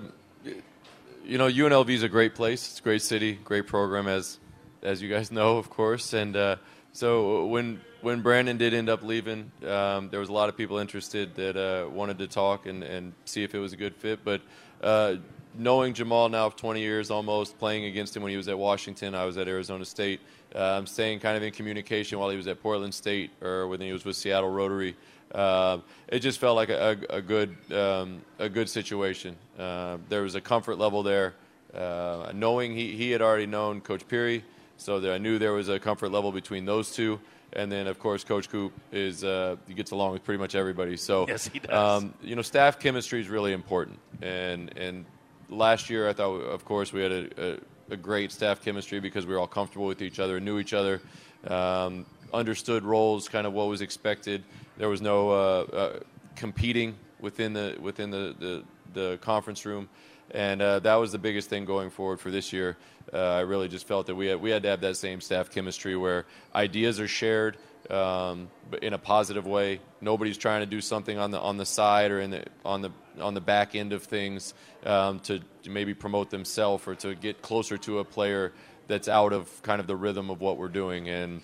you 1.25 1.38
know 1.38 1.47
UNLV 1.47 1.89
is 1.89 2.04
a 2.04 2.10
great 2.10 2.36
place. 2.36 2.69
It's 2.69 2.80
a 2.80 2.84
great 2.84 3.02
city, 3.02 3.34
great 3.34 3.67
program 3.67 4.08
as 4.08 4.39
as 4.82 5.02
you 5.02 5.10
guys 5.10 5.32
know, 5.32 5.58
of 5.58 5.69
course. 5.69 6.13
And 6.13 6.36
uh, 6.36 6.56
so 6.93 7.45
when 7.45 7.82
when 8.02 8.21
Brandon 8.21 8.58
did 8.58 8.73
end 8.73 8.89
up 8.89 9.04
leaving, 9.04 9.52
um, 9.67 10.10
there 10.10 10.19
was 10.19 10.30
a 10.30 10.34
lot 10.34 10.49
of 10.49 10.58
people 10.58 10.78
interested 10.78 11.36
that 11.36 11.58
uh, 11.58 11.89
wanted 11.89 12.17
to 12.19 12.28
talk 12.28 12.65
and, 12.65 12.84
and 12.84 13.13
see 13.25 13.43
if 13.43 13.54
it 13.54 13.60
was 13.60 13.73
a 13.73 13.78
good 13.78 13.95
fit, 13.95 14.23
but 14.23 14.41
uh, 14.82 15.15
knowing 15.60 15.93
Jamaal 15.93 16.32
now 16.32 16.50
for 16.50 16.58
20 16.58 16.80
years 16.80 17.12
almost, 17.12 17.60
playing 17.60 17.86
against 17.86 18.15
him 18.15 18.24
when 18.24 18.32
he 18.32 18.38
was 18.38 18.48
at 18.48 18.58
Washington, 18.58 19.13
I 19.13 19.26
was 19.26 19.38
at 19.38 19.48
Arizona 19.48 19.86
State, 19.86 20.22
um, 20.56 20.88
staying 20.88 21.19
kind 21.19 21.38
of 21.38 21.43
in 21.43 21.52
communication 21.52 22.17
while 22.17 22.30
he 22.30 22.38
was 22.38 22.48
at 22.48 22.62
Portland 22.62 22.93
State 22.93 23.32
or 23.41 23.67
when 23.67 23.82
he 23.82 23.91
was 23.91 24.06
with 24.06 24.15
Seattle 24.15 24.50
Rotary. 24.50 24.95
Uh, 25.34 25.80
it 26.08 26.19
just 26.19 26.39
felt 26.39 26.56
like 26.56 26.69
a, 26.69 26.98
a, 27.12 27.17
a 27.17 27.22
good 27.22 27.56
um, 27.72 28.22
a 28.39 28.50
good 28.50 28.67
situation. 28.67 29.36
Uh, 29.60 29.98
there 30.08 30.24
was 30.24 30.34
a 30.34 30.41
comfort 30.41 30.78
level 30.78 31.04
there, 31.04 31.36
uh, 31.74 32.32
knowing 32.34 32.74
he, 32.74 32.95
he 32.95 33.12
had 33.12 33.22
already 33.22 33.45
known 33.45 33.80
Coach 33.82 34.08
Peary, 34.08 34.43
so 34.78 35.00
that 35.00 35.13
I 35.13 35.19
knew 35.19 35.38
there 35.38 35.54
was 35.54 35.69
a 35.69 35.80
comfort 35.80 36.10
level 36.10 36.32
between 36.32 36.65
those 36.65 36.91
two. 36.91 37.19
And 37.54 37.72
then, 37.72 37.88
of 37.88 37.98
course, 37.98 38.24
Coach 38.24 38.48
Coop 38.50 38.74
is 38.91 39.24
uh, 39.24 39.56
he 39.67 39.74
gets 39.74 39.91
along 39.91 40.13
with 40.13 40.24
pretty 40.24 40.39
much 40.39 40.56
everybody. 40.56 40.98
So, 40.98 41.28
yes, 41.28 41.48
he 41.48 41.60
does. 41.60 41.72
Um, 42.02 42.13
you 42.22 42.36
know, 42.36 42.43
staff 42.43 42.80
chemistry 42.80 43.19
is 43.19 43.28
really 43.28 43.54
important, 43.54 44.00
and 44.22 44.76
and 44.78 45.06
last 45.50 45.90
year, 45.90 46.08
I 46.08 46.14
thought, 46.14 46.36
of 46.36 46.66
course, 46.66 46.94
we 46.94 47.02
had 47.02 47.12
a, 47.12 47.52
a, 47.52 47.94
a, 47.94 47.98
great 47.98 48.32
staff 48.32 48.64
chemistry 48.64 49.00
because 49.00 49.26
we 49.26 49.34
were 49.34 49.40
all 49.40 49.48
comfortable 49.48 49.88
with 49.88 50.02
each 50.02 50.20
other, 50.20 50.40
knew 50.40 50.60
each 50.60 50.74
other, 50.74 51.02
um, 51.48 52.06
understood 52.34 52.84
roles, 52.84 53.28
kind 53.28 53.48
of 53.48 53.54
what 53.54 53.68
was 53.68 53.82
expected. 53.82 54.44
There 54.78 54.90
was 54.90 55.02
no 55.02 55.30
uh, 55.32 55.34
uh, 55.34 56.00
competing 56.36 56.96
within 57.20 57.54
the 57.54 57.76
within 57.80 58.12
the, 58.12 58.36
the, 58.40 58.64
the 58.94 59.18
conference 59.18 59.66
room, 59.66 59.90
and 60.32 60.62
uh, 60.62 60.80
that 60.80 60.96
was 60.96 61.12
the 61.12 61.18
biggest 61.18 61.50
thing 61.50 61.66
going 61.66 61.90
forward 61.90 62.20
for 62.20 62.32
this 62.32 62.54
year. 62.54 62.78
Uh, 63.12 63.18
I 63.18 63.40
really 63.40 63.68
just 63.68 63.88
felt 63.88 64.08
that 64.08 64.16
we 64.16 64.28
had 64.28 64.42
we 64.42 64.52
had 64.52 64.64
to 64.64 64.70
have 64.70 64.82
that 64.82 64.96
same 64.96 65.20
staff 65.20 65.50
chemistry 65.50 65.96
where 65.96 66.26
ideas 66.54 67.00
are 67.00 67.08
shared 67.08 67.58
um, 67.89 68.49
in 68.82 68.93
a 68.93 68.97
positive 68.97 69.45
way. 69.45 69.80
Nobody's 70.02 70.38
trying 70.38 70.62
to 70.62 70.65
do 70.65 70.82
something 70.82 71.17
on 71.17 71.32
the 71.32 71.39
on 71.39 71.58
the 71.58 71.65
side 71.65 72.12
or 72.12 72.19
in 72.19 72.32
the 72.32 72.45
on 72.63 72.82
the 72.82 72.91
on 73.19 73.34
the 73.34 73.41
back 73.41 73.75
end 73.75 73.93
of 73.93 74.04
things 74.04 74.54
um, 74.86 75.19
to, 75.21 75.41
maybe 75.67 75.93
promote 75.93 76.30
themselves 76.30 76.88
or 76.88 76.95
to 76.95 77.13
get 77.13 77.41
closer 77.41 77.78
to 77.78 77.99
a 77.99 78.04
player 78.04 78.54
that's 78.88 79.08
out 79.08 79.34
of 79.34 79.62
kind 79.62 79.80
of 79.80 79.88
the 79.88 79.95
rhythm 79.95 80.30
of 80.30 80.41
what 80.41 80.58
we're 80.58 80.67
doing. 80.67 81.10
And 81.10 81.41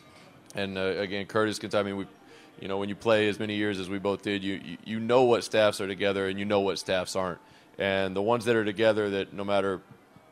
and 0.55 0.77
uh, 0.77 0.81
again, 0.81 1.25
Curtis 1.25 1.59
can 1.59 1.69
tell 1.69 1.83
me 1.83 1.93
we. 1.93 2.07
You 2.61 2.69
know, 2.69 2.77
when 2.77 2.87
you 2.87 2.95
play 2.95 3.27
as 3.27 3.37
many 3.37 3.55
years 3.55 3.79
as 3.79 3.89
we 3.89 3.99
both 3.99 4.21
did, 4.21 4.41
you, 4.41 4.77
you 4.85 5.01
know 5.01 5.23
what 5.23 5.43
staffs 5.43 5.81
are 5.81 5.87
together 5.87 6.29
and 6.29 6.39
you 6.39 6.45
know 6.45 6.61
what 6.61 6.79
staffs 6.79 7.17
aren't. 7.17 7.39
And 7.77 8.15
the 8.15 8.21
ones 8.21 8.45
that 8.45 8.55
are 8.55 8.63
together, 8.63 9.09
that 9.09 9.33
no 9.33 9.43
matter 9.43 9.81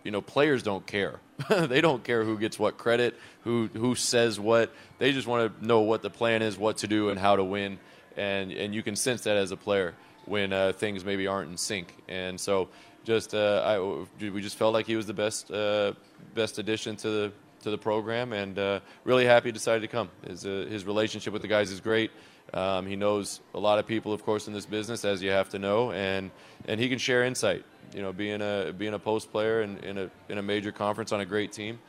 you 0.03 0.11
know, 0.11 0.21
players 0.21 0.63
don't 0.63 0.85
care. 0.85 1.19
they 1.49 1.81
don't 1.81 2.03
care 2.03 2.23
who 2.23 2.37
gets 2.37 2.59
what 2.59 2.77
credit, 2.77 3.15
who 3.43 3.69
who 3.73 3.95
says 3.95 4.39
what. 4.39 4.71
They 4.99 5.11
just 5.11 5.27
want 5.27 5.59
to 5.59 5.65
know 5.65 5.81
what 5.81 6.01
the 6.01 6.09
plan 6.09 6.41
is, 6.41 6.57
what 6.57 6.77
to 6.77 6.87
do, 6.87 7.09
and 7.09 7.19
how 7.19 7.35
to 7.35 7.43
win. 7.43 7.79
And 8.17 8.51
and 8.51 8.75
you 8.75 8.83
can 8.83 8.95
sense 8.95 9.23
that 9.23 9.37
as 9.37 9.51
a 9.51 9.57
player 9.57 9.95
when 10.25 10.53
uh, 10.53 10.73
things 10.73 11.03
maybe 11.03 11.27
aren't 11.27 11.51
in 11.51 11.57
sync. 11.57 11.95
And 12.07 12.39
so, 12.39 12.69
just 13.03 13.33
uh, 13.33 13.61
I, 13.65 14.29
we 14.29 14.41
just 14.41 14.57
felt 14.57 14.73
like 14.73 14.85
he 14.85 14.95
was 14.95 15.07
the 15.07 15.13
best 15.13 15.51
uh, 15.51 15.93
best 16.35 16.59
addition 16.59 16.95
to 16.97 17.09
the 17.09 17.31
to 17.63 17.71
the 17.71 17.77
program, 17.77 18.33
and 18.33 18.59
uh, 18.59 18.79
really 19.03 19.25
happy 19.25 19.49
he 19.49 19.51
decided 19.51 19.81
to 19.81 19.87
come. 19.87 20.09
His 20.27 20.45
uh, 20.45 20.67
his 20.69 20.85
relationship 20.85 21.33
with 21.33 21.41
the 21.41 21.47
guys 21.47 21.71
is 21.71 21.79
great. 21.79 22.11
Um, 22.53 22.85
he 22.85 22.95
knows 22.95 23.39
a 23.53 23.59
lot 23.59 23.79
of 23.79 23.87
people, 23.87 24.13
of 24.13 24.23
course, 24.23 24.47
in 24.47 24.53
this 24.53 24.65
business, 24.65 25.05
as 25.05 25.23
you 25.23 25.31
have 25.31 25.49
to 25.49 25.59
know, 25.59 25.91
and 25.91 26.31
and 26.67 26.79
he 26.79 26.87
can 26.87 26.99
share 26.99 27.23
insight 27.23 27.65
you 27.93 28.01
know, 28.01 28.11
being 28.11 28.41
a 28.41 28.73
being 28.77 28.93
a 28.93 28.99
post 28.99 29.31
player 29.31 29.61
in, 29.61 29.77
in 29.79 29.97
a 29.97 30.09
in 30.29 30.37
a 30.37 30.41
major 30.41 30.71
conference 30.71 31.11
on 31.11 31.21
a 31.21 31.25
great 31.25 31.51
team, 31.51 31.79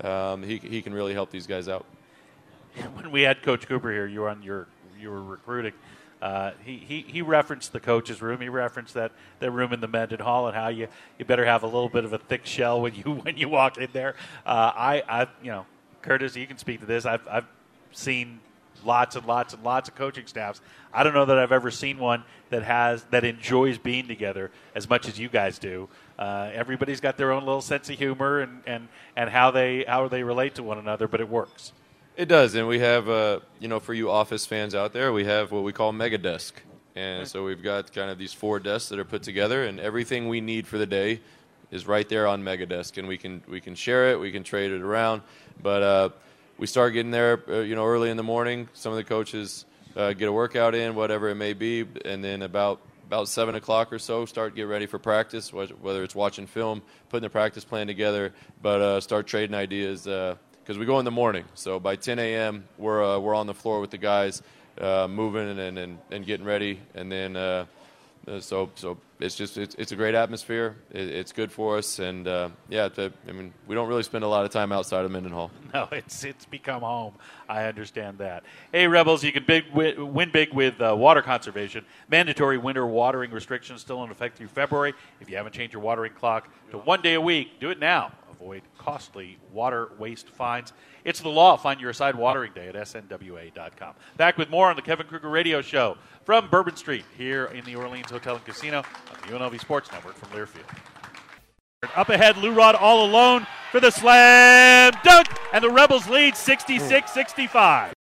um, 0.00 0.42
he 0.42 0.58
he 0.58 0.82
can 0.82 0.92
really 0.92 1.14
help 1.14 1.30
these 1.30 1.46
guys 1.46 1.68
out. 1.68 1.86
When 2.94 3.10
we 3.10 3.22
had 3.22 3.42
Coach 3.42 3.66
Cooper 3.68 3.90
here, 3.92 4.06
you 4.06 4.20
were 4.20 4.28
on 4.28 4.42
your 4.42 4.66
you 4.98 5.10
were 5.10 5.22
recruiting. 5.22 5.74
Uh, 6.20 6.52
he, 6.64 6.76
he, 6.76 7.04
he 7.08 7.20
referenced 7.20 7.72
the 7.72 7.80
coach's 7.80 8.22
room. 8.22 8.40
He 8.40 8.48
referenced 8.48 8.94
that, 8.94 9.10
that 9.40 9.50
room 9.50 9.72
in 9.72 9.80
the 9.80 9.88
Mendenhall 9.88 10.46
and 10.46 10.54
how 10.56 10.68
you, 10.68 10.86
you 11.18 11.24
better 11.24 11.44
have 11.44 11.64
a 11.64 11.66
little 11.66 11.88
bit 11.88 12.04
of 12.04 12.12
a 12.12 12.18
thick 12.18 12.46
shell 12.46 12.80
when 12.80 12.94
you 12.94 13.02
when 13.24 13.36
you 13.36 13.48
walk 13.48 13.76
in 13.76 13.88
there. 13.92 14.14
Uh, 14.46 14.72
I 14.74 15.02
I 15.08 15.26
you 15.42 15.50
know 15.50 15.66
Curtis, 16.00 16.36
you 16.36 16.46
can 16.46 16.58
speak 16.58 16.80
to 16.80 16.86
this. 16.86 17.06
I've 17.06 17.26
I've 17.28 17.46
seen 17.92 18.40
lots 18.84 19.16
and 19.16 19.26
lots 19.26 19.54
and 19.54 19.62
lots 19.62 19.88
of 19.88 19.94
coaching 19.94 20.26
staffs. 20.26 20.60
I 20.92 21.02
don't 21.02 21.14
know 21.14 21.24
that 21.24 21.38
I've 21.38 21.52
ever 21.52 21.70
seen 21.70 21.98
one 21.98 22.24
that 22.50 22.62
has 22.62 23.04
that 23.10 23.24
enjoys 23.24 23.78
being 23.78 24.06
together 24.06 24.50
as 24.74 24.88
much 24.88 25.08
as 25.08 25.18
you 25.18 25.28
guys 25.28 25.58
do. 25.58 25.88
Uh, 26.18 26.50
everybody's 26.52 27.00
got 27.00 27.16
their 27.16 27.32
own 27.32 27.44
little 27.44 27.62
sense 27.62 27.88
of 27.90 27.98
humor 27.98 28.40
and, 28.40 28.62
and, 28.66 28.88
and 29.16 29.30
how 29.30 29.50
they 29.50 29.84
how 29.84 30.08
they 30.08 30.22
relate 30.22 30.54
to 30.56 30.62
one 30.62 30.78
another, 30.78 31.08
but 31.08 31.20
it 31.20 31.28
works. 31.28 31.72
It 32.16 32.26
does, 32.26 32.54
and 32.54 32.68
we 32.68 32.78
have 32.80 33.08
uh, 33.08 33.40
you 33.58 33.68
know 33.68 33.80
for 33.80 33.94
you 33.94 34.10
Office 34.10 34.44
fans 34.44 34.74
out 34.74 34.92
there, 34.92 35.12
we 35.12 35.24
have 35.24 35.50
what 35.50 35.62
we 35.62 35.72
call 35.72 35.92
Mega 35.92 36.18
Desk, 36.18 36.60
and 36.94 37.26
so 37.26 37.44
we've 37.44 37.62
got 37.62 37.92
kind 37.92 38.10
of 38.10 38.18
these 38.18 38.34
four 38.34 38.60
desks 38.60 38.90
that 38.90 38.98
are 38.98 39.04
put 39.04 39.22
together, 39.22 39.64
and 39.64 39.80
everything 39.80 40.28
we 40.28 40.40
need 40.42 40.66
for 40.66 40.76
the 40.76 40.86
day 40.86 41.20
is 41.70 41.86
right 41.86 42.06
there 42.06 42.26
on 42.26 42.44
Mega 42.44 42.66
Desk, 42.66 42.98
and 42.98 43.08
we 43.08 43.16
can 43.16 43.42
we 43.48 43.62
can 43.62 43.74
share 43.74 44.10
it, 44.10 44.20
we 44.20 44.30
can 44.30 44.44
trade 44.44 44.70
it 44.70 44.82
around, 44.82 45.22
but. 45.62 45.82
Uh, 45.82 46.08
we 46.62 46.68
start 46.68 46.92
getting 46.92 47.10
there, 47.10 47.42
uh, 47.48 47.58
you 47.58 47.74
know, 47.74 47.84
early 47.84 48.08
in 48.08 48.16
the 48.16 48.22
morning. 48.22 48.68
Some 48.72 48.92
of 48.92 48.96
the 48.96 49.02
coaches 49.02 49.64
uh, 49.96 50.12
get 50.12 50.28
a 50.28 50.32
workout 50.32 50.76
in, 50.76 50.94
whatever 50.94 51.28
it 51.28 51.34
may 51.34 51.54
be, 51.54 51.84
and 52.04 52.22
then 52.22 52.42
about 52.42 52.80
about 53.04 53.26
seven 53.26 53.56
o'clock 53.56 53.92
or 53.92 53.98
so, 53.98 54.26
start 54.26 54.54
get 54.54 54.68
ready 54.68 54.86
for 54.86 55.00
practice. 55.00 55.52
Whether 55.52 56.04
it's 56.04 56.14
watching 56.14 56.46
film, 56.46 56.80
putting 57.08 57.24
the 57.24 57.30
practice 57.30 57.64
plan 57.64 57.88
together, 57.88 58.32
but 58.62 58.80
uh, 58.80 59.00
start 59.00 59.26
trading 59.26 59.56
ideas 59.56 60.02
because 60.02 60.36
uh, 60.76 60.78
we 60.78 60.86
go 60.86 61.00
in 61.00 61.04
the 61.04 61.10
morning. 61.10 61.46
So 61.54 61.80
by 61.80 61.96
10 61.96 62.20
a.m., 62.20 62.62
we're 62.78 63.04
uh, 63.04 63.18
we're 63.18 63.34
on 63.34 63.48
the 63.48 63.54
floor 63.54 63.80
with 63.80 63.90
the 63.90 63.98
guys, 63.98 64.40
uh, 64.80 65.08
moving 65.10 65.58
and, 65.58 65.76
and 65.76 65.98
and 66.12 66.24
getting 66.24 66.46
ready, 66.46 66.78
and 66.94 67.10
then 67.10 67.66
uh, 68.28 68.40
so 68.40 68.70
so 68.76 68.98
it's 69.18 69.34
just 69.34 69.56
it's, 69.58 69.74
it's 69.76 69.92
a 69.92 69.96
great 69.96 70.14
atmosphere. 70.14 70.76
It, 70.92 71.08
it's 71.08 71.32
good 71.32 71.50
for 71.50 71.78
us, 71.78 71.98
and 71.98 72.28
uh, 72.28 72.50
yeah, 72.68 72.88
to, 72.90 73.12
I 73.28 73.32
mean 73.32 73.52
we 73.66 73.74
don't 73.74 73.88
really 73.88 74.02
spend 74.02 74.22
a 74.24 74.28
lot 74.28 74.44
of 74.44 74.50
time 74.50 74.72
outside 74.72 75.04
of 75.04 75.10
Mendenhall. 75.10 75.50
No, 75.74 75.88
it's 75.90 76.22
it's 76.22 76.44
become 76.44 76.82
home. 76.82 77.14
I 77.48 77.64
understand 77.64 78.18
that. 78.18 78.44
Hey, 78.72 78.86
Rebels, 78.86 79.24
you 79.24 79.32
can 79.32 79.44
big 79.44 79.64
win 79.72 80.30
big 80.30 80.52
with 80.52 80.78
uh, 80.82 80.94
water 80.94 81.22
conservation. 81.22 81.86
Mandatory 82.10 82.58
winter 82.58 82.86
watering 82.86 83.30
restrictions 83.30 83.80
still 83.80 84.04
in 84.04 84.10
effect 84.10 84.36
through 84.36 84.48
February. 84.48 84.92
If 85.20 85.30
you 85.30 85.36
haven't 85.38 85.54
changed 85.54 85.72
your 85.72 85.80
watering 85.80 86.12
clock 86.12 86.50
to 86.72 86.78
one 86.78 87.00
day 87.00 87.14
a 87.14 87.20
week, 87.22 87.58
do 87.58 87.70
it 87.70 87.78
now. 87.78 88.12
Avoid 88.42 88.62
costly 88.76 89.38
water 89.52 89.90
waste 89.98 90.28
fines. 90.28 90.72
It's 91.04 91.20
the 91.20 91.28
law. 91.28 91.56
Find 91.56 91.80
your 91.80 91.90
assigned 91.90 92.18
watering 92.18 92.52
day 92.52 92.66
at 92.66 92.74
snwa.com. 92.74 93.94
Back 94.16 94.36
with 94.36 94.50
more 94.50 94.68
on 94.68 94.74
the 94.74 94.82
Kevin 94.82 95.06
Kruger 95.06 95.28
Radio 95.28 95.62
Show 95.62 95.96
from 96.24 96.48
Bourbon 96.50 96.74
Street 96.74 97.04
here 97.16 97.44
in 97.46 97.64
the 97.64 97.76
Orleans 97.76 98.10
Hotel 98.10 98.34
and 98.34 98.44
Casino 98.44 98.78
on 98.78 99.16
the 99.20 99.32
UNLV 99.32 99.60
Sports 99.60 99.92
Network 99.92 100.16
from 100.16 100.30
Learfield. 100.30 100.66
Up 101.94 102.08
ahead, 102.08 102.36
Lou 102.36 102.52
Rod 102.52 102.74
all 102.74 103.04
alone 103.04 103.46
for 103.70 103.78
the 103.78 103.92
slam 103.92 104.92
dunk, 105.04 105.28
and 105.52 105.62
the 105.62 105.70
Rebels 105.70 106.08
lead 106.08 106.36
66 106.36 107.12
65. 107.12 107.94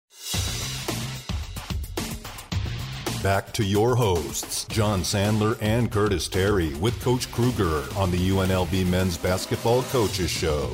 Back 3.24 3.54
to 3.54 3.64
your 3.64 3.96
hosts, 3.96 4.66
Jon 4.66 5.02
Sandler 5.02 5.56
and 5.62 5.92
Curtis 5.92 6.28
Terry, 6.28 6.74
with 6.76 7.00
Coach 7.04 7.32
Kruger 7.32 7.84
on 7.96 8.10
the 8.10 8.18
UNLV 8.18 8.88
Men's 8.88 9.16
Basketball 9.16 9.84
Coaches 9.84 10.32
Show. 10.32 10.72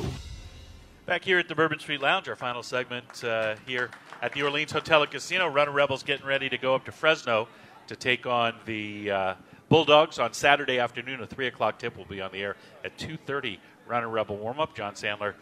Back 1.04 1.24
here 1.24 1.38
at 1.38 1.46
the 1.46 1.54
Bourbon 1.54 1.78
Street 1.78 2.00
Lounge, 2.00 2.26
our 2.26 2.36
final 2.36 2.62
segment 2.62 3.22
uh, 3.22 3.56
here 3.66 3.90
at 4.22 4.32
the 4.32 4.42
Orleans 4.42 4.72
Hotel 4.72 5.02
and 5.02 5.10
Casino. 5.10 5.46
Runnin' 5.46 5.74
Rebels 5.74 6.02
getting 6.02 6.24
ready 6.24 6.48
to 6.48 6.56
go 6.56 6.74
up 6.74 6.86
to 6.86 6.92
Fresno 6.92 7.48
to 7.86 7.94
take 7.94 8.24
on 8.24 8.54
the 8.64 9.10
uh, 9.10 9.34
Bulldogs 9.68 10.18
on 10.18 10.32
Saturday 10.32 10.78
afternoon. 10.78 11.20
A 11.20 11.26
three 11.26 11.48
o'clock 11.48 11.78
tip 11.78 11.98
will 11.98 12.06
be 12.06 12.22
on 12.22 12.32
the 12.32 12.38
air 12.38 12.56
at 12.82 12.96
two 12.96 13.18
thirty. 13.18 13.60
Runnin' 13.86 14.10
Rebel 14.10 14.38
warm 14.38 14.58
up. 14.58 14.74
Jon 14.74 14.94
Sandler, 14.94 15.34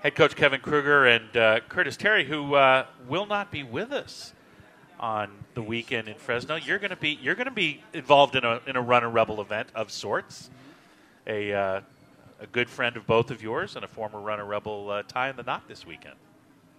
head 0.00 0.16
coach 0.16 0.34
Kevin 0.34 0.60
Kruger, 0.60 1.06
and 1.06 1.36
uh, 1.36 1.60
Curtis 1.68 1.96
Terry, 1.96 2.24
who 2.24 2.56
uh, 2.56 2.86
will 3.06 3.26
not 3.26 3.52
be 3.52 3.62
with 3.62 3.92
us 3.92 4.34
on 5.02 5.30
the 5.54 5.62
weekend 5.62 6.08
in 6.08 6.14
Fresno. 6.14 6.54
You're 6.54 6.78
going 6.78 6.90
to 6.90 6.96
be 6.96 7.18
you're 7.20 7.34
going 7.34 7.46
to 7.46 7.50
be 7.50 7.82
involved 7.92 8.36
in 8.36 8.44
a 8.44 8.60
in 8.66 8.76
a 8.76 8.80
Runnin' 8.80 9.12
Rebel 9.12 9.40
event 9.42 9.68
of 9.74 9.90
sorts. 9.90 10.48
A 11.26 11.52
uh, 11.52 11.80
a 12.40 12.46
good 12.46 12.70
friend 12.70 12.96
of 12.96 13.06
both 13.06 13.30
of 13.30 13.42
yours 13.42 13.76
and 13.76 13.84
a 13.84 13.88
former 13.88 14.20
Runnin' 14.20 14.46
Rebel 14.46 14.90
uh, 14.90 15.02
tie 15.02 15.28
in 15.28 15.36
the 15.36 15.42
knot 15.42 15.68
this 15.68 15.86
weekend. 15.86 16.14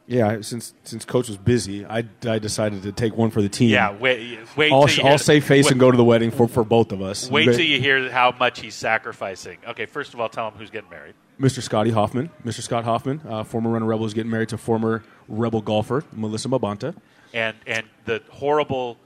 Yeah, 0.06 0.42
since 0.42 0.74
since 0.84 1.06
coach 1.06 1.30
was 1.30 1.38
busy, 1.38 1.86
I, 1.86 2.04
I 2.26 2.40
decided 2.40 2.84
to 2.84 2.92
take 2.92 3.16
one 3.16 3.30
for 3.30 3.42
the 3.42 3.48
team. 3.48 3.70
Yeah, 3.70 3.92
wait, 3.92 4.40
wait. 4.58 4.72
I'll, 4.72 4.88
I'll 5.06 5.18
save 5.18 5.46
face 5.46 5.66
wait, 5.66 5.72
and 5.72 5.80
go 5.80 5.92
to 5.92 5.96
the 5.96 6.04
wedding 6.04 6.30
for, 6.30 6.50
for 6.50 6.66
both 6.66 6.92
of 6.92 7.02
us. 7.02 7.30
Wait 7.30 7.46
till 7.46 7.62
you 7.62 7.80
hear 7.80 8.12
how 8.12 8.34
much 8.38 8.60
he's 8.60 8.76
sacrificing. 8.76 9.60
Okay, 9.66 9.86
first 9.86 10.14
of 10.14 10.20
all, 10.20 10.28
tell 10.28 10.50
him 10.50 10.56
who's 10.56 10.70
getting 10.70 10.90
married. 10.90 11.14
Mr. 11.40 11.62
Scotty 11.62 11.92
Hoffman, 11.92 12.30
Mr. 12.46 12.62
Scott 12.62 12.84
Hoffman, 12.84 13.22
uh, 13.28 13.46
former 13.46 13.70
Runnin' 13.70 13.88
Rebel, 13.88 14.06
is 14.06 14.14
getting 14.14 14.30
married 14.30 14.50
to 14.50 14.58
former 14.58 15.04
rebel 15.30 15.62
golfer 15.62 16.04
Melissa 16.12 16.50
Mabanta. 16.50 16.96
And 17.34 17.56
and 17.68 17.86
the 18.06 18.22
horrible, 18.30 18.98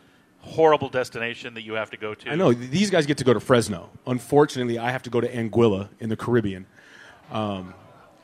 horrible 0.42 0.90
destination 0.90 1.54
that 1.56 1.62
you 1.64 1.74
have 1.74 1.90
to 1.92 1.98
go 1.98 2.14
to. 2.14 2.30
I 2.32 2.36
know 2.36 2.54
these 2.54 2.90
guys 2.90 3.06
get 3.06 3.18
to 3.20 3.24
go 3.24 3.34
to 3.34 3.40
Fresno. 3.40 3.90
Unfortunately, 4.06 4.78
I 4.78 4.92
have 4.92 5.04
to 5.04 5.10
go 5.10 5.22
to 5.22 5.28
Anguilla 5.32 5.90
in 6.00 6.10
the 6.10 6.18
Caribbean. 6.18 6.66
Um, 7.32 7.74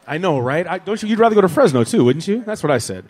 I 0.07 0.17
know, 0.17 0.39
right? 0.39 0.67
I, 0.67 0.77
don't 0.79 1.01
you? 1.01 1.09
You'd 1.09 1.19
rather 1.19 1.35
go 1.35 1.41
to 1.41 1.49
Fresno 1.49 1.83
too, 1.83 2.03
wouldn't 2.03 2.27
you? 2.27 2.43
That's 2.43 2.61
what 2.63 2.71
I 2.71 2.77
said. 2.77 3.05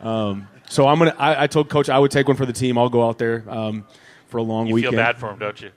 Um, 0.00 0.48
so 0.68 0.86
I'm 0.86 0.98
gonna. 0.98 1.14
I, 1.18 1.44
I 1.44 1.46
told 1.46 1.68
coach 1.70 1.88
I 1.88 1.98
would 1.98 2.10
take 2.10 2.28
one 2.28 2.36
for 2.36 2.46
the 2.46 2.52
team. 2.52 2.76
I'll 2.78 2.88
go 2.88 3.06
out 3.08 3.18
there 3.18 3.44
um, 3.48 3.86
for 4.28 4.38
a 4.38 4.42
long 4.42 4.66
You 4.66 4.74
weekend. 4.74 4.92
feel 4.92 5.00
bad 5.02 5.18
for 5.18 5.30
him, 5.30 5.38
don't 5.38 5.60
you? 5.60 5.70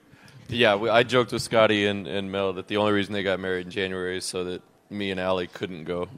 Yeah, 0.49 0.75
we, 0.75 0.89
I 0.89 1.03
joked 1.03 1.33
with 1.33 1.41
Scotty 1.41 1.87
and, 1.87 2.07
and 2.07 2.31
Mel 2.31 2.53
that 2.53 2.67
the 2.67 2.77
only 2.77 2.93
reason 2.93 3.11
they 3.13 3.21
got 3.23 3.37
married 3.39 3.65
in 3.65 3.71
January 3.71 4.17
is 4.17 4.23
so 4.25 4.45
that 4.45 4.61
me 4.89 5.11
and 5.11 5.19
Allie 5.19 5.47
couldn't 5.47 5.83
go. 5.85 6.07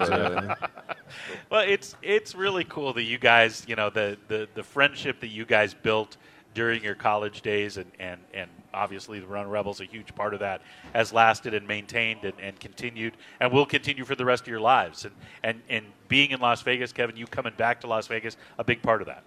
Uh, 0.00 0.54
Well, 1.50 1.64
it's 1.66 1.94
it's 2.02 2.34
really 2.34 2.64
cool 2.64 2.92
that 2.94 3.04
you 3.04 3.18
guys, 3.18 3.64
you 3.68 3.76
know, 3.76 3.90
the, 3.90 4.18
the, 4.28 4.48
the 4.54 4.62
friendship 4.62 5.20
that 5.20 5.28
you 5.28 5.44
guys 5.44 5.74
built 5.74 6.16
during 6.54 6.82
your 6.82 6.94
college 6.94 7.42
days, 7.42 7.76
and, 7.76 7.90
and, 7.98 8.20
and 8.32 8.50
obviously 8.72 9.20
the 9.20 9.26
Run 9.26 9.48
Rebels, 9.48 9.80
a 9.80 9.84
huge 9.84 10.14
part 10.14 10.34
of 10.34 10.40
that, 10.40 10.62
has 10.94 11.12
lasted 11.12 11.54
and 11.54 11.68
maintained 11.68 12.24
and, 12.24 12.32
and 12.40 12.58
continued, 12.58 13.14
and 13.40 13.52
will 13.52 13.66
continue 13.66 14.04
for 14.04 14.14
the 14.14 14.24
rest 14.24 14.42
of 14.42 14.48
your 14.48 14.60
lives. 14.60 15.04
And, 15.04 15.14
and 15.42 15.62
and 15.68 15.86
being 16.08 16.30
in 16.30 16.40
Las 16.40 16.62
Vegas, 16.62 16.92
Kevin, 16.92 17.16
you 17.16 17.26
coming 17.26 17.52
back 17.56 17.82
to 17.82 17.86
Las 17.86 18.06
Vegas, 18.06 18.36
a 18.58 18.64
big 18.64 18.82
part 18.82 19.00
of 19.00 19.06
that. 19.06 19.22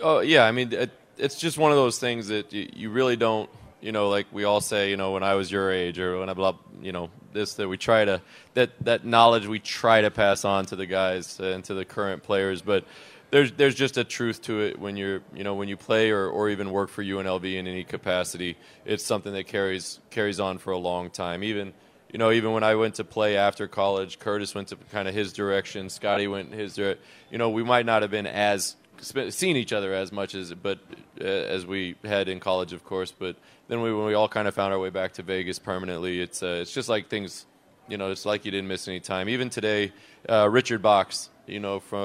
Oh 0.00 0.20
yeah, 0.20 0.44
I 0.44 0.52
mean 0.52 0.72
it, 0.72 0.90
it's 1.18 1.38
just 1.38 1.58
one 1.58 1.70
of 1.70 1.76
those 1.76 1.98
things 1.98 2.28
that 2.28 2.52
you, 2.52 2.68
you 2.74 2.90
really 2.90 3.16
don't, 3.16 3.48
you 3.80 3.92
know, 3.92 4.08
like 4.08 4.26
we 4.32 4.44
all 4.44 4.60
say, 4.60 4.90
you 4.90 4.96
know, 4.96 5.12
when 5.12 5.22
I 5.22 5.34
was 5.34 5.50
your 5.50 5.70
age 5.70 5.98
or 5.98 6.18
when 6.18 6.28
I 6.28 6.34
blah, 6.34 6.56
you 6.82 6.92
know, 6.92 7.10
this 7.36 7.54
that 7.54 7.68
we 7.68 7.76
try 7.76 8.04
to 8.04 8.20
that 8.54 8.70
that 8.80 9.04
knowledge 9.04 9.46
we 9.46 9.60
try 9.60 10.00
to 10.00 10.10
pass 10.10 10.44
on 10.44 10.66
to 10.66 10.76
the 10.76 10.86
guys 10.86 11.38
uh, 11.38 11.44
and 11.44 11.62
to 11.64 11.74
the 11.74 11.84
current 11.84 12.24
players, 12.24 12.62
but 12.62 12.84
there's 13.30 13.52
there's 13.52 13.74
just 13.74 13.96
a 13.96 14.04
truth 14.04 14.42
to 14.42 14.60
it 14.60 14.78
when 14.78 14.96
you're 14.96 15.22
you 15.34 15.44
know 15.44 15.54
when 15.54 15.68
you 15.68 15.76
play 15.76 16.10
or, 16.10 16.28
or 16.28 16.48
even 16.48 16.70
work 16.70 16.88
for 16.88 17.02
UNLV 17.02 17.44
in 17.44 17.66
any 17.66 17.84
capacity. 17.84 18.56
It's 18.84 19.04
something 19.04 19.32
that 19.32 19.46
carries 19.46 20.00
carries 20.10 20.40
on 20.40 20.58
for 20.58 20.72
a 20.72 20.78
long 20.78 21.10
time. 21.10 21.42
Even 21.42 21.72
you 22.12 22.18
know 22.18 22.30
even 22.30 22.52
when 22.52 22.64
I 22.64 22.74
went 22.76 22.96
to 22.96 23.04
play 23.04 23.36
after 23.36 23.66
college, 23.66 24.18
Curtis 24.18 24.54
went 24.54 24.68
to 24.68 24.76
kind 24.90 25.08
of 25.08 25.14
his 25.14 25.32
direction. 25.32 25.90
Scotty 25.90 26.28
went 26.28 26.52
his 26.52 26.74
direction. 26.74 27.02
You 27.30 27.38
know 27.38 27.50
we 27.50 27.62
might 27.62 27.86
not 27.86 28.02
have 28.02 28.10
been 28.10 28.26
as 28.26 28.76
seen 29.00 29.56
each 29.56 29.72
other 29.72 29.92
as 29.94 30.12
much 30.12 30.34
as 30.34 30.52
but 30.54 30.78
uh, 31.20 31.24
as 31.24 31.66
we 31.66 31.96
had 32.04 32.28
in 32.28 32.40
college, 32.40 32.72
of 32.72 32.84
course. 32.84 33.12
But 33.12 33.36
then 33.68 33.82
we, 33.82 33.92
when 33.92 34.06
we 34.06 34.14
all 34.14 34.28
kind 34.28 34.48
of 34.48 34.54
found 34.54 34.72
our 34.72 34.78
way 34.78 34.90
back 34.90 35.12
to 35.14 35.22
Vegas 35.22 35.58
permanently, 35.58 36.20
it's 36.20 36.42
uh, 36.42 36.58
it's 36.60 36.72
just 36.72 36.88
like 36.88 37.08
things. 37.08 37.46
You 37.88 37.96
know, 37.96 38.10
it's 38.10 38.26
like 38.26 38.44
you 38.44 38.50
didn't 38.50 38.68
miss 38.68 38.88
any 38.88 39.00
time. 39.00 39.28
Even 39.28 39.48
today, 39.48 39.92
uh, 40.28 40.48
Richard 40.50 40.82
Box, 40.82 41.30
you 41.46 41.60
know, 41.60 41.78
from 41.78 42.00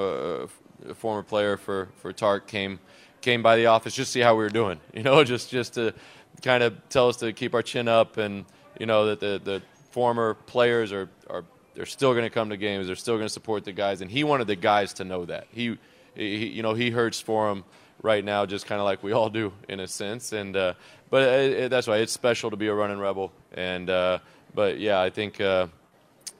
uh, 0.86 0.90
a 0.90 0.94
former 0.94 1.22
player 1.22 1.56
for 1.56 1.88
for 1.96 2.12
Tark, 2.12 2.46
came 2.46 2.78
came 3.20 3.42
by 3.42 3.56
the 3.56 3.66
office 3.66 3.94
just 3.94 4.12
to 4.12 4.18
see 4.18 4.20
how 4.20 4.34
we 4.34 4.44
were 4.44 4.50
doing. 4.50 4.80
You 4.94 5.02
know, 5.02 5.24
just 5.24 5.50
just 5.50 5.74
to 5.74 5.94
kind 6.42 6.62
of 6.62 6.76
tell 6.88 7.08
us 7.08 7.16
to 7.18 7.32
keep 7.32 7.54
our 7.54 7.62
chin 7.62 7.88
up, 7.88 8.16
and 8.16 8.44
you 8.78 8.86
know 8.86 9.06
that 9.06 9.20
the 9.20 9.40
the 9.42 9.62
former 9.90 10.34
players 10.34 10.92
are 10.92 11.08
are 11.28 11.44
they're 11.74 11.86
still 11.86 12.12
going 12.12 12.24
to 12.24 12.30
come 12.30 12.50
to 12.50 12.56
games. 12.56 12.86
They're 12.86 12.96
still 12.96 13.16
going 13.16 13.26
to 13.26 13.32
support 13.32 13.64
the 13.64 13.72
guys, 13.72 14.00
and 14.00 14.10
he 14.10 14.24
wanted 14.24 14.46
the 14.46 14.56
guys 14.56 14.92
to 14.94 15.04
know 15.04 15.24
that. 15.26 15.46
He, 15.50 15.78
he 16.14 16.46
you 16.46 16.62
know, 16.62 16.74
he 16.74 16.90
hurts 16.90 17.20
for 17.20 17.48
them 17.48 17.64
right 18.02 18.24
now, 18.24 18.46
just 18.46 18.66
kind 18.66 18.80
of 18.80 18.84
like 18.84 19.02
we 19.02 19.12
all 19.12 19.30
do 19.30 19.52
in 19.68 19.80
a 19.80 19.88
sense. 19.88 20.32
And 20.32 20.56
uh, 20.56 20.74
but 21.10 21.22
it, 21.22 21.52
it, 21.52 21.70
that's 21.70 21.86
why 21.86 21.98
it's 21.98 22.12
special 22.12 22.50
to 22.50 22.56
be 22.56 22.66
a 22.68 22.74
Runnin' 22.74 22.98
Rebel. 22.98 23.32
And 23.52 23.88
uh, 23.90 24.18
but 24.54 24.78
yeah, 24.78 25.00
I 25.00 25.10
think 25.10 25.40
uh, 25.40 25.68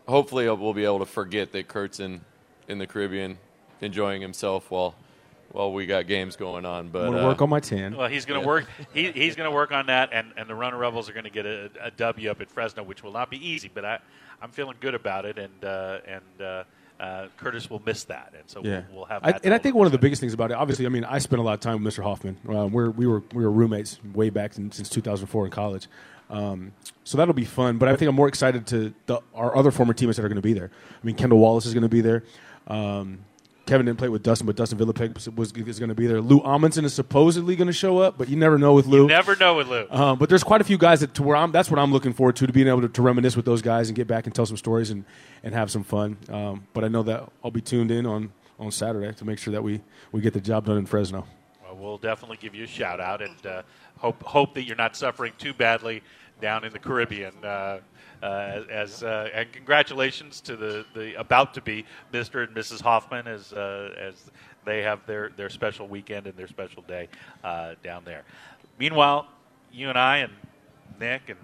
hopefully 0.08 0.48
we'll 0.48 0.74
be 0.74 0.84
able 0.84 0.98
to 1.00 1.06
forget 1.06 1.52
that 1.52 1.68
Kurt's 1.68 2.00
in 2.00 2.20
in 2.68 2.78
the 2.78 2.86
Caribbean 2.86 3.38
enjoying 3.80 4.22
himself 4.22 4.70
while 4.70 4.94
while 5.50 5.72
we 5.72 5.84
got 5.84 6.06
games 6.06 6.36
going 6.36 6.64
on. 6.64 6.88
But 6.88 7.04
I'm 7.06 7.12
gonna 7.12 7.24
uh, 7.24 7.28
work 7.28 7.42
on 7.42 7.50
my 7.50 7.60
tan. 7.60 7.94
Well, 7.96 8.08
he's 8.08 8.24
going 8.24 8.40
to 8.40 8.44
Yeah. 8.44 8.46
work. 8.46 8.66
He, 8.94 9.12
he's 9.12 9.36
going 9.36 9.50
to 9.50 9.54
work 9.54 9.70
on 9.70 9.86
that, 9.86 10.08
and, 10.10 10.32
and 10.38 10.48
the 10.48 10.54
Runnin' 10.54 10.78
Rebels 10.78 11.10
are 11.10 11.12
going 11.12 11.24
to 11.24 11.30
get 11.30 11.44
a, 11.44 11.70
a 11.82 11.90
W 11.90 12.30
up 12.30 12.40
at 12.40 12.50
Fresno, 12.50 12.82
which 12.82 13.02
will 13.02 13.12
not 13.12 13.28
be 13.28 13.36
easy. 13.46 13.70
But 13.72 13.84
I, 13.84 13.98
I'm 14.40 14.50
feeling 14.50 14.76
good 14.80 14.94
about 14.94 15.26
it, 15.26 15.36
and 15.38 15.62
uh, 15.62 15.98
and 16.06 16.40
uh, 17.02 17.26
Curtis 17.36 17.68
will 17.68 17.82
miss 17.84 18.04
that, 18.04 18.32
and 18.38 18.48
so 18.48 18.60
Yeah, 18.62 18.82
we'll, 18.88 18.98
we'll 18.98 19.04
have. 19.06 19.24
I, 19.24 19.38
and 19.42 19.52
I 19.52 19.58
think 19.58 19.74
one 19.74 19.86
of 19.86 19.92
the 19.92 19.98
biggest 19.98 20.20
things 20.20 20.32
about 20.32 20.52
it, 20.52 20.54
obviously, 20.54 20.86
I 20.86 20.88
mean, 20.88 21.04
I 21.04 21.18
spent 21.18 21.40
a 21.40 21.42
lot 21.42 21.54
of 21.54 21.60
time 21.60 21.82
with 21.82 21.92
Mr. 21.92 22.00
Hoffman. 22.02 22.36
Uh, 22.48 22.68
we're, 22.68 22.90
we 22.90 23.08
were 23.08 23.24
we 23.34 23.42
were 23.42 23.50
roommates 23.50 23.98
way 24.14 24.30
back 24.30 24.56
in, 24.56 24.70
since 24.70 24.88
2004 24.88 25.46
in 25.46 25.50
college, 25.50 25.88
um, 26.30 26.72
so 27.02 27.18
that'll 27.18 27.34
be 27.34 27.44
fun. 27.44 27.76
But 27.78 27.88
I 27.88 27.96
think 27.96 28.08
I'm 28.08 28.14
more 28.14 28.28
excited 28.28 28.68
to 28.68 28.94
the, 29.06 29.20
our 29.34 29.56
other 29.56 29.72
former 29.72 29.94
teammates 29.94 30.16
that 30.18 30.24
are 30.24 30.28
going 30.28 30.36
to 30.36 30.42
be 30.42 30.52
there. 30.52 30.70
I 30.72 31.06
mean, 31.06 31.16
Kendall 31.16 31.40
Wallace 31.40 31.66
is 31.66 31.74
going 31.74 31.82
to 31.82 31.88
be 31.88 32.02
there. 32.02 32.22
Um, 32.68 33.24
Kevin 33.66 33.86
didn't 33.86 33.98
play 33.98 34.08
with 34.08 34.22
Dustin, 34.22 34.46
but 34.46 34.56
Dustin 34.56 34.78
Villepigue 34.78 35.14
was, 35.14 35.28
was 35.30 35.52
is 35.52 35.78
going 35.78 35.88
to 35.88 35.94
be 35.94 36.06
there. 36.06 36.20
Lou 36.20 36.40
Amundson 36.40 36.84
is 36.84 36.92
supposedly 36.92 37.54
going 37.54 37.68
to 37.68 37.72
show 37.72 37.98
up, 37.98 38.18
but 38.18 38.28
you 38.28 38.36
never 38.36 38.58
know 38.58 38.72
with 38.72 38.86
Lou. 38.86 39.02
You 39.02 39.08
never 39.08 39.36
know 39.36 39.54
with 39.54 39.68
Lou. 39.68 39.86
Um, 39.90 40.18
but 40.18 40.28
there's 40.28 40.42
quite 40.42 40.60
a 40.60 40.64
few 40.64 40.78
guys 40.78 41.00
that 41.00 41.14
to 41.14 41.22
where 41.22 41.36
I'm. 41.36 41.52
That's 41.52 41.70
what 41.70 41.78
I'm 41.78 41.92
looking 41.92 42.12
forward 42.12 42.36
to 42.36 42.46
to 42.46 42.52
being 42.52 42.66
able 42.66 42.80
to, 42.82 42.88
to 42.88 43.02
reminisce 43.02 43.36
with 43.36 43.44
those 43.44 43.62
guys 43.62 43.88
and 43.88 43.96
get 43.96 44.06
back 44.08 44.26
and 44.26 44.34
tell 44.34 44.46
some 44.46 44.56
stories 44.56 44.90
and, 44.90 45.04
and 45.44 45.54
have 45.54 45.70
some 45.70 45.84
fun. 45.84 46.16
Um, 46.28 46.66
but 46.72 46.82
I 46.84 46.88
know 46.88 47.04
that 47.04 47.30
I'll 47.44 47.50
be 47.52 47.60
tuned 47.60 47.90
in 47.90 48.04
on, 48.04 48.32
on 48.58 48.72
Saturday 48.72 49.12
to 49.12 49.24
make 49.24 49.38
sure 49.38 49.52
that 49.52 49.62
we, 49.62 49.80
we 50.10 50.20
get 50.20 50.32
the 50.34 50.40
job 50.40 50.66
done 50.66 50.78
in 50.78 50.86
Fresno. 50.86 51.26
Well, 51.62 51.76
we'll 51.76 51.98
definitely 51.98 52.38
give 52.40 52.54
you 52.54 52.64
a 52.64 52.68
shout 52.68 53.00
out, 53.00 53.22
and 53.22 53.46
uh, 53.46 53.62
hope 53.98 54.22
hope 54.24 54.54
that 54.54 54.64
you're 54.64 54.76
not 54.76 54.96
suffering 54.96 55.32
too 55.38 55.54
badly 55.54 56.02
down 56.40 56.64
in 56.64 56.72
the 56.72 56.78
Caribbean. 56.78 57.32
Uh, 57.44 57.78
uh, 58.22 58.62
as 58.70 59.02
uh, 59.02 59.28
and 59.34 59.52
congratulations 59.52 60.40
to 60.42 60.56
the, 60.56 60.84
the 60.94 61.18
about 61.18 61.54
to 61.54 61.60
be 61.60 61.84
Mr. 62.12 62.46
and 62.46 62.56
Mrs. 62.56 62.80
Hoffman 62.80 63.26
as 63.26 63.52
uh, 63.52 63.94
as 63.98 64.14
they 64.64 64.82
have 64.82 65.04
their, 65.06 65.30
their 65.36 65.50
special 65.50 65.88
weekend 65.88 66.26
and 66.26 66.36
their 66.36 66.46
special 66.46 66.82
day 66.82 67.08
uh, 67.42 67.74
down 67.82 68.04
there. 68.04 68.22
Meanwhile, 68.78 69.26
you 69.72 69.88
and 69.88 69.98
I 69.98 70.18
and 70.18 70.32
Nick 71.00 71.22
and 71.28 71.38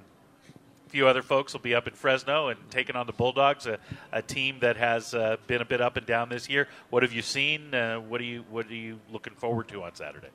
a 0.86 0.90
few 0.90 1.06
other 1.06 1.22
folks 1.22 1.52
will 1.52 1.60
be 1.60 1.74
up 1.74 1.86
in 1.86 1.94
Fresno 1.94 2.48
and 2.48 2.58
taking 2.70 2.96
on 2.96 3.06
the 3.06 3.12
Bulldogs, 3.12 3.66
a, 3.66 3.78
a 4.12 4.22
team 4.22 4.58
that 4.60 4.76
has 4.76 5.12
uh, 5.14 5.36
been 5.46 5.60
a 5.60 5.64
bit 5.64 5.80
up 5.80 5.96
and 5.96 6.06
down 6.06 6.28
this 6.28 6.48
year. 6.48 6.68
What 6.90 7.02
have 7.02 7.12
you 7.12 7.22
seen? 7.22 7.74
Uh, 7.74 7.98
what 8.00 8.20
are 8.20 8.24
you 8.24 8.44
What 8.50 8.66
are 8.66 8.74
you 8.74 9.00
looking 9.12 9.34
forward 9.34 9.68
to 9.68 9.82
on 9.82 9.94
Saturday? 9.94 10.28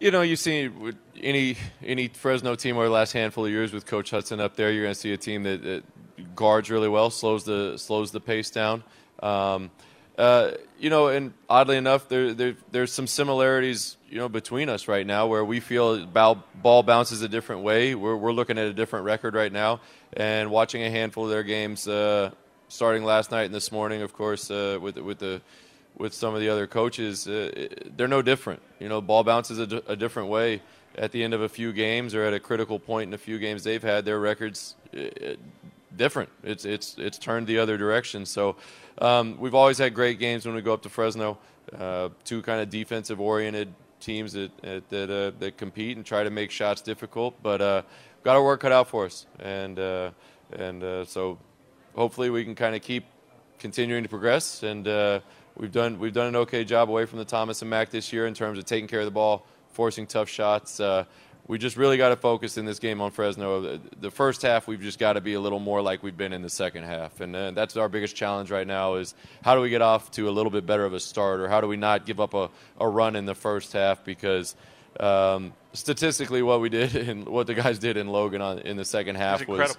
You 0.00 0.12
know, 0.12 0.22
you 0.22 0.36
see 0.36 0.68
with 0.68 0.96
any 1.20 1.56
any 1.82 2.06
Fresno 2.06 2.54
team 2.54 2.76
over 2.76 2.86
the 2.86 2.92
last 2.92 3.12
handful 3.12 3.46
of 3.46 3.50
years 3.50 3.72
with 3.72 3.84
Coach 3.84 4.12
Hutson 4.12 4.38
up 4.38 4.54
there, 4.54 4.70
you're 4.70 4.84
going 4.84 4.94
to 4.94 5.00
see 5.00 5.12
a 5.12 5.16
team 5.16 5.42
that, 5.42 5.62
that 5.64 6.36
guards 6.36 6.70
really 6.70 6.88
well, 6.88 7.10
slows 7.10 7.42
the 7.42 7.76
slows 7.78 8.12
the 8.12 8.20
pace 8.20 8.48
down. 8.50 8.84
Um, 9.20 9.72
uh, 10.16 10.52
you 10.78 10.88
know, 10.88 11.08
and 11.08 11.32
oddly 11.50 11.76
enough, 11.76 12.08
there, 12.08 12.32
there 12.32 12.54
there's 12.70 12.92
some 12.92 13.08
similarities 13.08 13.96
you 14.08 14.18
know 14.18 14.28
between 14.28 14.68
us 14.68 14.86
right 14.86 15.04
now, 15.04 15.26
where 15.26 15.44
we 15.44 15.58
feel 15.58 16.06
ball, 16.06 16.44
ball 16.54 16.84
bounces 16.84 17.22
a 17.22 17.28
different 17.28 17.62
way. 17.62 17.96
We're 17.96 18.16
we're 18.16 18.32
looking 18.32 18.56
at 18.56 18.66
a 18.66 18.72
different 18.72 19.04
record 19.04 19.34
right 19.34 19.52
now, 19.52 19.80
and 20.12 20.48
watching 20.52 20.84
a 20.84 20.90
handful 20.90 21.24
of 21.24 21.30
their 21.30 21.42
games, 21.42 21.88
uh, 21.88 22.30
starting 22.68 23.02
last 23.02 23.32
night 23.32 23.44
and 23.44 23.54
this 23.54 23.72
morning, 23.72 24.02
of 24.02 24.12
course, 24.12 24.48
uh, 24.48 24.78
with 24.80 24.96
with 24.98 25.18
the 25.18 25.42
with 25.96 26.14
some 26.14 26.34
of 26.34 26.40
the 26.40 26.48
other 26.48 26.66
coaches, 26.66 27.26
uh, 27.26 27.68
they're 27.96 28.08
no 28.08 28.22
different. 28.22 28.62
You 28.78 28.88
know, 28.88 29.00
ball 29.00 29.24
bounces 29.24 29.58
a, 29.58 29.96
different 29.96 30.28
way 30.28 30.62
at 30.96 31.12
the 31.12 31.22
end 31.22 31.34
of 31.34 31.42
a 31.42 31.48
few 31.48 31.72
games 31.72 32.14
or 32.14 32.24
at 32.24 32.32
a 32.32 32.40
critical 32.40 32.78
point 32.78 33.08
in 33.08 33.14
a 33.14 33.18
few 33.18 33.38
games 33.38 33.64
they've 33.64 33.82
had. 33.82 34.04
Their 34.04 34.20
records 34.20 34.76
uh, 34.96 35.34
different. 35.96 36.30
It's 36.42 36.64
it's 36.64 36.96
it's 36.98 37.18
turned 37.18 37.46
the 37.46 37.58
other 37.58 37.76
direction. 37.76 38.26
So 38.26 38.56
um, 38.98 39.36
we've 39.38 39.54
always 39.54 39.78
had 39.78 39.94
great 39.94 40.18
games 40.18 40.46
when 40.46 40.54
we 40.54 40.62
go 40.62 40.72
up 40.72 40.82
to 40.82 40.88
Fresno. 40.88 41.38
Uh, 41.76 42.08
two 42.24 42.40
kind 42.42 42.60
of 42.60 42.70
defensive 42.70 43.20
oriented 43.20 43.74
teams 44.00 44.32
that 44.32 44.50
that, 44.62 45.10
uh, 45.10 45.38
that 45.38 45.56
compete 45.56 45.96
and 45.96 46.06
try 46.06 46.22
to 46.22 46.30
make 46.30 46.50
shots 46.50 46.80
difficult, 46.80 47.34
but 47.42 47.60
uh, 47.60 47.82
got 48.22 48.36
our 48.36 48.44
work 48.44 48.60
cut 48.60 48.72
out 48.72 48.88
for 48.88 49.04
us, 49.04 49.26
and 49.40 49.78
uh, 49.78 50.10
and 50.52 51.06
so 51.06 51.38
hopefully 51.94 52.30
we 52.30 52.44
can 52.44 52.54
kind 52.54 52.74
of 52.74 52.82
keep 52.82 53.04
continuing 53.58 54.04
to 54.04 54.08
progress, 54.08 54.62
and 54.62 54.86
we've 55.58 55.72
done 55.72 55.98
we've 55.98 56.12
done 56.12 56.28
an 56.28 56.36
okay 56.36 56.64
job 56.64 56.88
away 56.88 57.04
from 57.04 57.18
the 57.18 57.24
Thomas 57.24 57.62
and 57.62 57.70
Mack 57.70 57.90
this 57.90 58.12
year 58.12 58.26
in 58.26 58.34
terms 58.34 58.58
of 58.58 58.64
taking 58.64 58.88
care 58.88 59.00
of 59.00 59.04
the 59.04 59.10
ball, 59.10 59.44
forcing 59.70 60.06
tough 60.06 60.28
shots. 60.28 60.80
Uh, 60.80 61.04
we 61.46 61.56
just 61.56 61.78
really 61.78 61.96
got 61.96 62.10
to 62.10 62.16
focus 62.16 62.58
in 62.58 62.66
this 62.66 62.78
game 62.78 63.00
on 63.00 63.10
Fresno. 63.10 63.80
The 64.00 64.10
first 64.10 64.42
half, 64.42 64.68
we've 64.68 64.82
just 64.82 64.98
got 64.98 65.14
to 65.14 65.22
be 65.22 65.32
a 65.32 65.40
little 65.40 65.58
more 65.58 65.80
like 65.80 66.02
we've 66.02 66.16
been 66.16 66.34
in 66.34 66.42
the 66.42 66.50
second 66.50 66.84
half, 66.84 67.22
and 67.22 67.34
uh, 67.34 67.50
that's 67.52 67.76
our 67.76 67.88
biggest 67.88 68.14
challenge 68.14 68.50
right 68.50 68.66
now. 68.66 68.96
Is 68.96 69.14
how 69.42 69.54
do 69.54 69.62
we 69.62 69.70
get 69.70 69.80
off 69.80 70.10
to 70.12 70.28
a 70.28 70.30
little 70.30 70.50
bit 70.50 70.66
better 70.66 70.84
of 70.84 70.92
a 70.92 71.00
start, 71.00 71.40
or 71.40 71.48
how 71.48 71.62
do 71.62 71.66
we 71.66 71.78
not 71.78 72.04
give 72.04 72.20
up 72.20 72.34
a, 72.34 72.50
a 72.78 72.86
run 72.86 73.16
in 73.16 73.24
the 73.24 73.34
first 73.34 73.72
half? 73.72 74.04
Because 74.04 74.56
um, 75.00 75.54
statistically, 75.72 76.42
what 76.42 76.60
we 76.60 76.68
did 76.68 76.94
and 77.08 77.26
what 77.26 77.46
the 77.46 77.54
guys 77.54 77.78
did 77.78 77.96
in 77.96 78.08
Logan 78.08 78.42
on, 78.42 78.58
in 78.58 78.76
the 78.76 78.84
second 78.84 79.16
half 79.16 79.48
was 79.48 79.76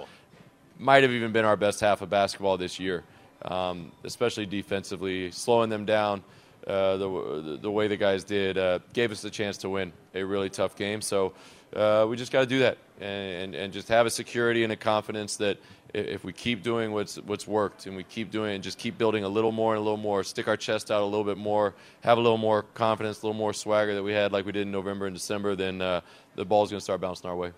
might 0.80 1.04
have 1.04 1.12
even 1.12 1.32
been 1.32 1.46
our 1.46 1.58
best 1.58 1.82
half 1.82 2.02
of 2.02 2.10
basketball 2.10 2.58
this 2.58 2.80
year, 2.80 3.04
um, 3.44 3.92
especially 4.04 4.46
defensively, 4.46 5.32
slowing 5.32 5.70
them 5.70 5.86
down. 5.86 6.24
Uh, 6.68 6.98
the, 6.98 7.58
the 7.62 7.72
way 7.72 7.88
the 7.88 7.98
guys 7.98 8.24
did 8.24 8.58
uh, 8.58 8.80
gave 8.94 9.12
us 9.12 9.22
the 9.22 9.30
chance 9.30 9.58
to 9.58 9.70
win 9.70 9.92
a 10.14 10.22
really 10.22 10.50
tough 10.50 10.76
game. 10.76 11.02
So 11.02 11.34
uh, 11.76 12.06
we 12.08 12.18
just 12.18 12.32
got 12.32 12.42
to 12.42 12.46
do 12.46 12.60
that 12.60 12.78
and, 13.00 13.44
and, 13.44 13.56
and, 13.56 13.74
just 13.74 13.88
have 13.88 14.06
a 14.06 14.10
security 14.10 14.64
and 14.64 14.74
a 14.74 14.76
confidence 14.76 15.38
that 15.38 15.58
if 15.94 16.24
we 16.24 16.34
keep 16.34 16.62
doing 16.62 16.92
what's 16.92 17.16
what's 17.18 17.48
worked 17.48 17.86
and 17.86 17.96
we 17.96 18.04
keep 18.04 18.30
doing 18.30 18.52
it 18.52 18.56
and 18.56 18.64
just 18.64 18.78
keep 18.78 18.98
building 18.98 19.24
a 19.24 19.30
little 19.30 19.52
more 19.52 19.74
and 19.74 19.80
a 19.80 19.84
little 19.84 19.98
more, 19.98 20.24
stick 20.24 20.48
our 20.48 20.58
chest 20.58 20.92
out 20.92 21.02
a 21.02 21.06
little 21.06 21.24
bit 21.24 21.38
more, 21.38 21.74
have 22.02 22.18
a 22.18 22.22
little 22.22 22.38
more 22.38 22.64
confidence, 22.74 23.22
a 23.22 23.26
little 23.26 23.38
more 23.38 23.54
swagger 23.54 23.96
that 23.96 24.04
we 24.04 24.12
had 24.12 24.32
like 24.32 24.46
we 24.46 24.52
did 24.52 24.64
in 24.64 24.72
November 24.72 25.08
and 25.08 25.16
December, 25.16 25.56
then 25.56 25.82
uh, 25.82 26.02
the 26.36 26.46
ball's 26.46 26.70
going 26.70 26.80
to 26.80 26.84
start 26.84 27.02
bouncing 27.02 27.30
our 27.30 27.36
way. 27.36 27.52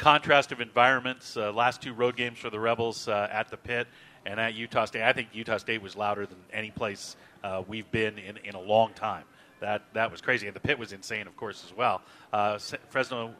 Contrast 0.00 0.50
of 0.50 0.62
environments. 0.62 1.36
Uh, 1.36 1.52
last 1.52 1.82
two 1.82 1.92
road 1.92 2.16
games 2.16 2.38
for 2.38 2.48
the 2.48 2.58
Rebels 2.58 3.06
uh, 3.06 3.28
at 3.30 3.50
the 3.50 3.58
pit 3.58 3.86
and 4.24 4.40
at 4.40 4.54
Utah 4.54 4.86
State. 4.86 5.02
I 5.02 5.12
think 5.12 5.28
Utah 5.34 5.58
State 5.58 5.82
was 5.82 5.94
louder 5.94 6.24
than 6.24 6.38
any 6.54 6.70
place 6.70 7.16
uh, 7.44 7.62
we've 7.68 7.90
been 7.92 8.18
in, 8.18 8.38
in 8.38 8.54
a 8.54 8.60
long 8.62 8.94
time 8.94 9.24
that 9.60 9.82
that 9.92 10.10
was 10.10 10.22
crazy. 10.22 10.46
And 10.46 10.56
the 10.56 10.60
pit 10.60 10.78
was 10.78 10.94
insane, 10.94 11.26
of 11.26 11.36
course, 11.36 11.66
as 11.66 11.76
well. 11.76 12.00
Uh, 12.32 12.56
Fresno 12.88 13.34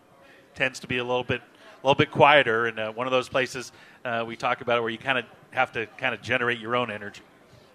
tends 0.55 0.81
to 0.81 0.87
be 0.87 0.99
a 0.99 1.03
little 1.03 1.25
bit 1.25 1.41
a 1.41 1.87
little 1.87 1.95
bit 1.95 2.11
quieter, 2.11 2.67
and 2.67 2.79
uh, 2.79 2.93
one 2.93 3.07
of 3.07 3.11
those 3.11 3.31
places 3.31 3.73
uh, 4.05 4.23
we 4.27 4.37
talk 4.37 4.61
about 4.61 4.83
where 4.83 4.91
you 4.91 4.99
kind 4.99 5.17
of 5.17 5.25
have 5.53 5.73
to 5.73 5.87
kind 5.97 6.15
of 6.15 6.21
generate 6.21 6.59
your 6.59 6.77
own 6.77 6.91
energy. 6.91 7.23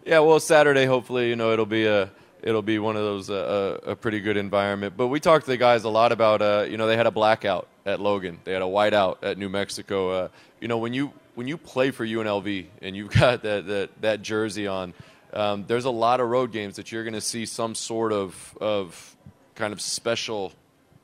Yeah, 0.06 0.20
well, 0.20 0.40
Saturday, 0.40 0.86
hopefully, 0.86 1.30
you 1.30 1.36
know, 1.36 1.52
it'll 1.52 1.66
be 1.66 1.88
a 1.88 2.12
it'll 2.44 2.62
be 2.62 2.78
one 2.78 2.96
of 2.96 3.02
those 3.02 3.32
a 3.32 3.98
pretty 4.00 4.20
good 4.20 4.38
environment. 4.38 4.94
But 4.96 5.08
we 5.08 5.20
talked 5.20 5.46
to 5.46 5.52
the 5.52 5.58
guys 5.58 5.86
a 5.86 5.90
lot 5.90 6.12
about 6.12 6.44
uh, 6.44 6.68
you 6.70 6.78
know 6.78 6.86
they 6.86 6.98
had 6.98 7.08
a 7.08 7.12
blackout 7.12 7.68
at 7.86 8.00
Logan, 8.00 8.40
they 8.44 8.54
had 8.54 8.62
a 8.62 8.66
whiteout 8.66 9.18
at 9.22 9.38
New 9.38 9.50
Mexico. 9.50 10.12
Uh, 10.12 10.28
you 10.60 10.68
know 10.68 10.78
when 10.78 10.94
you 10.94 11.12
when 11.36 11.48
you 11.48 11.58
play 11.58 11.92
for 11.92 12.06
UNLV 12.06 12.66
and 12.82 12.96
you've 12.96 13.12
got 13.20 13.44
that 13.44 13.68
that, 13.68 14.02
that 14.02 14.22
jersey 14.22 14.68
on 14.68 14.94
um, 15.34 15.66
there's 15.68 15.86
a 15.86 15.92
lot 15.92 16.20
of 16.20 16.30
road 16.30 16.52
games 16.52 16.78
that 16.78 16.92
you're 16.92 17.04
going 17.04 17.14
to 17.14 17.22
see 17.22 17.46
some 17.46 17.76
sort 17.76 18.14
of 18.14 18.58
of 18.62 19.16
kind 19.56 19.74
of 19.74 19.82
special 19.82 20.54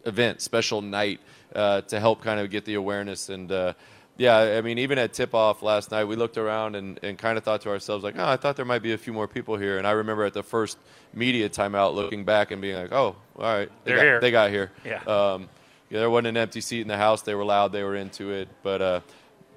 event, 0.06 0.42
special 0.42 0.82
night 0.82 1.20
uh, 1.56 1.82
to 1.82 2.00
help 2.00 2.22
kind 2.22 2.40
of 2.40 2.50
get 2.50 2.66
the 2.66 2.76
awareness. 2.76 3.30
And 3.30 3.52
uh, 3.52 3.74
yeah, 4.18 4.38
I 4.38 4.62
mean, 4.62 4.78
even 4.78 4.98
at 4.98 5.14
tip 5.14 5.34
off 5.34 5.64
last 5.64 5.92
night, 5.92 6.06
we 6.06 6.16
looked 6.16 6.38
around 6.38 6.76
and, 6.76 7.00
and 7.04 7.18
kind 7.18 7.38
of 7.38 7.44
thought 7.44 7.62
to 7.62 7.70
ourselves, 7.70 8.04
like, 8.04 8.16
oh, 8.18 8.26
I 8.26 8.38
thought 8.38 8.56
there 8.56 8.66
might 8.66 8.84
be 8.84 8.94
a 8.94 8.98
few 8.98 9.14
more 9.14 9.28
people 9.28 9.58
here. 9.58 9.78
And 9.78 9.88
I 9.88 9.92
remember 9.92 10.26
at 10.26 10.34
the 10.34 10.44
first 10.44 10.78
media 11.14 11.50
timeout 11.50 11.94
looking 11.96 12.24
back 12.24 12.52
and 12.52 12.62
being 12.62 12.76
like, 12.76 12.92
oh, 12.92 13.16
all 13.38 13.44
right, 13.44 13.70
they 13.84 13.92
They're 13.92 13.98
got, 13.98 14.04
here. 14.04 14.22
They 14.22 14.32
got 14.32 14.50
here. 14.50 14.72
Yeah. 14.86 15.04
Um, 15.04 15.50
yeah, 15.92 16.00
there 16.00 16.10
wasn't 16.10 16.28
an 16.28 16.38
empty 16.38 16.62
seat 16.62 16.82
in 16.82 16.88
the 16.88 16.98
house. 16.98 17.22
They 17.22 17.36
were 17.36 17.44
loud. 17.44 17.74
They 17.74 17.84
were 17.84 17.98
into 17.98 18.32
it. 18.32 18.48
But 18.64 18.82
uh, 18.82 19.00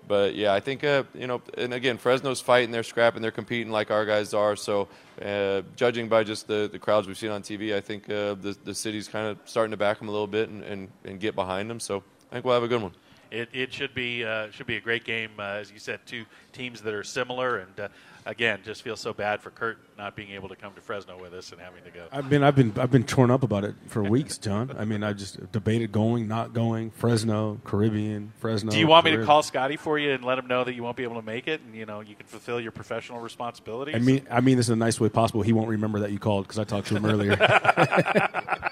but 0.09 0.35
yeah, 0.35 0.53
I 0.53 0.59
think 0.59 0.83
uh, 0.83 1.05
you 1.15 1.29
know, 1.29 1.41
and 1.57 1.73
again, 1.73 1.97
Fresno's 1.97 2.41
fighting, 2.41 2.73
they're 2.73 2.83
scrapping, 2.83 3.23
they're 3.23 3.31
competing 3.31 3.73
like 3.73 3.93
our 3.93 4.05
guys 4.05 4.35
are. 4.35 4.57
So, 4.57 4.89
uh, 5.25 5.63
judging 5.77 6.09
by 6.09 6.25
just 6.25 6.49
the, 6.49 6.69
the 6.71 6.79
crowds 6.79 7.07
we've 7.07 7.17
seen 7.17 7.31
on 7.31 7.43
TV, 7.43 7.75
I 7.75 7.81
think 7.81 8.11
uh, 8.11 8.35
the 8.35 8.57
the 8.65 8.75
city's 8.75 9.07
kind 9.07 9.29
of 9.29 9.39
starting 9.45 9.71
to 9.71 9.77
back 9.77 10.01
them 10.01 10.09
a 10.09 10.11
little 10.11 10.27
bit 10.27 10.49
and, 10.49 10.65
and, 10.65 10.89
and 11.05 11.21
get 11.21 11.37
behind 11.37 11.71
them. 11.71 11.79
So, 11.79 12.03
I 12.31 12.35
think 12.35 12.45
we'll 12.45 12.55
have 12.55 12.65
a 12.65 12.69
good 12.69 12.83
one. 12.83 12.93
It, 13.31 13.49
it 13.53 13.73
should 13.73 13.95
be 13.95 14.25
uh, 14.25 14.51
should 14.51 14.67
be 14.67 14.77
a 14.77 14.81
great 14.81 15.05
game, 15.05 15.31
uh, 15.39 15.55
as 15.55 15.71
you 15.71 15.79
said. 15.79 16.01
Two 16.05 16.25
teams 16.53 16.83
that 16.83 16.95
are 16.95 17.05
similar, 17.05 17.59
and 17.59 17.81
uh, 17.81 17.89
again, 18.27 18.61
just 18.65 18.83
feel 18.83 18.97
so 18.97 19.13
bad 19.13 19.41
for 19.41 19.51
Kurt 19.51 19.79
not 19.97 20.17
being 20.17 20.31
able 20.31 20.49
to 20.49 20.57
come 20.57 20.75
to 20.75 20.81
Fresno 20.81 21.21
with 21.21 21.35
us 21.35 21.53
and 21.53 21.61
having 21.61 21.83
to 21.85 21.91
go. 21.91 22.07
I've 22.11 22.29
been 22.29 22.43
I've 22.43 22.57
been 22.57 22.73
I've 22.77 22.91
been 22.91 23.05
torn 23.05 23.31
up 23.31 23.43
about 23.43 23.65
it 23.65 23.75
for 23.87 24.03
weeks, 24.03 24.39
John. 24.39 24.75
I 24.79 24.85
mean, 24.85 25.03
I 25.03 25.13
just 25.13 25.53
debated 25.53 25.93
going, 25.93 26.27
not 26.27 26.53
going. 26.53 26.91
Fresno, 26.91 27.61
Caribbean, 27.65 28.33
Fresno. 28.39 28.71
Do 28.71 28.79
you 28.79 28.87
want 28.87 29.05
Caribbean. 29.05 29.21
me 29.21 29.25
to 29.25 29.27
call 29.27 29.43
Scotty 29.43 29.77
for 29.77 29.99
you 29.99 30.13
and 30.13 30.25
let 30.25 30.39
him 30.39 30.47
know 30.47 30.65
that 30.65 30.75
you 30.75 30.83
won't 30.83 30.97
be 30.97 31.05
able 31.05 31.17
to 31.17 31.27
make 31.27 31.49
it, 31.49 31.61
and 31.61 31.75
you 31.75 31.87
know 31.87 32.01
you 32.01 32.15
can 32.15 32.27
fulfill 32.27 32.61
your 32.61 32.73
professional 32.73 33.21
responsibilities? 33.21 33.95
I 33.95 33.99
mean, 33.99 34.27
I 34.31 34.41
mean 34.41 34.57
this 34.57 34.69
in 34.69 34.75
a 34.75 34.77
nice 34.77 35.01
way 35.01 35.09
possible. 35.09 35.43
He 35.43 35.53
won't 35.53 35.69
remember 35.69 36.01
that 36.01 36.11
you 36.11 36.19
called 36.19 36.47
because 36.47 36.59
I 36.59 36.65
talked 36.65 36.89
to 36.89 36.97
him 36.97 37.07
earlier. 37.07 37.37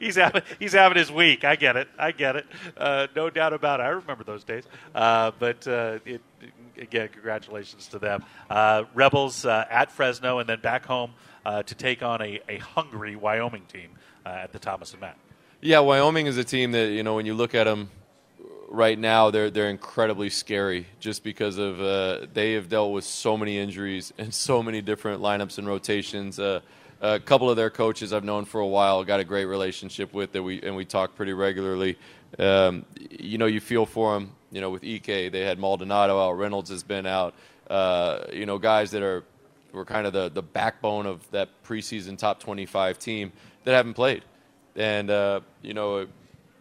he's 0.00 0.16
having 0.16 0.42
he's 0.58 0.72
having 0.72 0.98
his 0.98 1.10
week. 1.10 1.44
I 1.44 1.56
get 1.56 1.76
it. 1.76 1.88
I 1.98 2.12
get 2.12 2.36
it. 2.36 2.46
Uh, 2.76 3.06
no 3.14 3.30
doubt 3.30 3.52
about 3.52 3.80
it. 3.80 3.84
I 3.84 3.88
remember 3.88 4.24
those 4.24 4.44
days. 4.44 4.64
Uh, 4.94 5.32
but 5.38 5.66
uh, 5.66 5.98
it, 6.04 6.20
again, 6.76 7.08
congratulations 7.12 7.86
to 7.88 7.98
them. 7.98 8.24
Uh, 8.48 8.84
Rebels 8.94 9.44
uh, 9.44 9.66
at 9.70 9.90
Fresno, 9.90 10.38
and 10.38 10.48
then 10.48 10.60
back 10.60 10.84
home 10.84 11.12
uh, 11.44 11.62
to 11.62 11.74
take 11.74 12.02
on 12.02 12.20
a, 12.22 12.40
a 12.48 12.58
hungry 12.58 13.16
Wyoming 13.16 13.64
team 13.66 13.90
at 14.24 14.52
the 14.52 14.58
Thomas 14.58 14.92
and 14.92 15.00
Mack. 15.00 15.16
Yeah, 15.60 15.80
Wyoming 15.80 16.26
is 16.26 16.38
a 16.38 16.44
team 16.44 16.72
that 16.72 16.90
you 16.90 17.02
know 17.02 17.14
when 17.14 17.26
you 17.26 17.34
look 17.34 17.54
at 17.54 17.64
them 17.64 17.90
right 18.72 18.98
now, 18.98 19.30
they're 19.30 19.50
they're 19.50 19.70
incredibly 19.70 20.30
scary 20.30 20.86
just 20.98 21.22
because 21.22 21.58
of 21.58 21.80
uh, 21.80 22.26
they 22.32 22.54
have 22.54 22.68
dealt 22.68 22.92
with 22.92 23.04
so 23.04 23.36
many 23.36 23.58
injuries 23.58 24.12
and 24.18 24.34
so 24.34 24.62
many 24.62 24.80
different 24.80 25.22
lineups 25.22 25.58
and 25.58 25.68
rotations. 25.68 26.38
Uh, 26.38 26.60
a 27.00 27.20
couple 27.20 27.50
of 27.50 27.56
their 27.56 27.70
coaches 27.70 28.12
I've 28.12 28.24
known 28.24 28.44
for 28.44 28.60
a 28.60 28.66
while, 28.66 29.04
got 29.04 29.20
a 29.20 29.24
great 29.24 29.44
relationship 29.44 30.12
with 30.12 30.32
that 30.32 30.42
we 30.42 30.60
and 30.62 30.74
we 30.74 30.84
talk 30.84 31.14
pretty 31.14 31.32
regularly. 31.32 31.98
Um, 32.38 32.86
you 33.10 33.38
know, 33.38 33.46
you 33.46 33.60
feel 33.60 33.86
for 33.86 34.14
them. 34.14 34.32
You 34.52 34.60
know, 34.60 34.70
with 34.70 34.84
Ike, 34.84 35.06
they 35.06 35.40
had 35.40 35.58
Maldonado 35.58 36.20
out, 36.20 36.32
Reynolds 36.32 36.70
has 36.70 36.82
been 36.82 37.06
out. 37.06 37.34
Uh, 37.68 38.24
you 38.32 38.46
know, 38.46 38.58
guys 38.58 38.90
that 38.92 39.02
are 39.02 39.24
were 39.72 39.84
kind 39.84 40.06
of 40.06 40.12
the 40.12 40.28
the 40.28 40.42
backbone 40.42 41.06
of 41.06 41.28
that 41.30 41.48
preseason 41.64 42.18
top 42.18 42.38
25 42.38 42.98
team 42.98 43.32
that 43.64 43.72
haven't 43.72 43.94
played, 43.94 44.22
and 44.76 45.10
uh, 45.10 45.40
you 45.62 45.74
know, 45.74 46.06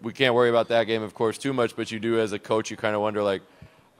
we 0.01 0.13
can't 0.13 0.33
worry 0.33 0.49
about 0.49 0.69
that 0.69 0.85
game, 0.85 1.03
of 1.03 1.13
course, 1.13 1.37
too 1.37 1.53
much. 1.53 1.75
But 1.75 1.91
you 1.91 1.99
do, 1.99 2.19
as 2.19 2.31
a 2.31 2.39
coach, 2.39 2.71
you 2.71 2.77
kind 2.77 2.95
of 2.95 3.01
wonder 3.01 3.21
like 3.21 3.41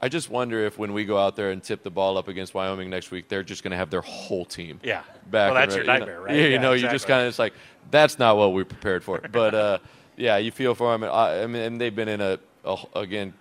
I 0.02 0.08
just 0.08 0.30
wonder 0.30 0.66
if 0.66 0.78
when 0.78 0.92
we 0.92 1.04
go 1.04 1.16
out 1.16 1.36
there 1.36 1.52
and 1.52 1.62
tip 1.62 1.84
the 1.84 1.90
ball 1.90 2.18
up 2.18 2.26
against 2.26 2.54
Wyoming 2.54 2.90
next 2.90 3.12
week, 3.12 3.28
they're 3.28 3.44
just 3.44 3.62
going 3.62 3.70
to 3.70 3.76
have 3.76 3.88
their 3.88 4.00
whole 4.00 4.44
team. 4.44 4.80
Yeah. 4.82 5.02
Back. 5.30 5.52
Well, 5.52 5.54
that's 5.54 5.76
your 5.76 5.84
nightmare, 5.84 6.14
you 6.14 6.18
know, 6.18 6.24
right? 6.24 6.36
Yeah, 6.36 6.42
you 6.46 6.58
know, 6.58 6.72
exactly. 6.72 6.80
you 6.80 6.90
just 6.90 7.06
kind 7.06 7.22
of 7.22 7.28
it's 7.28 7.38
like 7.38 7.52
that's 7.92 8.18
not 8.18 8.36
what 8.36 8.52
we 8.52 8.64
prepared 8.64 9.04
for. 9.04 9.20
But 9.20 9.54
uh, 9.54 9.78
yeah, 10.16 10.38
you 10.38 10.50
feel 10.50 10.74
for 10.74 10.90
them. 10.90 11.04
I, 11.04 11.44
I 11.44 11.46
mean, 11.46 11.62
and 11.62 11.80
they've 11.80 11.94
been 11.94 12.08
in 12.08 12.20
a, 12.20 12.40
a 12.64 12.76
again 12.96 13.32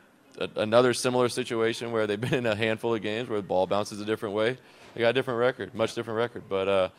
a, 0.42 0.62
another 0.62 0.94
similar 0.94 1.30
situation 1.30 1.92
where 1.92 2.08
they've 2.08 2.20
been 2.20 2.34
in 2.34 2.46
a 2.46 2.56
handful 2.56 2.94
of 2.94 3.02
games 3.02 3.30
where 3.30 3.40
the 3.40 3.48
ball 3.48 3.68
bounces 3.68 4.00
a 4.02 4.06
different 4.06 4.36
way. 4.36 4.58
They 4.94 5.02
got 5.02 5.10
a 5.10 5.14
different 5.14 5.40
record, 5.40 5.74
much 5.74 5.96
different 5.96 6.18
record. 6.18 6.44
But 6.50 6.68
uh, 6.68 6.90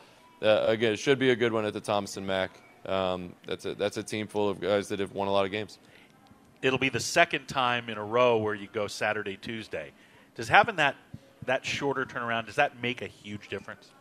uh, 0.41 0.65
again, 0.67 0.93
it 0.93 0.99
should 0.99 1.19
be 1.19 1.29
a 1.29 1.35
good 1.35 1.53
one 1.53 1.65
at 1.65 1.73
the 1.73 1.81
Thomas 1.81 2.17
Mack. 2.17 2.59
Um, 2.85 3.33
that's 3.47 3.65
a 3.65 3.75
that's 3.75 3.97
a 3.97 4.03
team 4.03 4.27
full 4.27 4.49
of 4.49 4.59
guys 4.59 4.89
that 4.89 4.99
have 4.99 5.13
won 5.13 5.27
a 5.27 5.31
lot 5.31 5.45
of 5.45 5.51
games. 5.51 5.79
It'll 6.61 6.79
be 6.79 6.89
the 6.89 6.99
second 6.99 7.47
time 7.47 7.89
in 7.89 7.97
a 7.97 8.03
row 8.03 8.37
where 8.37 8.55
you 8.55 8.67
go 8.71 8.87
Saturday, 8.87 9.37
Tuesday. 9.37 9.91
Does 10.35 10.49
having 10.49 10.77
that 10.77 10.95
that 11.45 11.65
shorter 11.65 12.05
turnaround 12.05 12.45
does 12.45 12.55
that 12.55 12.81
make 12.81 13.01
a 13.01 13.07
huge 13.07 13.49
difference? 13.49 13.91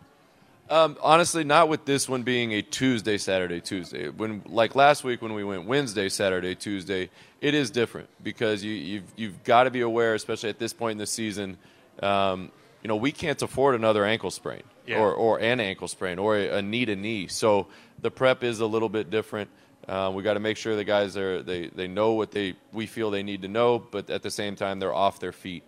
Um, 0.73 0.97
honestly, 1.03 1.45
not 1.45 1.69
with 1.69 1.85
this 1.85 2.09
one 2.09 2.23
being 2.23 2.55
a 2.55 2.63
Tuesday, 2.63 3.19
Saturday, 3.19 3.61
Tuesday. 3.61 4.09
When 4.09 4.41
like 4.47 4.75
last 4.75 5.05
week 5.05 5.21
when 5.21 5.35
we 5.35 5.45
went 5.45 5.67
Wednesday, 5.67 6.09
Saturday, 6.09 6.55
Tuesday, 6.55 7.11
it 7.43 7.53
is 7.53 7.71
different 7.71 8.09
because 8.23 8.65
you, 8.65 8.73
you've 8.73 9.03
you've 9.15 9.45
got 9.45 9.65
to 9.65 9.71
be 9.71 9.83
aware, 9.83 10.15
especially 10.15 10.49
at 10.49 10.59
this 10.59 10.73
point 10.73 10.93
in 10.93 10.99
the 10.99 11.07
season. 11.07 11.59
Um, 12.03 12.51
you 12.83 12.89
know, 12.89 12.97
we 12.97 13.13
can't 13.13 13.41
afford 13.43 13.75
another 13.75 14.07
ankle 14.07 14.31
sprain 14.31 14.63
Yeah. 14.87 15.01
or, 15.01 15.13
or 15.13 15.41
an 15.41 15.61
ankle 15.61 15.89
sprain 15.89 16.19
or 16.19 16.39
a, 16.39 16.57
a 16.57 16.63
knee 16.63 16.87
to 16.87 16.97
knee. 16.97 17.27
So 17.27 17.67
the 18.01 18.11
prep 18.11 18.43
is 18.43 18.61
a 18.61 18.67
little 18.67 18.89
bit 18.89 19.11
different. 19.11 19.51
Uh, 19.87 20.11
we 20.15 20.23
got 20.23 20.35
to 20.35 20.41
make 20.41 20.57
sure 20.57 20.75
the 20.75 20.85
guys 20.85 21.19
are 21.19 21.43
they, 21.43 21.67
they 21.67 21.87
know 21.87 22.15
what 22.15 22.31
they 22.31 22.55
we 22.73 22.87
feel 22.87 23.11
they 23.11 23.23
need 23.23 23.43
to 23.43 23.49
know, 23.49 23.79
but 23.79 24.09
at 24.09 24.23
the 24.23 24.31
same 24.31 24.57
time 24.57 24.81
they're 24.81 24.95
off 24.95 25.21
their 25.21 25.33
feet. 25.33 25.65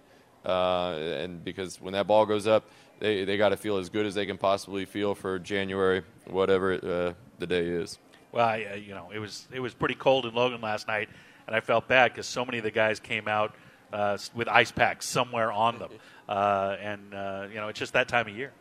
Uh, 0.47 0.93
and 1.21 1.45
because 1.45 1.79
when 1.79 1.93
that 1.93 2.07
ball 2.07 2.25
goes 2.25 2.47
up, 2.47 2.69
they, 3.05 3.25
they 3.25 3.37
got 3.37 3.51
to 3.51 3.57
feel 3.59 3.77
as 3.77 3.91
good 3.91 4.07
as 4.07 4.15
they 4.15 4.25
can 4.25 4.39
possibly 4.39 4.87
feel 4.87 5.15
for 5.15 5.39
January, 5.39 6.03
whatever 6.27 6.73
uh, 6.73 7.13
the 7.39 7.47
day 7.47 7.67
is. 7.67 7.99
Well, 8.33 8.47
I, 8.47 8.67
uh, 8.73 8.77
you 8.77 8.95
know, 8.95 9.11
it 9.15 9.19
was 9.19 9.47
it 9.53 9.61
was 9.61 9.75
pretty 9.75 9.95
cold 9.95 10.25
in 10.25 10.35
Logan 10.35 10.63
last 10.63 10.89
night, 10.89 11.11
and 11.47 11.55
I 11.55 11.61
felt 11.61 11.87
bad 11.87 12.13
because 12.13 12.27
so 12.27 12.47
many 12.47 12.59
of 12.59 12.65
the 12.65 12.71
guys 12.71 12.99
came 13.01 13.29
out 13.29 13.55
uh, 13.93 14.17
with 14.35 14.49
ice 14.49 14.73
packs 14.73 15.07
somewhere 15.07 15.53
on 15.53 15.79
them, 15.79 15.91
uh, 16.31 16.77
and 16.81 17.13
uh, 17.13 17.47
you 17.51 17.57
know, 17.57 17.69
it's 17.69 17.79
just 17.79 17.93
that 17.93 18.09
time 18.09 18.27
of 18.27 18.35
year. 18.35 18.53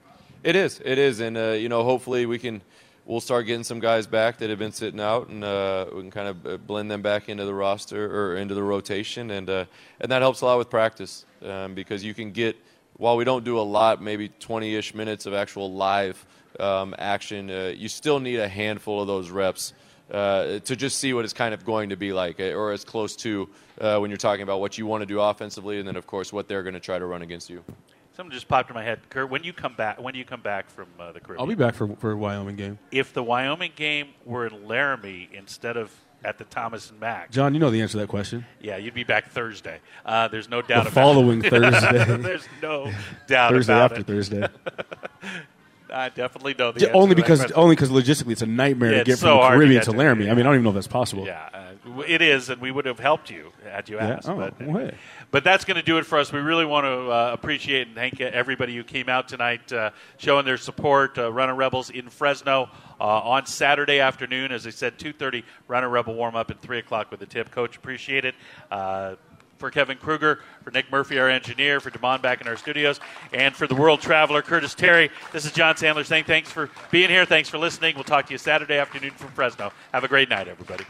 It 0.43 0.57
is, 0.57 0.81
it 0.83 0.97
is, 0.97 1.21
and 1.21 1.37
uh, 1.37 1.51
you 1.51 1.69
know, 1.69 1.83
hopefully 1.85 2.25
we 2.25 2.37
can 2.37 2.61
we'll 3.05 3.21
start 3.21 3.45
getting 3.45 3.63
some 3.63 3.79
guys 3.79 4.07
back 4.07 4.37
that 4.39 4.49
have 4.49 4.59
been 4.59 4.73
sitting 4.73 4.99
out, 4.99 5.29
and 5.29 5.43
uh, 5.43 5.85
we 5.93 6.01
can 6.01 6.11
kind 6.11 6.27
of 6.27 6.45
uh, 6.45 6.57
blend 6.57 6.91
them 6.91 7.01
back 7.01 7.29
into 7.29 7.45
the 7.45 7.53
roster 7.53 8.13
or 8.13 8.35
into 8.35 8.55
the 8.55 8.63
rotation, 8.63 9.31
and 9.31 9.49
uh, 9.49 9.65
and 10.01 10.11
that 10.11 10.21
helps 10.21 10.41
a 10.41 10.45
lot 10.45 10.57
with 10.57 10.69
practice 10.69 11.25
um, 11.43 11.73
because 11.73 12.03
you 12.03 12.13
can 12.13 12.31
get 12.31 12.57
while 12.97 13.17
we 13.17 13.23
don't 13.23 13.43
do 13.43 13.59
a 13.59 13.61
lot, 13.61 14.01
maybe 14.01 14.29
20-ish 14.29 14.93
minutes 14.93 15.25
of 15.25 15.33
actual 15.33 15.73
live 15.73 16.25
um, 16.59 16.95
action, 16.97 17.49
uh, 17.49 17.73
you 17.75 17.89
still 17.89 18.19
need 18.19 18.39
a 18.39 18.47
handful 18.47 19.01
of 19.01 19.07
those 19.07 19.29
reps. 19.29 19.73
Uh, 20.11 20.59
to 20.59 20.75
just 20.75 20.97
see 20.97 21.13
what 21.13 21.23
it's 21.23 21.33
kind 21.33 21.53
of 21.53 21.65
going 21.65 21.89
to 21.89 21.95
be 21.95 22.13
like, 22.13 22.39
uh, 22.39 22.51
or 22.51 22.71
as 22.71 22.83
close 22.83 23.15
to 23.15 23.49
when 23.77 24.11
you're 24.11 24.17
talking 24.17 24.43
about 24.43 24.59
what 24.59 24.77
you 24.77 24.85
want 24.85 25.01
to 25.01 25.05
do 25.05 25.19
offensively, 25.19 25.79
and 25.79 25.87
then 25.87 25.95
of 25.95 26.05
course 26.05 26.31
what 26.31 26.47
they're 26.47 26.61
going 26.61 26.73
to 26.73 26.79
try 26.79 26.99
to 26.99 27.05
run 27.05 27.21
against 27.21 27.49
you. 27.49 27.63
Something 28.15 28.31
just 28.31 28.47
popped 28.47 28.69
in 28.69 28.75
my 28.75 28.83
head, 28.83 28.99
Kurt. 29.09 29.31
When 29.31 29.43
you 29.43 29.53
come 29.53 29.73
back, 29.73 29.99
when 29.99 30.13
do 30.13 30.19
you 30.19 30.25
come 30.25 30.41
back 30.41 30.69
from 30.69 30.87
uh, 30.99 31.13
the 31.13 31.19
Caribbean? 31.19 31.39
I'll 31.39 31.47
be 31.47 31.55
back 31.55 31.73
for 31.73 31.87
for 31.95 32.11
a 32.11 32.17
Wyoming 32.17 32.55
game. 32.55 32.77
If 32.91 33.11
the 33.11 33.23
Wyoming 33.23 33.71
game 33.75 34.09
were 34.23 34.45
in 34.45 34.67
Laramie 34.67 35.29
instead 35.33 35.77
of 35.77 35.91
at 36.23 36.37
the 36.37 36.43
Thomas 36.45 36.89
and 36.89 36.99
Mack, 36.99 37.31
John, 37.31 37.53
you 37.53 37.59
know 37.59 37.69
the 37.69 37.81
answer 37.81 37.93
to 37.93 37.97
that 37.99 38.07
question. 38.07 38.45
Yeah, 38.61 38.77
you'd 38.77 38.93
be 38.93 39.03
back 39.03 39.29
Thursday. 39.31 39.79
Uh, 40.05 40.27
there's 40.27 40.49
no 40.49 40.61
doubt 40.61 40.85
the 40.85 40.91
about 40.91 40.93
following 40.93 41.43
it. 41.43 41.49
Thursday. 41.51 42.17
there's 42.17 42.47
no 42.61 42.91
doubt 43.27 43.53
about 43.53 43.53
it. 43.53 43.55
Thursday 43.55 43.73
after 43.73 43.99
it. 44.01 44.07
Thursday. 44.07 44.47
I 45.93 46.09
definitely 46.09 46.55
know 46.57 46.71
the 46.71 46.79
J- 46.81 46.85
answer 46.87 46.97
only 46.97 47.09
to 47.09 47.15
that 47.15 47.21
because 47.21 47.39
question. 47.39 47.57
only 47.57 47.75
because 47.75 47.89
logistically 47.91 48.31
it's 48.31 48.41
a 48.41 48.45
nightmare 48.47 48.91
to 48.91 48.97
it's 49.01 49.07
get 49.07 49.17
so 49.19 49.27
from 49.27 49.29
the 49.29 49.35
hard 49.41 49.51
to 49.51 49.57
Caribbean 49.57 49.79
get 49.79 49.85
to 49.85 49.91
to- 49.91 49.97
Laramie. 49.97 50.29
I 50.29 50.33
mean, 50.33 50.39
I 50.41 50.43
don't 50.43 50.53
even 50.55 50.63
know 50.63 50.69
if 50.71 50.75
that's 50.75 50.87
possible. 50.87 51.25
Yeah, 51.25 51.49
uh, 51.53 52.01
it 52.07 52.21
is, 52.21 52.49
and 52.49 52.61
we 52.61 52.71
would 52.71 52.85
have 52.85 52.99
helped 52.99 53.29
you 53.29 53.51
had 53.63 53.89
you 53.89 53.99
asked. 53.99 54.27
Oh, 54.27 54.35
but, 54.35 54.53
hey. 54.57 54.95
but 55.31 55.43
that's 55.43 55.65
going 55.65 55.75
to 55.75 55.83
do 55.83 55.97
it 55.97 56.05
for 56.05 56.17
us. 56.17 56.31
We 56.31 56.39
really 56.39 56.65
want 56.65 56.85
to 56.85 57.11
uh, 57.11 57.31
appreciate 57.33 57.87
and 57.87 57.95
thank 57.95 58.19
everybody 58.19 58.75
who 58.75 58.83
came 58.83 59.09
out 59.09 59.27
tonight, 59.27 59.71
uh, 59.71 59.91
showing 60.17 60.45
their 60.45 60.57
support. 60.57 61.17
Uh, 61.17 61.31
Runnin' 61.31 61.55
Rebels 61.55 61.89
in 61.89 62.09
Fresno 62.09 62.69
uh, 62.99 63.03
on 63.03 63.45
Saturday 63.45 63.99
afternoon, 63.99 64.51
as 64.51 64.65
I 64.65 64.71
said, 64.71 64.97
two 64.97 65.13
thirty. 65.13 65.43
Runnin' 65.67 65.89
Rebel 65.89 66.15
warm 66.15 66.35
up 66.35 66.49
at 66.49 66.61
three 66.61 66.79
o'clock 66.79 67.11
with 67.11 67.19
the 67.19 67.25
tip. 67.25 67.51
Coach, 67.51 67.77
appreciate 67.77 68.25
it. 68.25 68.35
Uh, 68.71 69.15
for 69.63 69.71
Kevin 69.71 69.97
Kruger, 69.97 70.41
for 70.61 70.71
Nick 70.71 70.91
Murphy, 70.91 71.17
our 71.17 71.29
engineer, 71.29 71.79
for 71.79 71.89
Damon 71.89 72.19
back 72.19 72.41
in 72.41 72.49
our 72.49 72.57
studios, 72.57 72.99
and 73.31 73.55
for 73.55 73.65
the 73.65 73.73
world 73.73 74.01
traveler, 74.01 74.41
Curtis 74.41 74.75
Terry. 74.75 75.09
This 75.31 75.45
is 75.45 75.53
Jon 75.53 75.75
Sandler 75.75 76.05
saying 76.05 76.25
thanks 76.25 76.51
for 76.51 76.69
being 76.91 77.09
here. 77.09 77.23
Thanks 77.23 77.47
for 77.47 77.57
listening. 77.57 77.95
We'll 77.95 78.03
talk 78.03 78.25
to 78.25 78.33
you 78.33 78.37
Saturday 78.37 78.77
afternoon 78.77 79.11
from 79.11 79.29
Fresno. 79.29 79.71
Have 79.93 80.03
a 80.03 80.09
great 80.09 80.27
night, 80.27 80.49
everybody. 80.49 80.83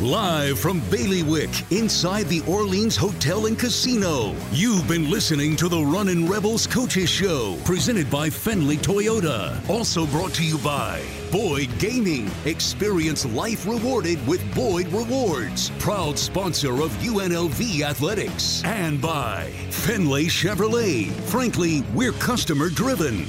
Live 0.00 0.58
from 0.58 0.80
Bailiwick, 0.88 1.50
inside 1.70 2.24
the 2.28 2.40
Orleans 2.46 2.96
Hotel 2.96 3.44
and 3.44 3.58
Casino. 3.58 4.34
You've 4.50 4.88
been 4.88 5.10
listening 5.10 5.56
to 5.56 5.68
the 5.68 5.82
Runnin' 5.82 6.26
Rebels 6.26 6.66
Coaches 6.66 7.10
Show, 7.10 7.58
presented 7.66 8.08
by 8.08 8.30
Findlay 8.30 8.78
Toyota. 8.78 9.60
Also 9.68 10.06
brought 10.06 10.32
to 10.36 10.42
you 10.42 10.56
by 10.60 11.02
Boyd 11.30 11.68
Gaming. 11.78 12.30
Experience 12.46 13.26
life 13.26 13.66
rewarded 13.66 14.26
with 14.26 14.42
Boyd 14.54 14.88
Rewards. 14.88 15.68
Proud 15.78 16.18
sponsor 16.18 16.80
of 16.80 16.90
UNLV 17.02 17.82
Athletics. 17.82 18.64
And 18.64 19.02
by 19.02 19.50
Findlay 19.68 20.28
Chevrolet. 20.28 21.10
Frankly, 21.28 21.82
we're 21.92 22.12
customer 22.12 22.70
driven. 22.70 23.26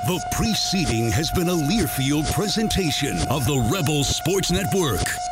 The 0.00 0.24
preceding 0.30 1.10
has 1.12 1.30
been 1.30 1.48
a 1.48 1.54
Learfield 1.54 2.30
presentation 2.32 3.18
of 3.28 3.44
the 3.44 3.58
Rebel 3.70 4.02
Sports 4.04 4.50
Network. 4.50 5.31